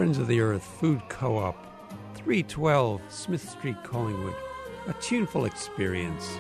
Friends 0.04 0.18
of 0.18 0.28
the 0.28 0.42
Earth 0.42 0.66
Food 0.66 1.02
Co 1.08 1.38
op, 1.38 1.56
312 2.16 3.00
Smith 3.08 3.50
Street, 3.50 3.82
Collingwood. 3.86 4.36
A 4.88 4.94
tuneful 4.96 5.46
experience. 5.46 6.38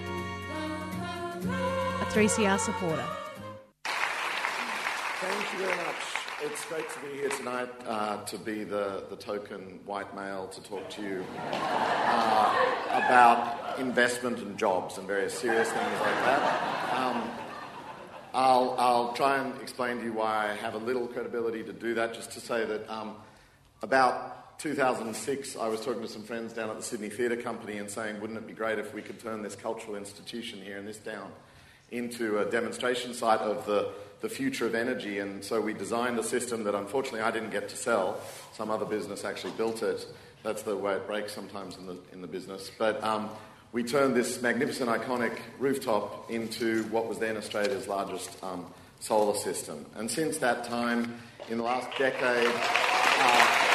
A 1.45 2.05
3CR 2.09 2.59
supporter. 2.59 3.05
Thank 3.85 5.53
you 5.53 5.59
very 5.59 5.77
much. 5.77 5.95
It's 6.41 6.65
great 6.65 6.89
to 6.89 6.99
be 6.99 7.13
here 7.19 7.29
tonight 7.29 7.69
uh, 7.87 8.25
to 8.25 8.37
be 8.37 8.65
the, 8.65 9.05
the 9.09 9.15
token 9.15 9.79
white 9.85 10.13
male 10.13 10.47
to 10.47 10.61
talk 10.61 10.89
to 10.89 11.01
you 11.01 11.25
uh, 11.53 12.75
about 12.89 13.79
investment 13.79 14.39
and 14.39 14.57
jobs 14.57 14.97
and 14.97 15.07
various 15.07 15.33
serious 15.33 15.69
things 15.69 16.01
like 16.01 16.25
that. 16.25 16.93
Um, 16.97 17.31
I'll, 18.33 18.75
I'll 18.77 19.13
try 19.13 19.37
and 19.37 19.53
explain 19.61 19.99
to 19.99 20.03
you 20.03 20.11
why 20.11 20.51
I 20.51 20.55
have 20.55 20.73
a 20.73 20.79
little 20.79 21.07
credibility 21.07 21.63
to 21.63 21.71
do 21.71 21.93
that, 21.93 22.13
just 22.13 22.33
to 22.33 22.41
say 22.41 22.65
that 22.65 22.89
um, 22.89 23.15
about 23.83 24.59
2006, 24.59 25.57
I 25.57 25.67
was 25.67 25.81
talking 25.81 26.01
to 26.01 26.07
some 26.07 26.23
friends 26.23 26.53
down 26.53 26.69
at 26.69 26.77
the 26.77 26.83
Sydney 26.83 27.09
Theatre 27.09 27.35
Company 27.35 27.77
and 27.77 27.91
saying, 27.91 28.21
wouldn't 28.21 28.39
it 28.39 28.47
be 28.47 28.53
great 28.53 28.79
if 28.79 28.93
we 28.93 29.01
could 29.01 29.19
turn 29.19 29.43
this 29.43 29.55
cultural 29.55 29.97
institution 29.97 30.61
here 30.61 30.77
in 30.77 30.85
this 30.85 30.97
town 30.97 31.29
into 31.91 32.39
a 32.39 32.45
demonstration 32.49 33.13
site 33.13 33.41
of 33.41 33.65
the, 33.65 33.89
the 34.21 34.29
future 34.29 34.65
of 34.65 34.73
energy? 34.73 35.19
And 35.19 35.43
so 35.43 35.59
we 35.59 35.73
designed 35.73 36.17
a 36.17 36.23
system 36.23 36.63
that 36.63 36.75
unfortunately 36.75 37.19
I 37.21 37.31
didn't 37.31 37.49
get 37.49 37.67
to 37.69 37.75
sell. 37.75 38.21
Some 38.53 38.71
other 38.71 38.85
business 38.85 39.25
actually 39.25 39.51
built 39.53 39.83
it. 39.83 40.07
That's 40.43 40.61
the 40.61 40.77
way 40.77 40.93
it 40.93 41.05
breaks 41.05 41.33
sometimes 41.33 41.75
in 41.75 41.85
the, 41.85 41.97
in 42.13 42.21
the 42.21 42.27
business. 42.27 42.71
But 42.79 43.03
um, 43.03 43.29
we 43.73 43.83
turned 43.83 44.15
this 44.15 44.41
magnificent, 44.41 44.89
iconic 44.89 45.37
rooftop 45.59 46.31
into 46.31 46.83
what 46.83 47.09
was 47.09 47.19
then 47.19 47.35
Australia's 47.35 47.89
largest 47.89 48.41
um, 48.41 48.65
solar 49.01 49.35
system. 49.35 49.85
And 49.95 50.09
since 50.09 50.37
that 50.37 50.63
time, 50.63 51.19
in 51.49 51.57
the 51.57 51.63
last 51.65 51.89
decade, 51.97 52.49
uh, 52.55 53.72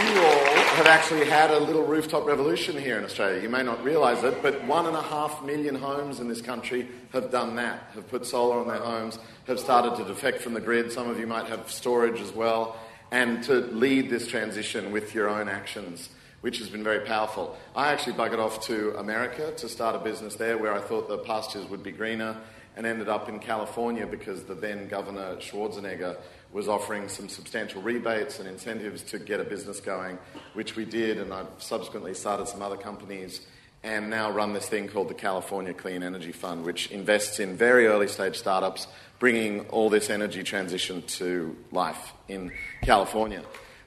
you 0.00 0.20
all 0.20 0.64
have 0.74 0.86
actually 0.86 1.24
had 1.24 1.50
a 1.50 1.58
little 1.58 1.84
rooftop 1.84 2.26
revolution 2.26 2.76
here 2.76 2.98
in 2.98 3.04
Australia. 3.04 3.40
You 3.40 3.48
may 3.48 3.62
not 3.62 3.82
realise 3.84 4.22
it, 4.24 4.42
but 4.42 4.64
one 4.64 4.86
and 4.86 4.96
a 4.96 5.02
half 5.02 5.44
million 5.44 5.74
homes 5.74 6.20
in 6.20 6.28
this 6.28 6.40
country 6.40 6.88
have 7.12 7.30
done 7.30 7.56
that, 7.56 7.90
have 7.94 8.08
put 8.08 8.26
solar 8.26 8.58
on 8.58 8.68
their 8.68 8.78
homes, 8.78 9.18
have 9.46 9.60
started 9.60 9.96
to 9.96 10.04
defect 10.04 10.40
from 10.42 10.54
the 10.54 10.60
grid. 10.60 10.90
Some 10.90 11.08
of 11.08 11.18
you 11.18 11.26
might 11.26 11.46
have 11.46 11.70
storage 11.70 12.20
as 12.20 12.32
well, 12.32 12.76
and 13.10 13.42
to 13.44 13.54
lead 13.54 14.10
this 14.10 14.26
transition 14.26 14.90
with 14.90 15.14
your 15.14 15.28
own 15.28 15.48
actions, 15.48 16.08
which 16.44 16.58
has 16.58 16.68
been 16.68 16.84
very 16.84 17.00
powerful. 17.00 17.56
I 17.74 17.90
actually 17.90 18.12
buggered 18.12 18.38
off 18.38 18.66
to 18.66 18.94
America 18.98 19.52
to 19.52 19.66
start 19.66 19.96
a 19.96 19.98
business 19.98 20.34
there 20.34 20.58
where 20.58 20.74
I 20.74 20.78
thought 20.78 21.08
the 21.08 21.16
pastures 21.16 21.64
would 21.70 21.82
be 21.82 21.90
greener 21.90 22.36
and 22.76 22.84
ended 22.84 23.08
up 23.08 23.30
in 23.30 23.38
California 23.38 24.06
because 24.06 24.44
the 24.44 24.54
then 24.54 24.86
Governor 24.86 25.36
Schwarzenegger 25.36 26.18
was 26.52 26.68
offering 26.68 27.08
some 27.08 27.30
substantial 27.30 27.80
rebates 27.80 28.40
and 28.40 28.46
incentives 28.46 29.00
to 29.04 29.18
get 29.18 29.40
a 29.40 29.44
business 29.44 29.80
going, 29.80 30.18
which 30.52 30.76
we 30.76 30.84
did, 30.84 31.16
and 31.16 31.32
I've 31.32 31.46
subsequently 31.56 32.12
started 32.12 32.46
some 32.46 32.60
other 32.60 32.76
companies 32.76 33.40
and 33.82 34.10
now 34.10 34.30
run 34.30 34.52
this 34.52 34.68
thing 34.68 34.86
called 34.88 35.08
the 35.08 35.14
California 35.14 35.72
Clean 35.72 36.02
Energy 36.02 36.32
Fund, 36.32 36.66
which 36.66 36.90
invests 36.90 37.40
in 37.40 37.56
very 37.56 37.86
early 37.86 38.06
stage 38.06 38.36
startups, 38.36 38.86
bringing 39.18 39.60
all 39.68 39.88
this 39.88 40.10
energy 40.10 40.42
transition 40.42 41.00
to 41.06 41.56
life 41.72 42.12
in 42.28 42.52
California. 42.82 43.42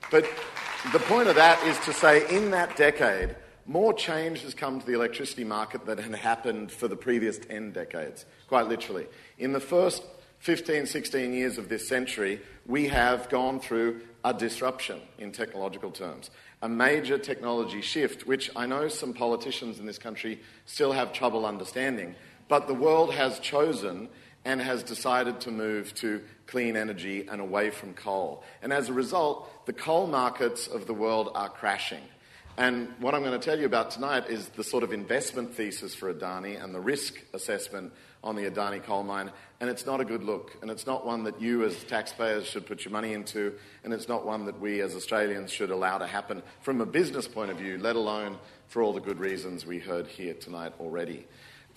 But 0.09 0.25
the 0.93 0.99
point 0.99 1.27
of 1.27 1.35
that 1.35 1.61
is 1.63 1.77
to 1.79 1.91
say, 1.91 2.29
in 2.33 2.51
that 2.51 2.77
decade, 2.77 3.35
more 3.65 3.93
change 3.93 4.41
has 4.43 4.53
come 4.53 4.79
to 4.79 4.85
the 4.85 4.93
electricity 4.93 5.43
market 5.43 5.85
than 5.85 5.97
had 5.97 6.15
happened 6.15 6.71
for 6.71 6.87
the 6.87 6.95
previous 6.95 7.37
10 7.37 7.71
decades, 7.71 8.25
quite 8.47 8.67
literally. 8.67 9.05
In 9.37 9.51
the 9.51 9.59
first 9.59 10.01
15, 10.39 10.85
16 10.85 11.33
years 11.33 11.57
of 11.57 11.67
this 11.67 11.87
century, 11.87 12.39
we 12.65 12.87
have 12.87 13.27
gone 13.29 13.59
through 13.59 13.99
a 14.23 14.33
disruption 14.33 15.01
in 15.17 15.33
technological 15.33 15.91
terms, 15.91 16.31
a 16.61 16.69
major 16.69 17.17
technology 17.17 17.81
shift, 17.81 18.25
which 18.25 18.49
I 18.55 18.65
know 18.65 18.87
some 18.87 19.13
politicians 19.13 19.79
in 19.79 19.85
this 19.85 19.97
country 19.97 20.39
still 20.65 20.93
have 20.93 21.11
trouble 21.11 21.45
understanding. 21.45 22.15
But 22.47 22.67
the 22.67 22.73
world 22.73 23.13
has 23.13 23.39
chosen 23.39 24.07
and 24.47 24.61
has 24.61 24.81
decided 24.81 25.41
to 25.41 25.51
move 25.51 25.93
to 25.93 26.21
clean 26.47 26.77
energy 26.77 27.27
and 27.29 27.41
away 27.41 27.69
from 27.69 27.93
coal. 27.93 28.45
And 28.61 28.71
as 28.71 28.87
a 28.87 28.93
result, 28.93 29.65
the 29.65 29.73
coal 29.73 30.07
markets 30.07 30.67
of 30.67 30.87
the 30.87 30.93
world 30.93 31.31
are 31.35 31.49
crashing. 31.49 32.01
And 32.55 32.87
what 32.99 33.13
I'm 33.13 33.23
going 33.23 33.37
to 33.37 33.45
tell 33.45 33.59
you 33.59 33.65
about 33.65 33.91
tonight 33.91 34.29
is 34.29 34.47
the 34.47 34.63
sort 34.63 34.83
of 34.83 34.93
investment 34.93 35.53
thesis 35.53 35.93
for 35.93 36.11
Adani 36.13 36.63
and 36.63 36.73
the 36.73 36.79
risk 36.79 37.15
assessment 37.33 37.91
on 38.23 38.37
the 38.37 38.49
Adani 38.49 38.81
coal 38.81 39.03
mine. 39.03 39.31
And 39.59 39.69
it's 39.69 39.85
not 39.85 39.99
a 39.99 40.05
good 40.05 40.23
look. 40.23 40.55
And 40.61 40.71
it's 40.71 40.87
not 40.87 41.05
one 41.05 41.25
that 41.25 41.41
you, 41.41 41.65
as 41.65 41.83
taxpayers, 41.83 42.47
should 42.47 42.65
put 42.65 42.85
your 42.85 42.93
money 42.93 43.11
into. 43.11 43.53
And 43.83 43.93
it's 43.93 44.07
not 44.07 44.25
one 44.25 44.45
that 44.45 44.61
we, 44.61 44.79
as 44.79 44.95
Australians, 44.95 45.51
should 45.51 45.71
allow 45.71 45.97
to 45.97 46.07
happen 46.07 46.41
from 46.61 46.79
a 46.79 46.85
business 46.85 47.27
point 47.27 47.51
of 47.51 47.57
view, 47.57 47.79
let 47.79 47.97
alone 47.97 48.37
for 48.69 48.81
all 48.81 48.93
the 48.93 49.01
good 49.01 49.19
reasons 49.19 49.65
we 49.65 49.79
heard 49.79 50.07
here 50.07 50.35
tonight 50.35 50.71
already. 50.79 51.27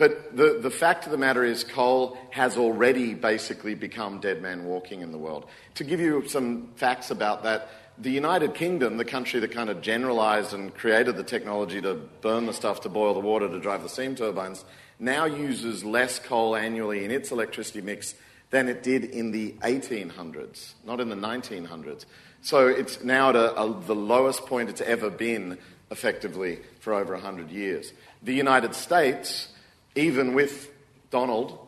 But 0.00 0.34
the, 0.34 0.58
the 0.58 0.70
fact 0.70 1.04
of 1.04 1.12
the 1.12 1.18
matter 1.18 1.44
is, 1.44 1.62
coal 1.62 2.16
has 2.30 2.56
already 2.56 3.12
basically 3.12 3.74
become 3.74 4.18
dead 4.18 4.40
man 4.40 4.64
walking 4.64 5.02
in 5.02 5.12
the 5.12 5.18
world. 5.18 5.44
To 5.74 5.84
give 5.84 6.00
you 6.00 6.26
some 6.26 6.68
facts 6.76 7.10
about 7.10 7.42
that, 7.42 7.68
the 7.98 8.10
United 8.10 8.54
Kingdom, 8.54 8.96
the 8.96 9.04
country 9.04 9.40
that 9.40 9.52
kind 9.52 9.68
of 9.68 9.82
generalized 9.82 10.54
and 10.54 10.74
created 10.74 11.18
the 11.18 11.22
technology 11.22 11.82
to 11.82 11.96
burn 12.22 12.46
the 12.46 12.54
stuff 12.54 12.80
to 12.80 12.88
boil 12.88 13.12
the 13.12 13.20
water 13.20 13.46
to 13.46 13.60
drive 13.60 13.82
the 13.82 13.90
steam 13.90 14.14
turbines, 14.14 14.64
now 14.98 15.26
uses 15.26 15.84
less 15.84 16.18
coal 16.18 16.56
annually 16.56 17.04
in 17.04 17.10
its 17.10 17.30
electricity 17.30 17.82
mix 17.82 18.14
than 18.48 18.70
it 18.70 18.82
did 18.82 19.04
in 19.04 19.32
the 19.32 19.52
1800s, 19.60 20.72
not 20.82 21.00
in 21.00 21.10
the 21.10 21.14
1900s. 21.14 22.06
So 22.40 22.68
it's 22.68 23.04
now 23.04 23.28
at 23.28 23.36
a, 23.36 23.54
a, 23.54 23.80
the 23.82 23.94
lowest 23.94 24.46
point 24.46 24.70
it's 24.70 24.80
ever 24.80 25.10
been, 25.10 25.58
effectively, 25.90 26.60
for 26.78 26.94
over 26.94 27.12
100 27.12 27.50
years. 27.50 27.92
The 28.22 28.32
United 28.32 28.74
States, 28.74 29.48
even 29.94 30.34
with 30.34 30.70
Donald, 31.10 31.58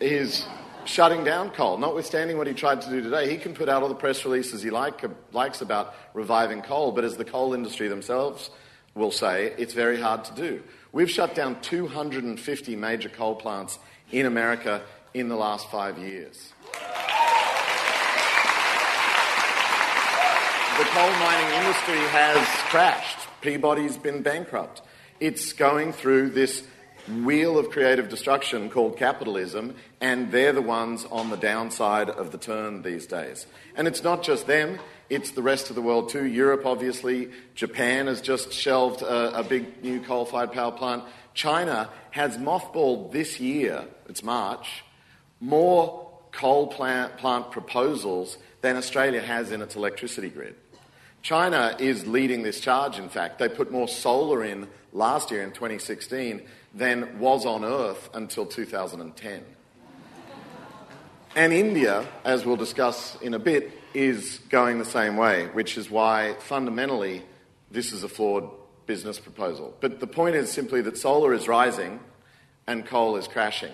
is 0.00 0.46
shutting 0.84 1.24
down 1.24 1.50
coal, 1.50 1.76
notwithstanding 1.78 2.38
what 2.38 2.46
he 2.46 2.54
tried 2.54 2.80
to 2.82 2.90
do 2.90 3.02
today. 3.02 3.30
He 3.30 3.36
can 3.36 3.54
put 3.54 3.68
out 3.68 3.82
all 3.82 3.88
the 3.88 3.94
press 3.94 4.24
releases 4.24 4.62
he 4.62 4.70
like, 4.70 5.04
likes 5.32 5.60
about 5.60 5.94
reviving 6.14 6.62
coal, 6.62 6.92
but 6.92 7.04
as 7.04 7.16
the 7.16 7.24
coal 7.24 7.54
industry 7.54 7.88
themselves 7.88 8.50
will 8.94 9.10
say, 9.10 9.54
it's 9.56 9.74
very 9.74 10.00
hard 10.00 10.24
to 10.24 10.34
do. 10.34 10.62
We've 10.92 11.10
shut 11.10 11.34
down 11.34 11.60
250 11.60 12.76
major 12.76 13.08
coal 13.08 13.36
plants 13.36 13.78
in 14.10 14.26
America 14.26 14.82
in 15.14 15.28
the 15.28 15.36
last 15.36 15.70
five 15.70 15.98
years. 15.98 16.52
The 20.78 20.86
coal 20.86 21.10
mining 21.10 21.54
industry 21.60 21.98
has 22.08 22.38
crashed. 22.70 23.18
Peabody's 23.42 23.98
been 23.98 24.22
bankrupt. 24.22 24.82
It's 25.20 25.52
going 25.52 25.92
through 25.92 26.30
this 26.30 26.64
wheel 27.08 27.58
of 27.58 27.70
creative 27.70 28.08
destruction 28.08 28.70
called 28.70 28.96
capitalism, 28.96 29.74
and 30.00 30.30
they're 30.30 30.52
the 30.52 30.62
ones 30.62 31.06
on 31.10 31.30
the 31.30 31.36
downside 31.36 32.08
of 32.10 32.32
the 32.32 32.38
turn 32.38 32.82
these 32.82 33.06
days. 33.06 33.46
And 33.74 33.88
it's 33.88 34.02
not 34.02 34.22
just 34.22 34.46
them, 34.46 34.78
it's 35.08 35.32
the 35.32 35.42
rest 35.42 35.70
of 35.70 35.76
the 35.76 35.82
world 35.82 36.08
too. 36.08 36.26
Europe, 36.26 36.64
obviously. 36.64 37.30
Japan 37.54 38.06
has 38.06 38.20
just 38.20 38.52
shelved 38.52 39.02
a, 39.02 39.40
a 39.40 39.42
big 39.42 39.82
new 39.82 40.00
coal 40.00 40.24
fired 40.24 40.52
power 40.52 40.72
plant. 40.72 41.04
China 41.34 41.90
has 42.10 42.36
mothballed 42.38 43.12
this 43.12 43.40
year, 43.40 43.84
it's 44.08 44.22
March, 44.22 44.84
more 45.40 46.08
coal 46.32 46.68
plant, 46.68 47.16
plant 47.16 47.50
proposals 47.50 48.38
than 48.60 48.76
Australia 48.76 49.20
has 49.20 49.52
in 49.52 49.62
its 49.62 49.74
electricity 49.76 50.28
grid. 50.28 50.54
China 51.22 51.76
is 51.78 52.06
leading 52.06 52.42
this 52.42 52.60
charge, 52.60 52.98
in 52.98 53.08
fact. 53.08 53.38
They 53.38 53.48
put 53.48 53.70
more 53.70 53.88
solar 53.88 54.44
in 54.44 54.68
last 54.92 55.30
year 55.30 55.42
in 55.42 55.50
2016 55.50 56.42
than 56.74 57.18
was 57.18 57.46
on 57.46 57.64
Earth 57.64 58.10
until 58.14 58.46
2010. 58.46 59.44
And 61.36 61.52
India, 61.52 62.06
as 62.24 62.44
we'll 62.44 62.56
discuss 62.56 63.16
in 63.20 63.34
a 63.34 63.38
bit, 63.38 63.70
is 63.94 64.40
going 64.48 64.78
the 64.78 64.84
same 64.84 65.16
way, 65.16 65.46
which 65.52 65.78
is 65.78 65.90
why 65.90 66.34
fundamentally 66.40 67.22
this 67.70 67.92
is 67.92 68.02
a 68.02 68.08
flawed 68.08 68.50
business 68.86 69.20
proposal. 69.20 69.76
But 69.80 70.00
the 70.00 70.06
point 70.06 70.34
is 70.34 70.50
simply 70.50 70.80
that 70.82 70.98
solar 70.98 71.32
is 71.32 71.46
rising 71.46 72.00
and 72.66 72.84
coal 72.84 73.16
is 73.16 73.28
crashing. 73.28 73.72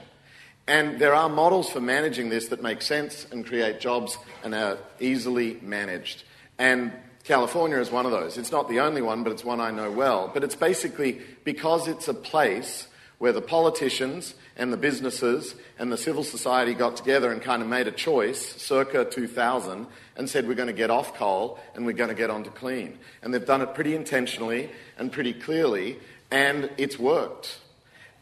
And 0.67 0.99
there 0.99 1.15
are 1.15 1.29
models 1.29 1.71
for 1.71 1.81
managing 1.81 2.29
this 2.29 2.49
that 2.49 2.63
make 2.63 2.83
sense 2.83 3.27
and 3.31 3.47
create 3.47 3.81
jobs 3.81 4.19
and 4.43 4.55
are 4.55 4.79
easily 5.01 5.59
managed. 5.63 6.25
And 6.59 6.93
California 7.27 7.79
is 7.79 7.91
one 7.91 8.07
of 8.07 8.13
those. 8.13 8.39
It's 8.39 8.53
not 8.53 8.69
the 8.69 8.79
only 8.79 9.03
one, 9.03 9.25
but 9.25 9.33
it's 9.33 9.45
one 9.45 9.61
I 9.61 9.73
know 9.73 9.91
well. 9.91 10.31
But 10.33 10.45
it's 10.45 10.55
basically 10.55 11.21
because 11.43 11.89
it's 11.89 12.07
a 12.07 12.15
place 12.15 12.87
where 13.19 13.33
the 13.33 13.43
politicians 13.43 14.35
and 14.57 14.73
the 14.73 14.77
businesses 14.77 15.57
and 15.77 15.91
the 15.91 15.97
civil 15.97 16.23
society 16.23 16.73
got 16.73 16.97
together 16.97 17.33
and 17.33 17.43
kind 17.43 17.63
of 17.63 17.69
made 17.69 17.89
a 17.89 17.93
choice 17.93 18.63
circa 18.63 19.05
2000 19.05 19.87
and 20.17 20.31
said 20.31 20.47
we're 20.47 20.55
going 20.55 20.69
to 20.69 20.73
get 20.73 20.91
off 20.91 21.15
coal 21.15 21.59
and 21.75 21.85
we're 21.85 21.93
going 21.93 22.11
to 22.11 22.15
get 22.15 22.31
onto 22.31 22.51
clean. 22.51 22.97
And 23.23 23.35
they've 23.35 23.45
done 23.45 23.61
it 23.61 23.75
pretty 23.75 23.97
intentionally 23.97 24.71
and 24.97 25.11
pretty 25.11 25.33
clearly, 25.33 25.99
and 26.31 26.71
it's 26.79 26.97
worked. 26.97 27.59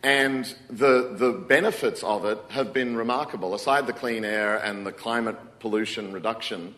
And 0.02 0.46
the, 0.70 1.14
the 1.14 1.32
benefits 1.32 2.02
of 2.02 2.24
it 2.24 2.38
have 2.48 2.72
been 2.72 2.96
remarkable. 2.96 3.55
Aside 3.55 3.86
the 3.86 3.92
clean 3.92 4.24
air 4.24 4.57
and 4.57 4.86
the 4.86 4.92
climate 4.92 5.61
pollution 5.61 6.12
reduction, 6.12 6.74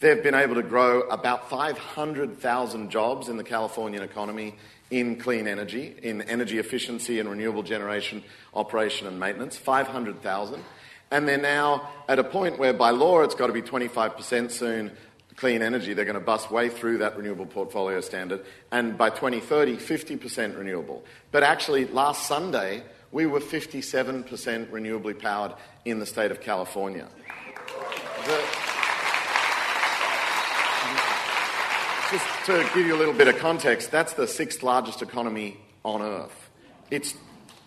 they've 0.00 0.22
been 0.22 0.34
able 0.34 0.56
to 0.56 0.62
grow 0.62 1.02
about 1.02 1.48
500,000 1.48 2.90
jobs 2.90 3.28
in 3.28 3.36
the 3.36 3.44
Californian 3.44 4.02
economy 4.02 4.56
in 4.90 5.16
clean 5.16 5.46
energy, 5.46 5.94
in 6.02 6.22
energy 6.22 6.58
efficiency 6.58 7.20
and 7.20 7.28
renewable 7.28 7.62
generation, 7.62 8.24
operation 8.54 9.06
and 9.06 9.20
maintenance. 9.20 9.56
500,000. 9.56 10.64
And 11.12 11.28
they're 11.28 11.38
now 11.38 11.88
at 12.08 12.18
a 12.18 12.24
point 12.24 12.58
where 12.58 12.72
by 12.72 12.90
law 12.90 13.22
it's 13.22 13.34
got 13.34 13.48
to 13.48 13.52
be 13.52 13.62
25% 13.62 14.50
soon 14.50 14.90
clean 15.36 15.62
energy. 15.62 15.94
They're 15.94 16.04
going 16.04 16.14
to 16.14 16.20
bust 16.20 16.50
way 16.50 16.68
through 16.68 16.98
that 16.98 17.16
renewable 17.16 17.46
portfolio 17.46 18.00
standard. 18.00 18.44
And 18.70 18.98
by 18.98 19.10
2030, 19.10 19.76
50% 19.76 20.58
renewable. 20.58 21.04
But 21.30 21.42
actually, 21.42 21.86
last 21.86 22.26
Sunday, 22.26 22.82
we 23.12 23.26
were 23.26 23.40
57% 23.40 24.24
renewably 24.70 25.18
powered 25.18 25.54
in 25.84 25.98
the 25.98 26.06
state 26.06 26.30
of 26.30 26.40
California. 26.40 27.08
The, 28.26 28.69
just 32.10 32.46
to 32.46 32.68
give 32.74 32.86
you 32.86 32.96
a 32.96 32.98
little 32.98 33.14
bit 33.14 33.28
of 33.28 33.38
context, 33.38 33.92
that's 33.92 34.14
the 34.14 34.26
sixth 34.26 34.64
largest 34.64 35.00
economy 35.00 35.56
on 35.84 36.02
earth. 36.02 36.50
It's 36.90 37.14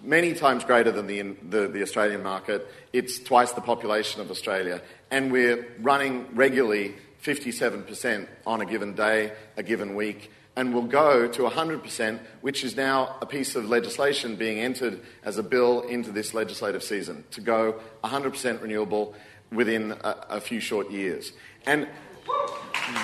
many 0.04 0.34
times 0.34 0.66
greater 0.66 0.92
than 0.92 1.08
the, 1.08 1.22
the, 1.48 1.68
the, 1.70 1.82
Australian 1.82 2.24
market. 2.24 2.68
It's 2.92 3.20
twice 3.20 3.54
the 3.54 3.62
population 3.62 4.20
of 4.20 4.30
Australia. 4.30 4.82
And 5.10 5.32
we're 5.32 5.66
running 5.80 6.28
regularly 6.36 6.96
57% 7.24 8.28
on 8.46 8.60
a 8.60 8.66
given 8.66 8.96
day, 8.96 9.32
a 9.56 9.64
given 9.64 9.96
week, 9.96 10.30
and 10.58 10.74
will 10.74 10.88
go 10.88 11.26
to 11.26 11.44
100%, 11.44 12.20
which 12.42 12.66
is 12.66 12.76
now 12.76 13.16
a 13.22 13.26
piece 13.26 13.56
of 13.56 13.70
legislation 13.70 14.36
being 14.36 14.60
entered 14.60 15.00
as 15.24 15.38
a 15.38 15.44
bill 15.44 15.82
into 15.82 16.12
this 16.12 16.34
legislative 16.34 16.84
season 16.84 17.24
to 17.32 17.40
go 17.40 17.80
100% 18.04 18.62
renewable 18.62 19.16
within 19.54 19.94
a, 20.04 20.16
a 20.32 20.42
few 20.42 20.60
short 20.60 20.92
years. 20.92 21.32
And 21.66 21.88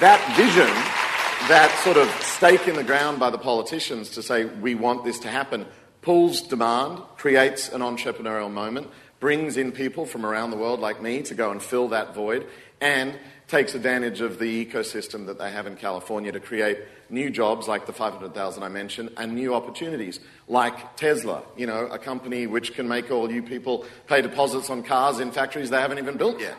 that 0.02 0.20
vision, 0.36 1.09
that 1.48 1.72
sort 1.84 1.98
of 1.98 2.10
stake 2.22 2.68
in 2.68 2.76
the 2.76 2.84
ground 2.84 3.20
by 3.20 3.30
the 3.30 3.38
politicians 3.38 4.10
to 4.12 4.22
say 4.22 4.46
we 4.46 4.76
want 4.76 5.04
this 5.04 5.20
to 5.20 5.30
happen, 5.30 5.66
pulls 6.02 6.42
demand, 6.42 7.02
creates 7.18 7.70
an 7.70 7.82
entrepreneurial 7.82 8.52
moment, 8.52 8.88
brings 9.20 9.58
in 9.58 9.72
people 9.72 10.06
from 10.06 10.26
around 10.26 10.52
the 10.52 10.58
world 10.58 10.80
like 10.80 11.02
me 11.02 11.22
to 11.24 11.34
go 11.34 11.52
and 11.52 11.62
fill 11.62 11.88
that 11.90 12.14
void, 12.14 12.46
and 12.82 13.18
takes 13.48 13.74
advantage 13.74 14.22
of 14.22 14.38
the 14.38 14.66
ecosystem 14.66 15.26
that 15.26 15.40
they 15.40 15.50
have 15.50 15.66
in 15.66 15.76
California 15.76 16.32
to 16.32 16.40
create 16.40 16.78
new 17.10 17.32
jobs 17.32 17.68
like 17.68 17.88
the 17.88 17.94
500,000 17.94 18.62
I 18.62 18.70
mentioned 18.70 19.10
and 19.18 19.34
new 19.34 19.56
opportunities 19.56 20.20
like 20.48 20.96
Tesla, 20.96 21.42
you 21.58 21.66
know, 21.66 21.88
a 21.88 21.98
company 21.98 22.46
which 22.46 22.76
can 22.76 22.88
make 22.88 23.10
all 23.10 23.32
you 23.32 23.42
people 23.42 23.86
pay 24.06 24.22
deposits 24.22 24.70
on 24.70 24.84
cars 24.84 25.20
in 25.20 25.32
factories 25.32 25.72
they 25.72 25.82
haven't 25.82 25.98
even 25.98 26.16
built 26.16 26.40
yet. 26.40 26.56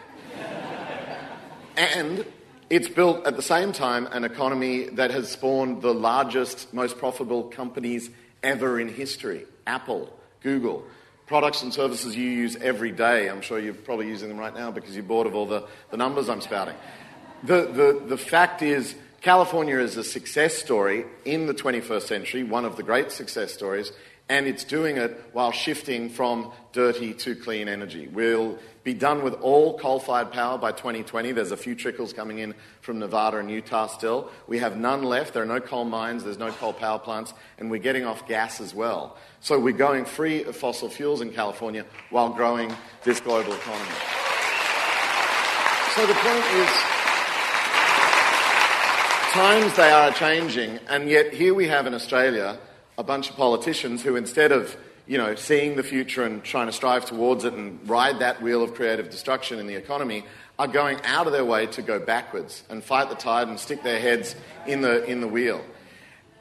and 1.77 2.27
it's 2.71 2.89
built 2.89 3.27
at 3.27 3.35
the 3.35 3.43
same 3.43 3.73
time 3.73 4.07
an 4.13 4.25
economy 4.25 4.85
that 4.91 5.11
has 5.11 5.29
spawned 5.29 5.83
the 5.83 5.93
largest, 5.93 6.73
most 6.73 6.99
profitable 6.99 7.43
companies 7.45 8.09
ever 8.43 8.79
in 8.81 8.89
history 8.89 9.45
Apple, 9.67 10.09
Google, 10.41 10.85
products 11.27 11.63
and 11.63 11.75
services 11.75 12.17
you 12.17 12.25
use 12.25 12.57
every 12.57 12.93
day. 12.93 13.29
I'm 13.29 13.41
sure 13.41 13.59
you're 13.59 13.75
probably 13.75 14.09
using 14.09 14.29
them 14.29 14.39
right 14.39 14.55
now 14.55 14.71
because 14.71 14.95
you're 14.95 15.05
bored 15.05 15.27
of 15.27 15.35
all 15.35 15.47
the, 15.47 15.67
the 15.91 15.97
numbers 15.97 16.29
I'm 16.29 16.41
spouting. 16.41 16.77
The, 17.43 17.63
the, 17.67 18.05
the 18.07 18.17
fact 18.17 18.63
is, 18.63 18.95
California 19.21 19.79
is 19.79 19.97
a 19.97 20.05
success 20.05 20.55
story 20.55 21.05
in 21.25 21.47
the 21.47 21.55
21st 21.55 22.03
century, 22.03 22.43
one 22.43 22.65
of 22.65 22.77
the 22.77 22.83
great 22.83 23.13
success 23.13 23.53
stories, 23.53 23.93
and 24.31 24.47
it's 24.47 24.63
doing 24.63 24.97
it 24.97 25.25
while 25.33 25.51
shifting 25.51 26.09
from 26.09 26.53
dirty 26.73 27.13
to 27.13 27.35
clean 27.35 27.69
energy. 27.69 28.07
We'll 28.07 28.61
be 28.85 28.95
done 28.95 29.25
with 29.25 29.35
all 29.35 29.77
coal 29.77 29.99
fired 29.99 30.31
power 30.31 30.57
by 30.57 30.71
2020. 30.71 31.33
There's 31.33 31.51
a 31.51 31.57
few 31.57 31.75
trickles 31.75 32.13
coming 32.13 32.39
in 32.39 32.55
from 32.81 33.01
Nevada 33.01 33.39
and 33.39 33.51
Utah 33.51 33.89
still. 33.89 34.31
We 34.47 34.59
have 34.59 34.77
none 34.77 35.03
left. 35.03 35.35
There 35.35 35.43
are 35.43 35.47
no 35.47 35.61
coal 35.61 35.85
mines, 35.85 36.23
there's 36.23 36.39
no 36.39 36.53
coal 36.53 36.73
power 36.73 37.01
plants, 37.01 37.35
and 37.59 37.73
we're 37.73 37.81
getting 37.81 38.05
off 38.05 38.29
gas 38.29 38.61
as 38.61 38.73
well. 38.73 39.19
So 39.41 39.59
we're 39.59 39.73
going 39.73 40.05
free 40.05 40.45
of 40.45 40.57
fossil 40.57 40.89
fuels 40.89 41.21
in 41.23 41.33
California 41.33 41.85
while 42.11 42.31
growing 42.31 42.73
this 43.03 43.19
global 43.19 43.53
economy. 43.53 43.91
So 45.97 46.07
the 46.07 46.15
point 46.15 46.45
is, 46.55 46.71
times 49.33 49.75
they 49.75 49.91
are 49.91 50.13
changing, 50.13 50.79
and 50.89 51.09
yet 51.09 51.35
here 51.35 51.53
we 51.53 51.67
have 51.67 51.89
in 51.89 51.95
Australia 51.95 52.57
a 53.01 53.03
bunch 53.03 53.31
of 53.31 53.37
politicians 53.37 54.03
who, 54.03 54.15
instead 54.15 54.53
of 54.53 54.77
you 55.07 55.17
know, 55.17 55.35
seeing 55.35 55.75
the 55.75 55.83
future 55.83 56.23
and 56.23 56.45
trying 56.45 56.67
to 56.67 56.73
strive 56.73 57.07
towards 57.07 57.45
it 57.45 57.55
and 57.55 57.81
ride 57.89 58.19
that 58.19 58.43
wheel 58.43 58.63
of 58.63 58.75
creative 58.75 59.09
destruction 59.09 59.59
in 59.59 59.67
the 59.67 59.75
economy, 59.75 60.23
are 60.59 60.69
going 60.69 61.01
out 61.05 61.27
of 61.27 61.33
their 61.33 61.45
way 61.45 61.67
to 61.67 61.81
go 61.81 61.99
backwards 61.99 62.63
and 62.69 62.85
fight 62.85 63.09
the 63.09 63.15
tide 63.15 63.49
and 63.49 63.59
stick 63.59 63.83
their 63.83 63.99
heads 63.99 64.37
in 64.67 64.83
the, 64.83 65.03
in 65.07 65.23
the 65.23 65.27
wheel. 65.27 65.65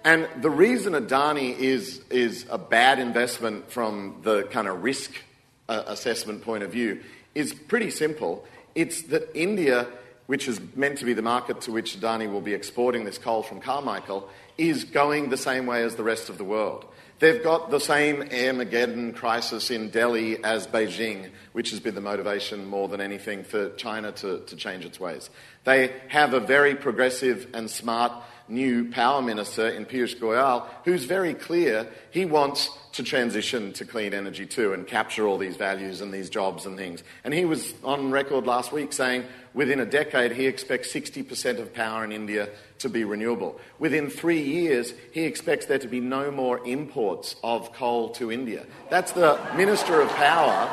And 0.03 0.28
the 0.41 0.49
reason 0.49 0.93
Adani 0.93 1.57
is, 1.57 2.01
is 2.10 2.45
a 2.49 2.57
bad 2.57 2.99
investment 2.99 3.72
from 3.72 4.18
the 4.24 4.43
kind 4.43 4.68
of 4.68 4.84
risk 4.84 5.14
uh, 5.70 5.84
assessment 5.88 6.41
point 6.41 6.64
of 6.64 6.72
view 6.74 7.01
is 7.36 7.53
pretty 7.53 7.89
simple. 7.89 8.45
It's 8.76 9.03
that 9.03 9.30
India, 9.34 9.88
which 10.28 10.49
is 10.49 10.60
meant 10.76 10.97
to 10.97 11.05
be 11.05 11.14
the 11.14 11.22
market 11.22 11.62
to 11.62 11.72
which 11.72 11.97
Adani 11.97 12.30
will 12.30 12.41
be 12.41 12.53
exporting 12.53 13.05
this 13.05 13.18
coal 13.18 13.43
from 13.43 13.62
Carmichael, 13.62 14.30
is 14.60 14.84
going 14.84 15.30
the 15.30 15.38
same 15.38 15.66
way 15.66 15.84
as 15.84 15.95
the 15.95 16.03
rest 16.03 16.30
of 16.30 16.38
the 16.38 16.43
world. 16.43 16.86
They've 17.20 17.43
got 17.43 17.70
the 17.70 17.80
same 17.80 18.22
Armageddon 18.32 19.12
crisis 19.12 19.72
in 19.72 19.89
Delhi 19.89 20.41
as 20.43 20.68
Beijing, 20.68 21.32
which 21.51 21.72
has 21.72 21.82
been 21.82 21.95
the 21.95 22.01
motivation 22.01 22.66
more 22.66 22.88
than 22.88 23.01
anything 23.01 23.43
for 23.43 23.72
China 23.72 24.14
to, 24.14 24.39
to 24.39 24.55
change 24.55 24.86
its 24.86 24.99
ways. 25.01 25.30
They 25.66 25.93
have 26.07 26.34
a 26.34 26.39
very 26.39 26.76
progressive 26.76 27.47
and 27.53 27.70
smart 27.70 28.14
new 28.47 28.89
power 28.89 29.22
minister 29.22 29.68
in 29.68 29.86
Piyush 29.86 30.18
Goyal 30.18 30.66
who's 30.86 31.03
very 31.03 31.34
clear 31.34 31.88
he 32.12 32.26
wants 32.26 32.70
to 33.00 33.04
transition 33.04 33.72
to 33.72 33.86
clean 33.86 34.14
energy 34.14 34.45
too 34.45 34.74
and 34.74 34.86
capture 34.86 35.26
all 35.26 35.38
these 35.38 35.56
values 35.56 36.02
and 36.02 36.14
these 36.14 36.30
jobs 36.30 36.66
and 36.66 36.76
things. 36.76 37.02
And 37.24 37.34
he 37.34 37.45
was 37.45 37.74
on 37.82 38.12
record 38.12 38.45
last 38.45 38.74
week 38.74 38.91
saying 38.91 39.24
within 39.54 39.80
a 39.80 39.86
decade 39.86 40.34
he 40.34 40.47
expects 40.47 40.91
60% 40.91 41.62
of 41.62 41.74
power 41.74 42.04
in 42.04 42.12
India 42.12 42.50
to 42.80 42.89
be 42.89 43.06
renewable. 43.06 43.58
Within 43.80 44.10
three 44.10 44.41
years, 44.41 44.93
he 45.14 45.22
expects 45.22 45.66
there 45.66 45.80
to 45.80 45.88
be 45.88 46.02
no 46.02 46.30
more 46.30 46.60
imports 46.68 47.38
of 47.41 47.72
coal 47.72 48.10
to 48.10 48.34
India. 48.34 48.66
That's 48.89 49.14
the 49.14 49.39
Minister 49.56 50.02
of 50.02 50.10
Power 50.10 50.70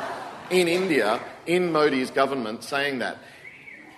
in 0.49 0.67
India, 0.67 1.21
in 1.45 1.71
Modi's 1.71 2.11
government, 2.11 2.61
saying 2.61 2.99
that. 2.99 3.19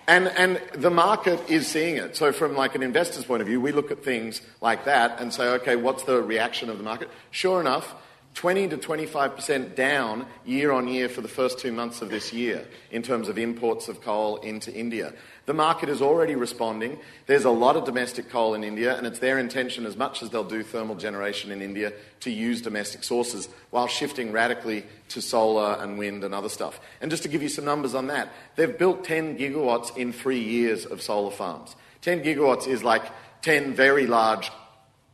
And, 0.06 0.28
and 0.28 0.62
the 0.72 0.90
market 0.90 1.50
is 1.50 1.66
seeing 1.66 1.96
it. 1.96 2.14
So 2.14 2.30
from 2.30 2.54
like 2.54 2.76
an 2.76 2.84
investor's 2.84 3.24
point 3.24 3.42
of 3.42 3.48
view, 3.48 3.60
we 3.60 3.72
look 3.72 3.90
at 3.90 4.04
things 4.04 4.40
like 4.60 4.84
that 4.84 5.20
and 5.20 5.34
say, 5.34 5.48
okay, 5.54 5.74
what's 5.74 6.04
the 6.04 6.22
reaction 6.22 6.70
of 6.70 6.78
the 6.78 6.84
market? 6.84 7.08
Sure 7.32 7.60
enough, 7.60 7.96
20 8.34 8.68
to 8.68 8.78
25% 8.78 9.74
down 9.74 10.24
year 10.46 10.70
on 10.70 10.86
year 10.86 11.08
for 11.08 11.20
the 11.20 11.28
first 11.28 11.58
two 11.58 11.72
months 11.72 12.00
of 12.00 12.10
this 12.10 12.32
year 12.32 12.64
in 12.90 13.02
terms 13.02 13.28
of 13.28 13.38
imports 13.38 13.88
of 13.88 14.00
coal 14.00 14.36
into 14.36 14.72
India. 14.72 15.12
The 15.46 15.54
market 15.54 15.88
is 15.88 16.00
already 16.00 16.36
responding. 16.36 16.98
There's 17.26 17.44
a 17.44 17.50
lot 17.50 17.76
of 17.76 17.84
domestic 17.84 18.30
coal 18.30 18.54
in 18.54 18.62
India, 18.62 18.96
and 18.96 19.04
it's 19.04 19.18
their 19.18 19.38
intention, 19.38 19.84
as 19.84 19.96
much 19.96 20.22
as 20.22 20.30
they'll 20.30 20.44
do 20.44 20.62
thermal 20.62 20.94
generation 20.94 21.50
in 21.50 21.60
India, 21.60 21.92
to 22.20 22.30
use 22.30 22.62
domestic 22.62 23.02
sources 23.02 23.48
while 23.70 23.88
shifting 23.88 24.30
radically 24.30 24.84
to 25.08 25.20
solar 25.20 25.76
and 25.80 25.98
wind 25.98 26.22
and 26.22 26.32
other 26.32 26.48
stuff. 26.48 26.78
And 27.00 27.10
just 27.10 27.24
to 27.24 27.28
give 27.28 27.42
you 27.42 27.48
some 27.48 27.64
numbers 27.64 27.96
on 27.96 28.06
that, 28.06 28.28
they've 28.54 28.78
built 28.78 29.02
10 29.02 29.38
gigawatts 29.38 29.96
in 29.96 30.12
three 30.12 30.40
years 30.40 30.86
of 30.86 31.02
solar 31.02 31.32
farms. 31.32 31.74
10 32.02 32.22
gigawatts 32.22 32.68
is 32.68 32.84
like 32.84 33.02
10 33.42 33.74
very 33.74 34.06
large 34.06 34.52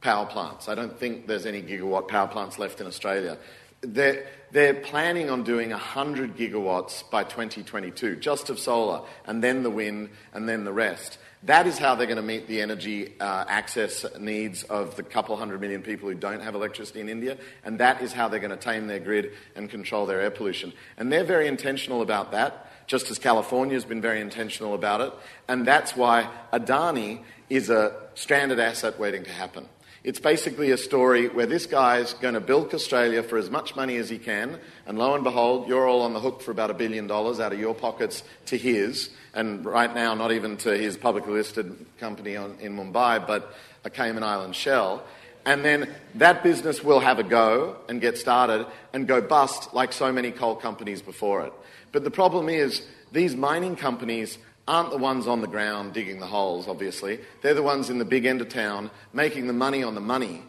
power 0.07 0.25
plants. 0.25 0.69
I 0.69 0.77
don't 0.77 0.97
think 0.97 1.27
there's 1.27 1.47
any 1.47 1.61
gigawatt 1.61 2.07
power 2.07 2.29
plants 2.29 2.61
left 2.61 2.81
in 2.81 2.87
Australia. 2.87 3.39
They're, 3.81 4.25
they're 4.53 4.75
planning 4.75 5.31
on 5.31 5.43
doing 5.43 5.71
100 5.71 6.37
gigawatts 6.37 7.11
by 7.11 7.25
2022, 7.25 8.15
just 8.15 8.49
of 8.49 8.61
solar, 8.61 9.03
and 9.27 9.43
then 9.43 9.65
the 9.65 9.71
wind, 9.71 10.11
and 10.33 10.49
then 10.49 10.63
the 10.63 10.73
rest. 10.73 11.19
That 11.43 11.67
is 11.67 11.77
how 11.77 11.97
they're 11.97 12.07
going 12.07 12.19
to 12.19 12.23
meet 12.23 12.47
the 12.47 12.61
energy 12.61 13.19
uh, 13.19 13.47
access 13.49 14.07
needs 14.21 14.63
of 14.63 14.95
the 14.95 15.03
couple 15.03 15.37
hundred 15.37 15.61
million 15.61 15.83
people 15.83 16.09
who 16.09 16.15
don't 16.15 16.41
have 16.41 16.55
electricity 16.55 17.01
in 17.01 17.09
India, 17.09 17.37
and 17.65 17.81
that 17.81 18.01
is 18.01 18.13
how 18.13 18.29
they're 18.29 18.39
going 18.39 18.57
to 18.57 18.57
tame 18.57 18.87
their 18.87 19.01
grid 19.01 19.33
and 19.57 19.69
control 19.69 20.07
their 20.07 20.21
air 20.21 20.31
pollution. 20.31 20.73
And 20.99 21.13
they're 21.13 21.25
very 21.25 21.49
intentional 21.49 22.01
about 22.01 22.31
that, 22.31 22.71
just 22.87 23.11
as 23.11 23.19
California 23.19 23.75
has 23.75 23.85
been 23.85 24.01
very 24.01 24.21
intentional 24.21 24.75
about 24.75 25.01
it, 25.01 25.13
and 25.49 25.67
that's 25.67 25.97
why 25.97 26.31
Adani 26.53 27.25
is 27.51 27.71
a 27.71 27.93
stranded 28.15 28.61
asset 28.61 29.01
waiting 29.01 29.25
to 29.25 29.33
happen. 29.33 29.69
It's 30.07 30.21
basically 30.21 30.71
a 30.71 30.77
story 30.77 31.27
where 31.27 31.47
this 31.47 31.67
guy's 31.67 32.15
going 32.15 32.35
to 32.35 32.41
bilk 32.41 32.73
Australia 32.73 33.25
for 33.25 33.39
as 33.39 33.51
much 33.51 33.75
money 33.75 33.97
as 33.97 34.09
he 34.09 34.19
can, 34.19 34.61
and 34.87 34.97
lo 34.97 35.17
and 35.17 35.25
behold, 35.25 35.67
you're 35.67 35.89
all 35.89 36.03
on 36.03 36.13
the 36.13 36.21
hook 36.21 36.43
for 36.43 36.53
about 36.53 36.71
a 36.71 36.75
billion 36.75 37.09
dollars 37.09 37.41
out 37.41 37.53
of 37.53 37.59
your 37.59 37.75
pockets 37.75 38.23
to 38.45 38.57
his, 38.57 39.11
and 39.35 39.65
right 39.65 39.93
now, 39.93 40.15
not 40.15 40.31
even 40.31 40.59
to 40.59 40.79
his 40.79 40.97
publicly 40.97 41.33
listed 41.33 41.75
company 41.99 42.37
on, 42.37 42.57
in 42.61 42.77
Mumbai, 42.77 43.27
but 43.27 43.53
a 43.83 43.91
Cayman 43.91 44.23
Island 44.23 44.55
shell. 44.55 45.03
And 45.45 45.65
then 45.65 45.93
that 46.15 46.45
business 46.45 46.85
will 46.85 47.01
have 47.01 47.19
a 47.19 47.25
go 47.25 47.75
and 47.89 48.01
get 48.01 48.17
started 48.17 48.65
and 48.93 49.09
go 49.09 49.21
bust 49.21 49.75
like 49.75 49.93
so 49.93 50.13
many 50.13 50.31
coal 50.31 50.55
companies 50.55 51.03
before 51.03 51.47
it. 51.47 51.53
But 51.91 52.05
the 52.05 52.13
problem 52.13 52.49
is, 52.49 52.87
these 53.11 53.35
mining 53.35 53.75
companies 53.75 54.39
aren't 54.69 54.91
the 54.91 54.99
ones 54.99 55.27
on 55.27 55.41
the 55.41 55.47
ground 55.47 55.93
digging 55.93 56.19
the 56.19 56.27
holes, 56.27 56.67
obviously. 56.67 57.21
They're 57.43 57.55
the 57.55 57.63
ones 57.63 57.89
in 57.89 57.99
the 57.99 58.05
big 58.05 58.25
end 58.27 58.41
of 58.41 58.49
town 58.49 58.91
making 59.13 59.47
the 59.47 59.53
money 59.53 59.83
on 59.83 59.95
the 59.95 60.01
money 60.01 60.43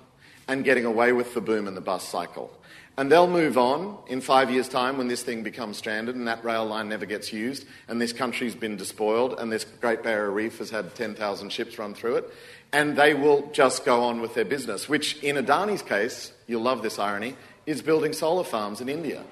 and 0.48 0.64
getting 0.64 0.86
away 0.86 1.12
with 1.12 1.34
the 1.34 1.42
boom 1.42 1.68
and 1.68 1.78
the 1.78 1.82
bust 1.82 2.10
cycle. 2.10 2.52
And 3.00 3.12
they'll 3.12 3.28
move 3.28 3.60
on 3.60 3.96
in 4.08 4.22
five 4.22 4.50
years' 4.50 4.68
time 4.68 4.98
when 4.98 5.08
this 5.08 5.22
thing 5.22 5.44
becomes 5.44 5.78
stranded 5.78 6.16
and 6.16 6.28
that 6.28 6.44
rail 6.44 6.66
line 6.66 6.90
never 6.90 7.06
gets 7.06 7.32
used 7.32 7.66
and 7.88 8.02
this 8.02 8.12
country's 8.12 8.56
been 8.56 8.76
despoiled 8.76 9.40
and 9.40 9.52
this 9.52 9.66
Great 9.66 10.02
Barrier 10.02 10.32
Reef 10.32 10.58
has 10.58 10.72
had 10.72 10.96
10,000 10.96 11.52
ships 11.52 11.78
run 11.78 11.94
through 11.94 12.16
it. 12.16 12.34
And 12.74 12.98
they 12.98 13.14
will 13.14 13.52
just 13.54 13.86
go 13.86 14.04
on 14.04 14.20
with 14.20 14.34
their 14.34 14.46
business, 14.46 14.90
which 14.90 15.22
in 15.22 15.36
Adani's 15.36 15.84
case, 15.84 16.34
you'll 16.48 16.64
love 16.64 16.82
this 16.82 16.98
irony, 16.98 17.38
is 17.68 17.84
building 17.84 18.14
solar 18.14 18.44
farms 18.44 18.82
in 18.82 18.90
India. 18.90 19.24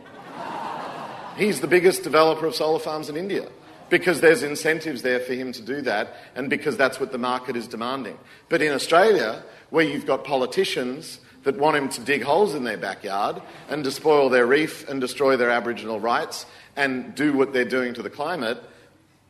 He's 1.37 1.59
the 1.59 1.67
biggest 1.67 2.03
developer 2.03 2.45
of 2.45 2.53
solar 2.53 2.79
farms 2.79 3.09
in 3.09 3.17
India 3.17 3.49
because 3.89 4.21
there's 4.21 4.43
incentives 4.43 5.01
there 5.01 5.19
for 5.19 5.33
him 5.33 5.51
to 5.53 5.61
do 5.61 5.81
that 5.81 6.15
and 6.35 6.49
because 6.49 6.77
that's 6.77 6.99
what 6.99 7.11
the 7.11 7.17
market 7.17 7.55
is 7.55 7.67
demanding. 7.67 8.17
But 8.49 8.61
in 8.61 8.71
Australia, 8.71 9.43
where 9.69 9.85
you've 9.85 10.05
got 10.05 10.23
politicians 10.23 11.19
that 11.43 11.57
want 11.57 11.77
him 11.77 11.89
to 11.89 12.01
dig 12.01 12.23
holes 12.23 12.55
in 12.55 12.63
their 12.63 12.77
backyard 12.77 13.41
and 13.69 13.83
despoil 13.83 14.29
their 14.29 14.45
reef 14.45 14.87
and 14.89 14.99
destroy 14.99 15.37
their 15.37 15.51
Aboriginal 15.51 15.99
rights 15.99 16.45
and 16.75 17.15
do 17.15 17.33
what 17.33 17.53
they're 17.53 17.63
doing 17.63 17.93
to 17.93 18.01
the 18.01 18.09
climate, 18.09 18.61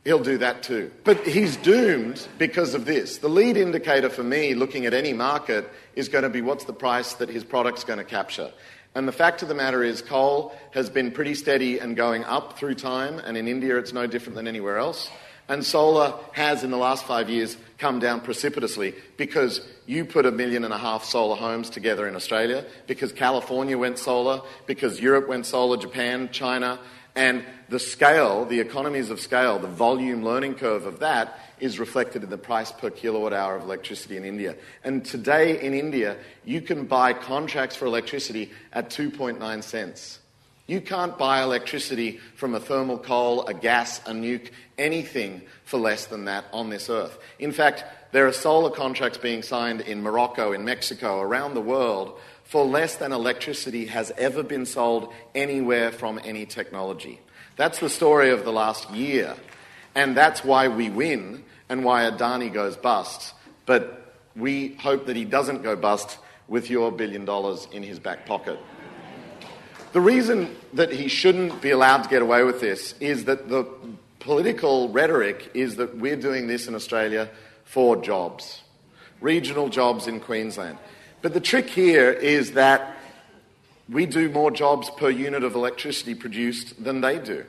he'll 0.04 0.22
do 0.22 0.38
that 0.38 0.62
too. 0.62 0.90
But 1.04 1.26
he's 1.26 1.56
doomed 1.56 2.26
because 2.38 2.74
of 2.74 2.86
this. 2.86 3.18
The 3.18 3.28
lead 3.28 3.56
indicator 3.56 4.08
for 4.08 4.22
me 4.22 4.54
looking 4.54 4.86
at 4.86 4.94
any 4.94 5.12
market 5.12 5.68
is 5.94 6.08
going 6.08 6.24
to 6.24 6.30
be 6.30 6.40
what's 6.40 6.64
the 6.64 6.72
price 6.72 7.14
that 7.14 7.28
his 7.28 7.44
product's 7.44 7.84
going 7.84 7.98
to 7.98 8.04
capture. 8.04 8.52
And 8.96 9.06
the 9.06 9.12
fact 9.12 9.42
of 9.42 9.48
the 9.48 9.54
matter 9.54 9.84
is, 9.84 10.00
coal 10.00 10.56
has 10.70 10.88
been 10.88 11.10
pretty 11.10 11.34
steady 11.34 11.78
and 11.80 11.94
going 11.94 12.24
up 12.24 12.58
through 12.58 12.76
time, 12.76 13.18
and 13.18 13.36
in 13.36 13.46
India 13.46 13.76
it's 13.76 13.92
no 13.92 14.06
different 14.06 14.36
than 14.36 14.48
anywhere 14.48 14.78
else. 14.78 15.10
And 15.50 15.62
solar 15.62 16.14
has, 16.32 16.64
in 16.64 16.70
the 16.70 16.78
last 16.78 17.04
five 17.04 17.28
years, 17.28 17.58
come 17.76 17.98
down 17.98 18.22
precipitously 18.22 18.94
because 19.18 19.60
you 19.84 20.06
put 20.06 20.24
a 20.24 20.32
million 20.32 20.64
and 20.64 20.72
a 20.72 20.78
half 20.78 21.04
solar 21.04 21.36
homes 21.36 21.68
together 21.68 22.08
in 22.08 22.16
Australia, 22.16 22.64
because 22.86 23.12
California 23.12 23.76
went 23.76 23.98
solar, 23.98 24.40
because 24.64 24.98
Europe 24.98 25.28
went 25.28 25.44
solar, 25.44 25.76
Japan, 25.76 26.30
China, 26.32 26.80
and 27.14 27.44
the 27.68 27.78
scale, 27.78 28.46
the 28.46 28.60
economies 28.60 29.10
of 29.10 29.20
scale, 29.20 29.58
the 29.58 29.68
volume 29.68 30.24
learning 30.24 30.54
curve 30.54 30.86
of 30.86 31.00
that 31.00 31.38
is 31.60 31.78
reflected 31.78 32.22
in 32.22 32.30
the 32.30 32.38
price 32.38 32.72
per 32.72 32.90
kilowatt 32.90 33.32
hour 33.32 33.56
of 33.56 33.62
electricity 33.62 34.16
in 34.16 34.24
India. 34.24 34.56
And 34.84 35.04
today 35.04 35.60
in 35.60 35.74
India, 35.74 36.16
you 36.44 36.60
can 36.60 36.86
buy 36.86 37.12
contracts 37.12 37.76
for 37.76 37.86
electricity 37.86 38.50
at 38.72 38.90
2.9 38.90 39.62
cents. 39.62 40.20
You 40.66 40.80
can't 40.80 41.16
buy 41.16 41.42
electricity 41.42 42.18
from 42.34 42.54
a 42.54 42.60
thermal 42.60 42.98
coal, 42.98 43.46
a 43.46 43.54
gas, 43.54 44.00
a 44.00 44.10
nuke, 44.10 44.50
anything 44.76 45.42
for 45.64 45.78
less 45.78 46.06
than 46.06 46.24
that 46.24 46.44
on 46.52 46.70
this 46.70 46.90
earth. 46.90 47.18
In 47.38 47.52
fact, 47.52 47.84
there 48.12 48.26
are 48.26 48.32
solar 48.32 48.70
contracts 48.70 49.18
being 49.18 49.42
signed 49.42 49.80
in 49.80 50.02
Morocco, 50.02 50.52
in 50.52 50.64
Mexico, 50.64 51.20
around 51.20 51.54
the 51.54 51.60
world 51.60 52.18
for 52.42 52.64
less 52.64 52.96
than 52.96 53.12
electricity 53.12 53.86
has 53.86 54.12
ever 54.16 54.42
been 54.42 54.66
sold 54.66 55.12
anywhere 55.34 55.90
from 55.90 56.20
any 56.24 56.46
technology. 56.46 57.20
That's 57.56 57.80
the 57.80 57.88
story 57.88 58.30
of 58.30 58.44
the 58.44 58.52
last 58.52 58.90
year. 58.90 59.34
And 59.94 60.16
that's 60.16 60.44
why 60.44 60.68
we 60.68 60.90
win 60.90 61.42
and 61.68 61.84
why 61.84 62.08
Adani 62.10 62.52
goes 62.52 62.76
bust. 62.76 63.34
But 63.64 64.14
we 64.34 64.74
hope 64.74 65.06
that 65.06 65.16
he 65.16 65.24
doesn't 65.24 65.62
go 65.62 65.76
bust 65.76 66.18
with 66.48 66.70
your 66.70 66.92
billion 66.92 67.24
dollars 67.24 67.66
in 67.72 67.82
his 67.82 67.98
back 67.98 68.26
pocket. 68.26 68.58
The 69.92 70.00
reason 70.00 70.54
that 70.74 70.92
he 70.92 71.08
shouldn't 71.08 71.62
be 71.62 71.70
allowed 71.70 72.02
to 72.02 72.08
get 72.08 72.22
away 72.22 72.44
with 72.44 72.60
this 72.60 72.94
is 73.00 73.24
that 73.24 73.48
the 73.48 73.64
political 74.20 74.88
rhetoric 74.90 75.50
is 75.54 75.76
that 75.76 75.96
we're 75.96 76.16
doing 76.16 76.46
this 76.46 76.68
in 76.68 76.74
Australia 76.74 77.30
for 77.64 77.96
jobs, 77.96 78.62
regional 79.20 79.68
jobs 79.68 80.06
in 80.06 80.20
Queensland. 80.20 80.78
But 81.22 81.32
the 81.32 81.40
trick 81.40 81.68
here 81.70 82.12
is 82.12 82.52
that 82.52 82.96
we 83.88 84.04
do 84.06 84.28
more 84.28 84.50
jobs 84.50 84.90
per 84.90 85.08
unit 85.08 85.44
of 85.44 85.54
electricity 85.54 86.14
produced 86.14 86.82
than 86.82 87.00
they 87.00 87.18
do. 87.18 87.44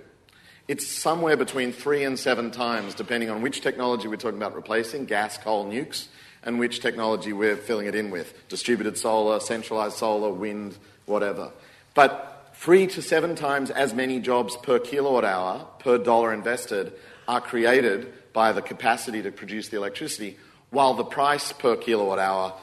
It's 0.68 0.86
somewhere 0.86 1.38
between 1.38 1.72
three 1.72 2.03
and 2.03 2.20
seven 2.20 2.51
times, 2.51 2.93
depending 2.93 3.30
on 3.30 3.41
which 3.41 3.61
technology 3.61 4.09
we're 4.09 4.18
talking 4.18 4.38
about 4.38 4.53
replacing 4.53 5.05
gas, 5.05 5.38
coal, 5.38 5.65
nukes, 5.65 6.07
and 6.43 6.59
which 6.59 6.82
technology 6.82 7.32
we're 7.32 7.55
filling 7.55 7.88
it 7.88 7.95
in 7.95 8.09
with 8.11 8.34
distributed 8.49 8.97
solar, 8.97 9.39
centralized 9.39 9.95
solar, 9.95 10.30
wind, 10.30 10.78
whatever. 11.05 11.51
But 11.93 12.51
three 12.55 12.86
to 12.88 13.01
seven 13.01 13.34
times 13.34 13.70
as 13.70 13.93
many 13.93 14.20
jobs 14.20 14.57
per 14.57 14.78
kilowatt 14.78 15.24
hour, 15.24 15.65
per 15.80 15.97
dollar 15.97 16.34
invested, 16.34 16.91
are 17.30 17.39
created 17.39 18.11
by 18.34 18.51
the 18.51 18.61
capacity 18.61 19.22
to 19.22 19.32
produce 19.32 19.70
the 19.70 19.78
electricity, 19.78 20.38
while 20.70 20.95
the 20.95 21.05
price 21.05 21.53
per 21.53 21.78
kilowatt 21.78 22.20
hour 22.20 22.53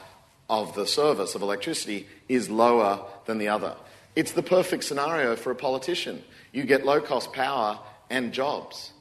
of 0.47 0.75
the 0.75 0.85
service 0.85 1.33
of 1.33 1.41
electricity 1.41 2.07
is 2.29 2.51
lower 2.51 3.03
than 3.25 3.39
the 3.39 3.47
other. 3.47 3.75
It's 4.15 4.33
the 4.33 4.43
perfect 4.43 4.83
scenario 4.83 5.35
for 5.35 5.49
a 5.49 5.55
politician. 5.55 6.23
You 6.53 6.63
get 6.65 6.85
low 6.85 7.01
cost 7.01 7.33
power 7.33 7.79
and 8.09 8.33
jobs. 8.33 8.91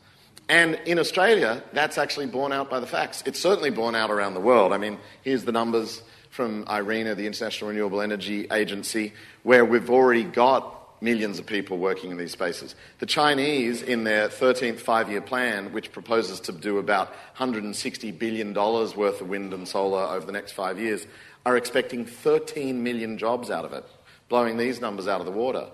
And 0.49 0.79
in 0.85 0.99
Australia, 0.99 1.63
that's 1.73 1.97
actually 1.97 2.27
borne 2.27 2.53
out 2.53 2.69
by 2.69 2.81
the 2.81 2.87
facts. 2.87 3.23
It's 3.27 3.41
certainly 3.41 3.71
borne 3.71 3.95
out 3.95 4.11
around 4.11 4.35
the 4.35 4.41
world. 4.41 4.73
I 4.73 4.79
mean, 4.79 4.99
here's 5.23 5.45
the 5.45 5.53
numbers 5.53 6.03
from 6.31 6.65
IRENA, 6.67 7.15
the 7.15 7.27
International 7.27 7.71
Renewable 7.71 8.03
Energy 8.03 8.47
Agency, 8.53 9.13
where 9.43 9.65
we've 9.65 9.89
already 9.89 10.25
got 10.25 10.75
millions 11.01 11.39
of 11.39 11.47
people 11.47 11.79
working 11.79 12.11
in 12.11 12.17
these 12.17 12.33
spaces. 12.33 12.75
The 12.99 13.07
Chinese, 13.07 13.83
in 13.83 14.05
their 14.05 14.29
13th 14.29 14.81
five 14.81 15.11
year 15.11 15.21
plan, 15.21 15.73
which 15.73 15.93
proposes 15.93 16.41
to 16.41 16.53
do 16.53 16.79
about 16.79 17.15
$160 17.39 18.19
billion 18.19 18.53
worth 18.53 19.21
of 19.21 19.29
wind 19.29 19.53
and 19.53 19.69
solar 19.69 20.03
over 20.03 20.27
the 20.27 20.33
next 20.33 20.53
five 20.53 20.79
years, 20.79 21.07
are 21.47 21.57
expecting 21.57 22.05
13 22.05 22.83
million 22.83 23.19
jobs 23.19 23.51
out 23.51 23.65
of 23.65 23.73
it, 23.73 23.85
blowing 24.29 24.57
these 24.57 24.81
numbers 24.81 25.07
out 25.07 25.21
of 25.21 25.27
the 25.27 25.33
water. 25.33 25.69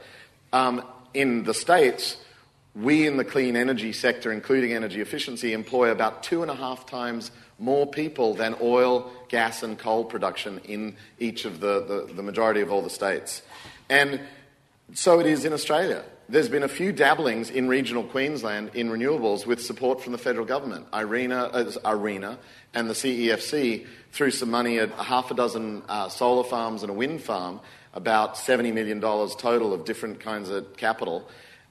Um, 0.52 0.84
in 1.14 1.44
the 1.44 1.54
States, 1.54 2.16
we 2.74 3.06
in 3.06 3.16
the 3.16 3.24
clean 3.24 3.56
energy 3.56 3.92
sector, 3.92 4.32
including 4.32 4.72
energy 4.72 5.00
efficiency, 5.00 5.52
employ 5.52 5.90
about 5.90 6.22
two 6.22 6.42
and 6.42 6.50
a 6.50 6.54
half 6.54 6.86
times 6.86 7.30
more 7.58 7.86
people 7.86 8.34
than 8.34 8.56
oil, 8.60 9.10
gas, 9.28 9.62
and 9.62 9.78
coal 9.78 10.04
production 10.04 10.60
in 10.64 10.96
each 11.18 11.44
of 11.44 11.60
the, 11.60 11.84
the, 12.08 12.14
the, 12.14 12.22
majority 12.22 12.60
of 12.60 12.72
all 12.72 12.80
the 12.80 12.90
states. 12.90 13.42
And 13.90 14.20
so 14.94 15.20
it 15.20 15.26
is 15.26 15.44
in 15.44 15.52
Australia. 15.52 16.02
There's 16.28 16.48
been 16.48 16.62
a 16.62 16.68
few 16.68 16.92
dabblings 16.92 17.50
in 17.50 17.68
regional 17.68 18.04
Queensland 18.04 18.70
in 18.74 18.88
renewables 18.88 19.46
with 19.46 19.60
support 19.60 20.00
from 20.00 20.12
the 20.12 20.18
federal 20.18 20.46
government, 20.46 20.86
IRENA, 20.92 21.50
uh, 21.52 21.72
ARENA 21.84 22.38
and 22.72 22.88
the 22.88 22.94
CEFC, 22.94 23.86
threw 24.12 24.30
some 24.30 24.50
money 24.50 24.78
at 24.78 24.90
a 24.96 25.02
half 25.02 25.30
a 25.30 25.34
dozen 25.34 25.82
uh, 25.88 26.08
solar 26.08 26.44
farms 26.44 26.82
and 26.82 26.90
a 26.90 26.94
wind 26.94 27.20
farm, 27.20 27.60
about 27.92 28.36
$70 28.36 28.72
million 28.72 29.00
total 29.00 29.74
of 29.74 29.84
different 29.84 30.20
kinds 30.20 30.50
of 30.50 30.76
capital. 30.76 31.28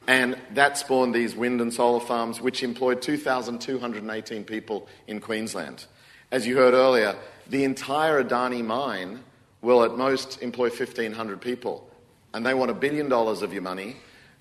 And 0.10 0.40
that 0.56 0.76
spawned 0.76 1.14
these 1.14 1.36
wind 1.36 1.62
and 1.62 1.72
solar 1.72 2.00
farms, 2.00 2.42
which 2.42 2.64
employed 2.64 3.00
2,218 3.00 4.44
people 4.44 4.88
in 5.06 5.22
Queensland. 5.22 5.86
As 6.32 6.48
you 6.48 6.58
heard 6.58 6.74
earlier, 6.74 7.16
the 7.48 7.64
entire 7.64 8.24
Adani 8.24 8.66
mine 8.66 9.24
will 9.62 9.84
at 9.84 9.96
most 9.96 10.42
employ 10.42 10.70
1,500 10.70 11.40
people. 11.40 11.88
And 12.34 12.44
they 12.44 12.56
want 12.56 12.72
a 12.72 12.74
billion 12.74 13.08
dollars 13.08 13.44
of 13.44 13.54
your 13.54 13.62
money 13.62 13.98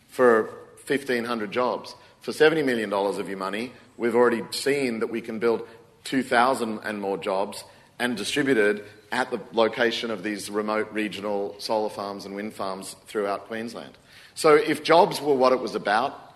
for 0.07 0.45
1,500 0.87 1.53
jobs. 1.53 1.95
For 2.23 2.33
$70 2.33 2.65
million 2.65 2.91
of 2.91 3.29
your 3.29 3.37
money, 3.37 3.75
we've 3.99 4.15
already 4.15 4.45
seen 4.53 5.01
that 5.01 5.11
we 5.11 5.21
can 5.21 5.39
build 5.39 5.69
2,000 6.05 6.79
and 6.83 6.99
more 6.99 7.19
jobs 7.19 7.63
and 7.99 8.17
distributed 8.17 8.87
at 9.11 9.31
the 9.31 9.41
location 9.53 10.11
of 10.11 10.23
these 10.23 10.51
remote 10.51 10.93
regional 10.93 11.55
solar 11.59 11.89
farms 11.89 12.27
and 12.27 12.35
wind 12.35 12.55
farms 12.55 12.97
throughout 13.07 13.47
Queensland. 13.47 13.97
So 14.35 14.55
if 14.55 14.85
jobs 14.85 15.21
were 15.21 15.35
what 15.35 15.53
it 15.53 15.61
was 15.61 15.75
about, 15.75 16.35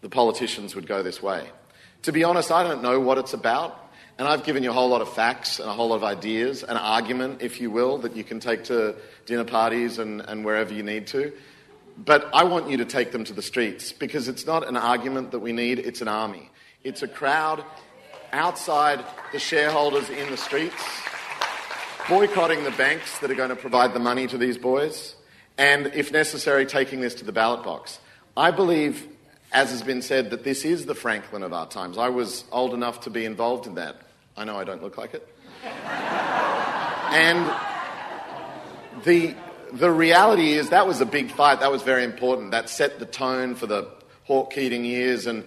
the 0.00 0.08
politicians 0.08 0.74
would 0.74 0.86
go 0.86 1.02
this 1.02 1.22
way. 1.22 1.48
To 2.02 2.12
be 2.12 2.24
honest, 2.24 2.50
I 2.50 2.62
don't 2.62 2.82
know 2.82 3.00
what 3.00 3.18
it's 3.18 3.32
about. 3.32 3.82
And 4.18 4.26
I've 4.26 4.44
given 4.44 4.62
you 4.62 4.70
a 4.70 4.72
whole 4.72 4.88
lot 4.88 5.02
of 5.02 5.12
facts 5.12 5.58
and 5.58 5.68
a 5.68 5.72
whole 5.72 5.88
lot 5.88 5.96
of 5.96 6.04
ideas, 6.04 6.62
an 6.62 6.78
argument, 6.78 7.42
if 7.42 7.60
you 7.60 7.70
will, 7.70 7.98
that 7.98 8.16
you 8.16 8.24
can 8.24 8.40
take 8.40 8.64
to 8.64 8.96
dinner 9.26 9.44
parties 9.44 9.98
and, 9.98 10.22
and 10.22 10.42
wherever 10.42 10.72
you 10.72 10.82
need 10.82 11.06
to. 11.08 11.34
But 11.98 12.30
I 12.32 12.44
want 12.44 12.70
you 12.70 12.78
to 12.78 12.86
take 12.86 13.12
them 13.12 13.24
to 13.24 13.34
the 13.34 13.42
streets 13.42 13.92
because 13.92 14.28
it's 14.28 14.46
not 14.46 14.66
an 14.66 14.76
argument 14.76 15.32
that 15.32 15.40
we 15.40 15.52
need, 15.52 15.78
it's 15.78 16.00
an 16.00 16.08
army. 16.08 16.50
It's 16.82 17.02
a 17.02 17.08
crowd 17.08 17.62
outside 18.32 19.04
the 19.32 19.38
shareholders 19.38 20.08
in 20.08 20.30
the 20.30 20.36
streets, 20.36 20.74
boycotting 22.08 22.62
the 22.62 22.70
banks 22.72 23.18
that 23.18 23.30
are 23.30 23.34
going 23.34 23.50
to 23.50 23.56
provide 23.56 23.92
the 23.92 23.98
money 23.98 24.26
to 24.28 24.38
these 24.38 24.56
boys, 24.56 25.16
and, 25.58 25.86
if 25.88 26.12
necessary, 26.12 26.64
taking 26.64 27.00
this 27.00 27.14
to 27.16 27.24
the 27.24 27.32
ballot 27.32 27.64
box. 27.64 27.98
I 28.36 28.50
believe, 28.52 29.08
as 29.52 29.70
has 29.70 29.82
been 29.82 30.02
said, 30.02 30.30
that 30.30 30.44
this 30.44 30.64
is 30.64 30.86
the 30.86 30.94
Franklin 30.94 31.42
of 31.42 31.52
our 31.52 31.66
times. 31.66 31.98
I 31.98 32.10
was 32.10 32.44
old 32.52 32.74
enough 32.74 33.00
to 33.02 33.10
be 33.10 33.24
involved 33.24 33.66
in 33.66 33.74
that. 33.74 33.96
I 34.36 34.44
know 34.44 34.56
I 34.56 34.64
don't 34.64 34.82
look 34.82 34.98
like 34.98 35.14
it. 35.14 35.28
and 35.64 37.52
the, 39.04 39.34
the 39.72 39.90
reality 39.90 40.52
is 40.52 40.70
that 40.70 40.86
was 40.86 41.00
a 41.00 41.06
big 41.06 41.30
fight. 41.30 41.60
That 41.60 41.72
was 41.72 41.82
very 41.82 42.04
important. 42.04 42.52
That 42.52 42.68
set 42.68 42.98
the 42.98 43.06
tone 43.06 43.54
for 43.54 43.66
the 43.66 43.88
Hawke 44.24 44.52
Keating 44.52 44.84
years 44.84 45.26
and 45.26 45.44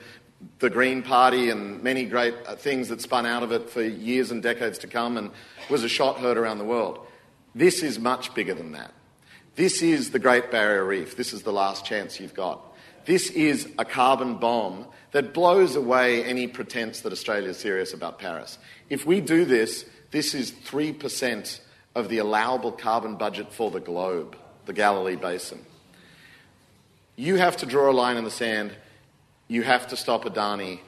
the 0.60 0.70
Green 0.70 1.04
Party 1.04 1.50
and 1.50 1.84
many 1.84 2.06
great 2.06 2.34
uh, 2.48 2.56
things 2.56 2.90
that 2.90 3.02
spun 3.02 3.26
out 3.26 3.44
of 3.44 3.52
it 3.52 3.70
for 3.70 3.82
years 3.82 4.32
and 4.32 4.42
decades 4.42 4.78
to 4.80 4.88
come 4.88 5.18
and 5.18 5.32
was 5.70 5.84
a 5.84 5.90
shot 5.90 6.20
heard 6.20 6.38
around 6.38 6.58
the 6.58 6.66
world. 6.66 7.06
This 7.56 7.84
is 7.84 8.00
much 8.00 8.34
bigger 8.34 8.54
than 8.54 8.72
that. 8.74 8.94
This 9.56 9.82
is 9.82 10.12
the 10.12 10.20
Great 10.20 10.52
Barrier 10.52 10.86
Reef. 10.86 11.18
This 11.18 11.34
is 11.34 11.44
the 11.44 11.52
last 11.52 11.86
chance 11.86 12.20
you've 12.20 12.34
got. 12.34 12.62
This 13.06 13.30
is 13.32 13.68
a 13.78 13.86
carbon 13.86 14.36
bomb 14.36 14.86
that 15.12 15.34
blows 15.34 15.76
away 15.76 16.24
any 16.24 16.48
pretense 16.48 17.02
that 17.02 17.12
Australia 17.12 17.50
is 17.50 17.58
serious 17.58 17.94
about 17.94 18.20
Paris. 18.20 18.58
If 18.90 19.06
we 19.06 19.20
do 19.20 19.46
this, 19.46 19.86
this 20.12 20.34
is 20.34 20.52
3% 20.52 21.60
of 21.96 22.10
the 22.10 22.20
allowable 22.20 22.72
carbon 22.72 23.16
budget 23.16 23.52
for 23.52 23.72
the 23.72 23.80
globe, 23.80 24.38
the 24.66 24.74
Galilee 24.74 25.16
Basin. 25.16 25.66
You 27.16 27.36
have 27.36 27.58
to 27.58 27.66
draw 27.66 27.90
a 27.90 27.94
line 27.94 28.18
in 28.18 28.24
the 28.24 28.32
sand. 28.32 28.72
You 29.48 29.64
have 29.64 29.88
to 29.88 29.98
stop 29.98 30.24
Adani. 30.24 30.80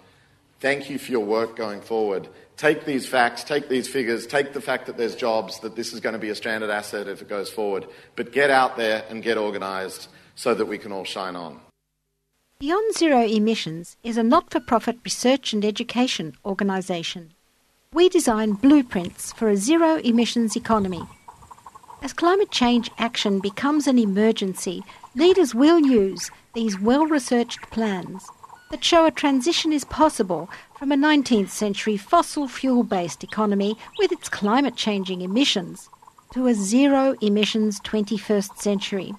Thank 0.59 0.89
you 0.89 0.99
for 0.99 1.11
your 1.11 1.25
work 1.25 1.55
going 1.55 1.81
forward. 1.81 2.29
Take 2.61 2.85
these 2.85 3.07
facts, 3.07 3.43
take 3.43 3.69
these 3.69 3.87
figures, 3.87 4.27
take 4.27 4.53
the 4.53 4.61
fact 4.61 4.85
that 4.85 4.95
there's 4.95 5.15
jobs, 5.15 5.61
that 5.61 5.75
this 5.75 5.93
is 5.93 5.99
going 5.99 6.13
to 6.13 6.19
be 6.19 6.29
a 6.29 6.35
stranded 6.35 6.69
asset 6.69 7.07
if 7.07 7.19
it 7.19 7.27
goes 7.27 7.49
forward, 7.49 7.87
but 8.15 8.31
get 8.31 8.51
out 8.51 8.77
there 8.77 9.03
and 9.09 9.23
get 9.23 9.35
organised 9.35 10.09
so 10.35 10.53
that 10.53 10.67
we 10.67 10.77
can 10.77 10.91
all 10.91 11.03
shine 11.03 11.35
on. 11.35 11.59
Beyond 12.59 12.93
Zero 12.93 13.25
Emissions 13.25 13.97
is 14.03 14.15
a 14.15 14.21
not 14.21 14.51
for 14.51 14.59
profit 14.59 14.99
research 15.03 15.53
and 15.53 15.65
education 15.65 16.35
organisation. 16.45 17.33
We 17.93 18.09
design 18.09 18.51
blueprints 18.51 19.33
for 19.33 19.49
a 19.49 19.57
zero 19.57 19.95
emissions 19.95 20.55
economy. 20.55 21.01
As 22.03 22.13
climate 22.13 22.51
change 22.51 22.91
action 22.99 23.39
becomes 23.39 23.87
an 23.87 23.97
emergency, 23.97 24.83
leaders 25.15 25.55
will 25.55 25.79
use 25.79 26.29
these 26.53 26.79
well 26.79 27.07
researched 27.07 27.71
plans 27.71 28.29
that 28.71 28.83
show 28.83 29.05
a 29.05 29.11
transition 29.11 29.73
is 29.73 29.83
possible 29.83 30.49
from 30.77 30.91
a 30.91 30.95
19th 30.95 31.49
century 31.49 31.97
fossil 31.97 32.47
fuel 32.47 32.83
based 32.83 33.23
economy 33.23 33.77
with 33.99 34.11
its 34.11 34.29
climate 34.29 34.75
changing 34.77 35.21
emissions 35.21 35.89
to 36.33 36.47
a 36.47 36.53
zero 36.53 37.15
emissions 37.21 37.81
21st 37.81 38.57
century. 38.57 39.13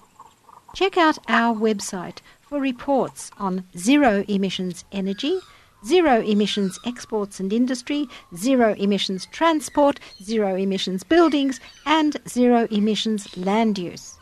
Check 0.75 0.97
out 0.97 1.19
our 1.29 1.55
website 1.55 2.19
for 2.41 2.59
reports 2.61 3.31
on 3.39 3.65
zero 3.77 4.25
emissions 4.27 4.87
energy, 4.91 5.39
zero 5.85 6.23
emissions 6.23 6.79
exports 6.87 7.39
and 7.39 7.53
industry, 7.53 8.09
zero 8.35 8.75
emissions 8.79 9.27
transport, 9.33 10.01
zero 10.23 10.55
emissions 10.55 11.03
buildings, 11.05 11.61
and 11.85 12.17
zero 12.27 12.67
emissions 12.71 13.37
land 13.37 13.79
use. 13.79 14.17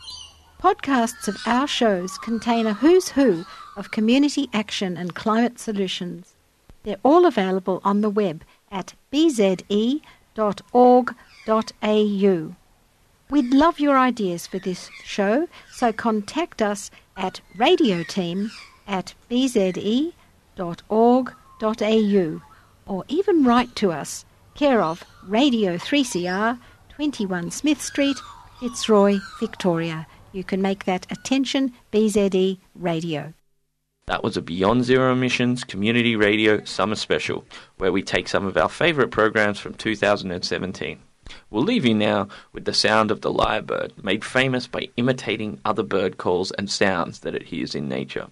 Podcasts 0.61 1.29
of 1.29 1.37
our 1.45 1.67
shows 1.67 2.17
contain 2.17 2.67
a 2.67 2.73
who's 2.73 3.07
who 3.07 3.45
of 3.75 3.91
community 3.91 4.49
action 4.53 4.97
and 4.97 5.15
climate 5.15 5.59
solutions. 5.59 6.33
They're 6.83 6.97
all 7.03 7.25
available 7.25 7.81
on 7.83 8.01
the 8.01 8.09
web 8.09 8.43
at 8.71 8.93
bze.org.au. 9.11 10.01
We'd 13.29 13.53
love 13.53 13.79
your 13.79 13.97
ideas 13.97 14.47
for 14.47 14.59
this 14.59 14.89
show, 15.03 15.47
so 15.71 15.93
contact 15.93 16.61
us 16.61 16.91
at 17.15 17.39
radioteam 17.57 18.49
at 18.87 19.13
bze.org.au 19.29 20.11
or 22.87 23.05
even 23.07 23.43
write 23.43 23.75
to 23.77 23.91
us, 23.91 24.25
care 24.55 24.81
of 24.81 25.03
Radio 25.25 25.77
3CR, 25.77 26.59
21 26.89 27.51
Smith 27.51 27.81
Street, 27.81 28.17
Fitzroy, 28.59 29.19
Victoria. 29.39 30.07
You 30.33 30.43
can 30.43 30.61
make 30.61 30.85
that 30.85 31.07
attention 31.09 31.73
BZE 31.91 32.57
Radio. 32.75 33.33
That 34.07 34.23
was 34.23 34.35
a 34.35 34.41
Beyond 34.41 34.83
Zero 34.83 35.13
Emissions 35.13 35.63
Community 35.63 36.15
Radio 36.15 36.63
Summer 36.65 36.95
Special, 36.95 37.45
where 37.77 37.91
we 37.91 38.01
take 38.01 38.27
some 38.27 38.45
of 38.45 38.57
our 38.57 38.69
favourite 38.69 39.11
programs 39.11 39.59
from 39.59 39.75
2017. 39.75 40.99
We'll 41.49 41.63
leave 41.63 41.85
you 41.85 41.93
now 41.93 42.27
with 42.51 42.65
the 42.65 42.73
sound 42.73 43.11
of 43.11 43.21
the 43.21 43.31
lyrebird, 43.31 44.03
made 44.03 44.25
famous 44.25 44.67
by 44.67 44.89
imitating 44.97 45.59
other 45.63 45.83
bird 45.83 46.17
calls 46.17 46.51
and 46.51 46.69
sounds 46.69 47.19
that 47.19 47.35
it 47.35 47.43
hears 47.43 47.75
in 47.75 47.87
nature. 47.87 48.27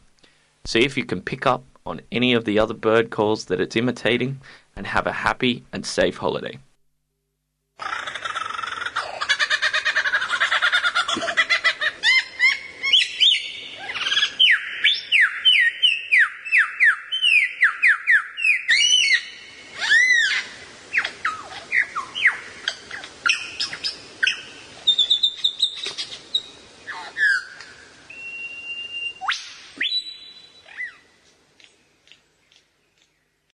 See 0.65 0.83
if 0.83 0.97
you 0.97 1.05
can 1.05 1.21
pick 1.21 1.45
up 1.47 1.63
on 1.85 2.01
any 2.11 2.33
of 2.33 2.45
the 2.45 2.59
other 2.59 2.73
bird 2.73 3.09
calls 3.09 3.45
that 3.45 3.61
it's 3.61 3.75
imitating, 3.75 4.39
and 4.75 4.87
have 4.87 5.07
a 5.07 5.11
happy 5.11 5.63
and 5.73 5.85
safe 5.85 6.17
holiday. 6.17 6.57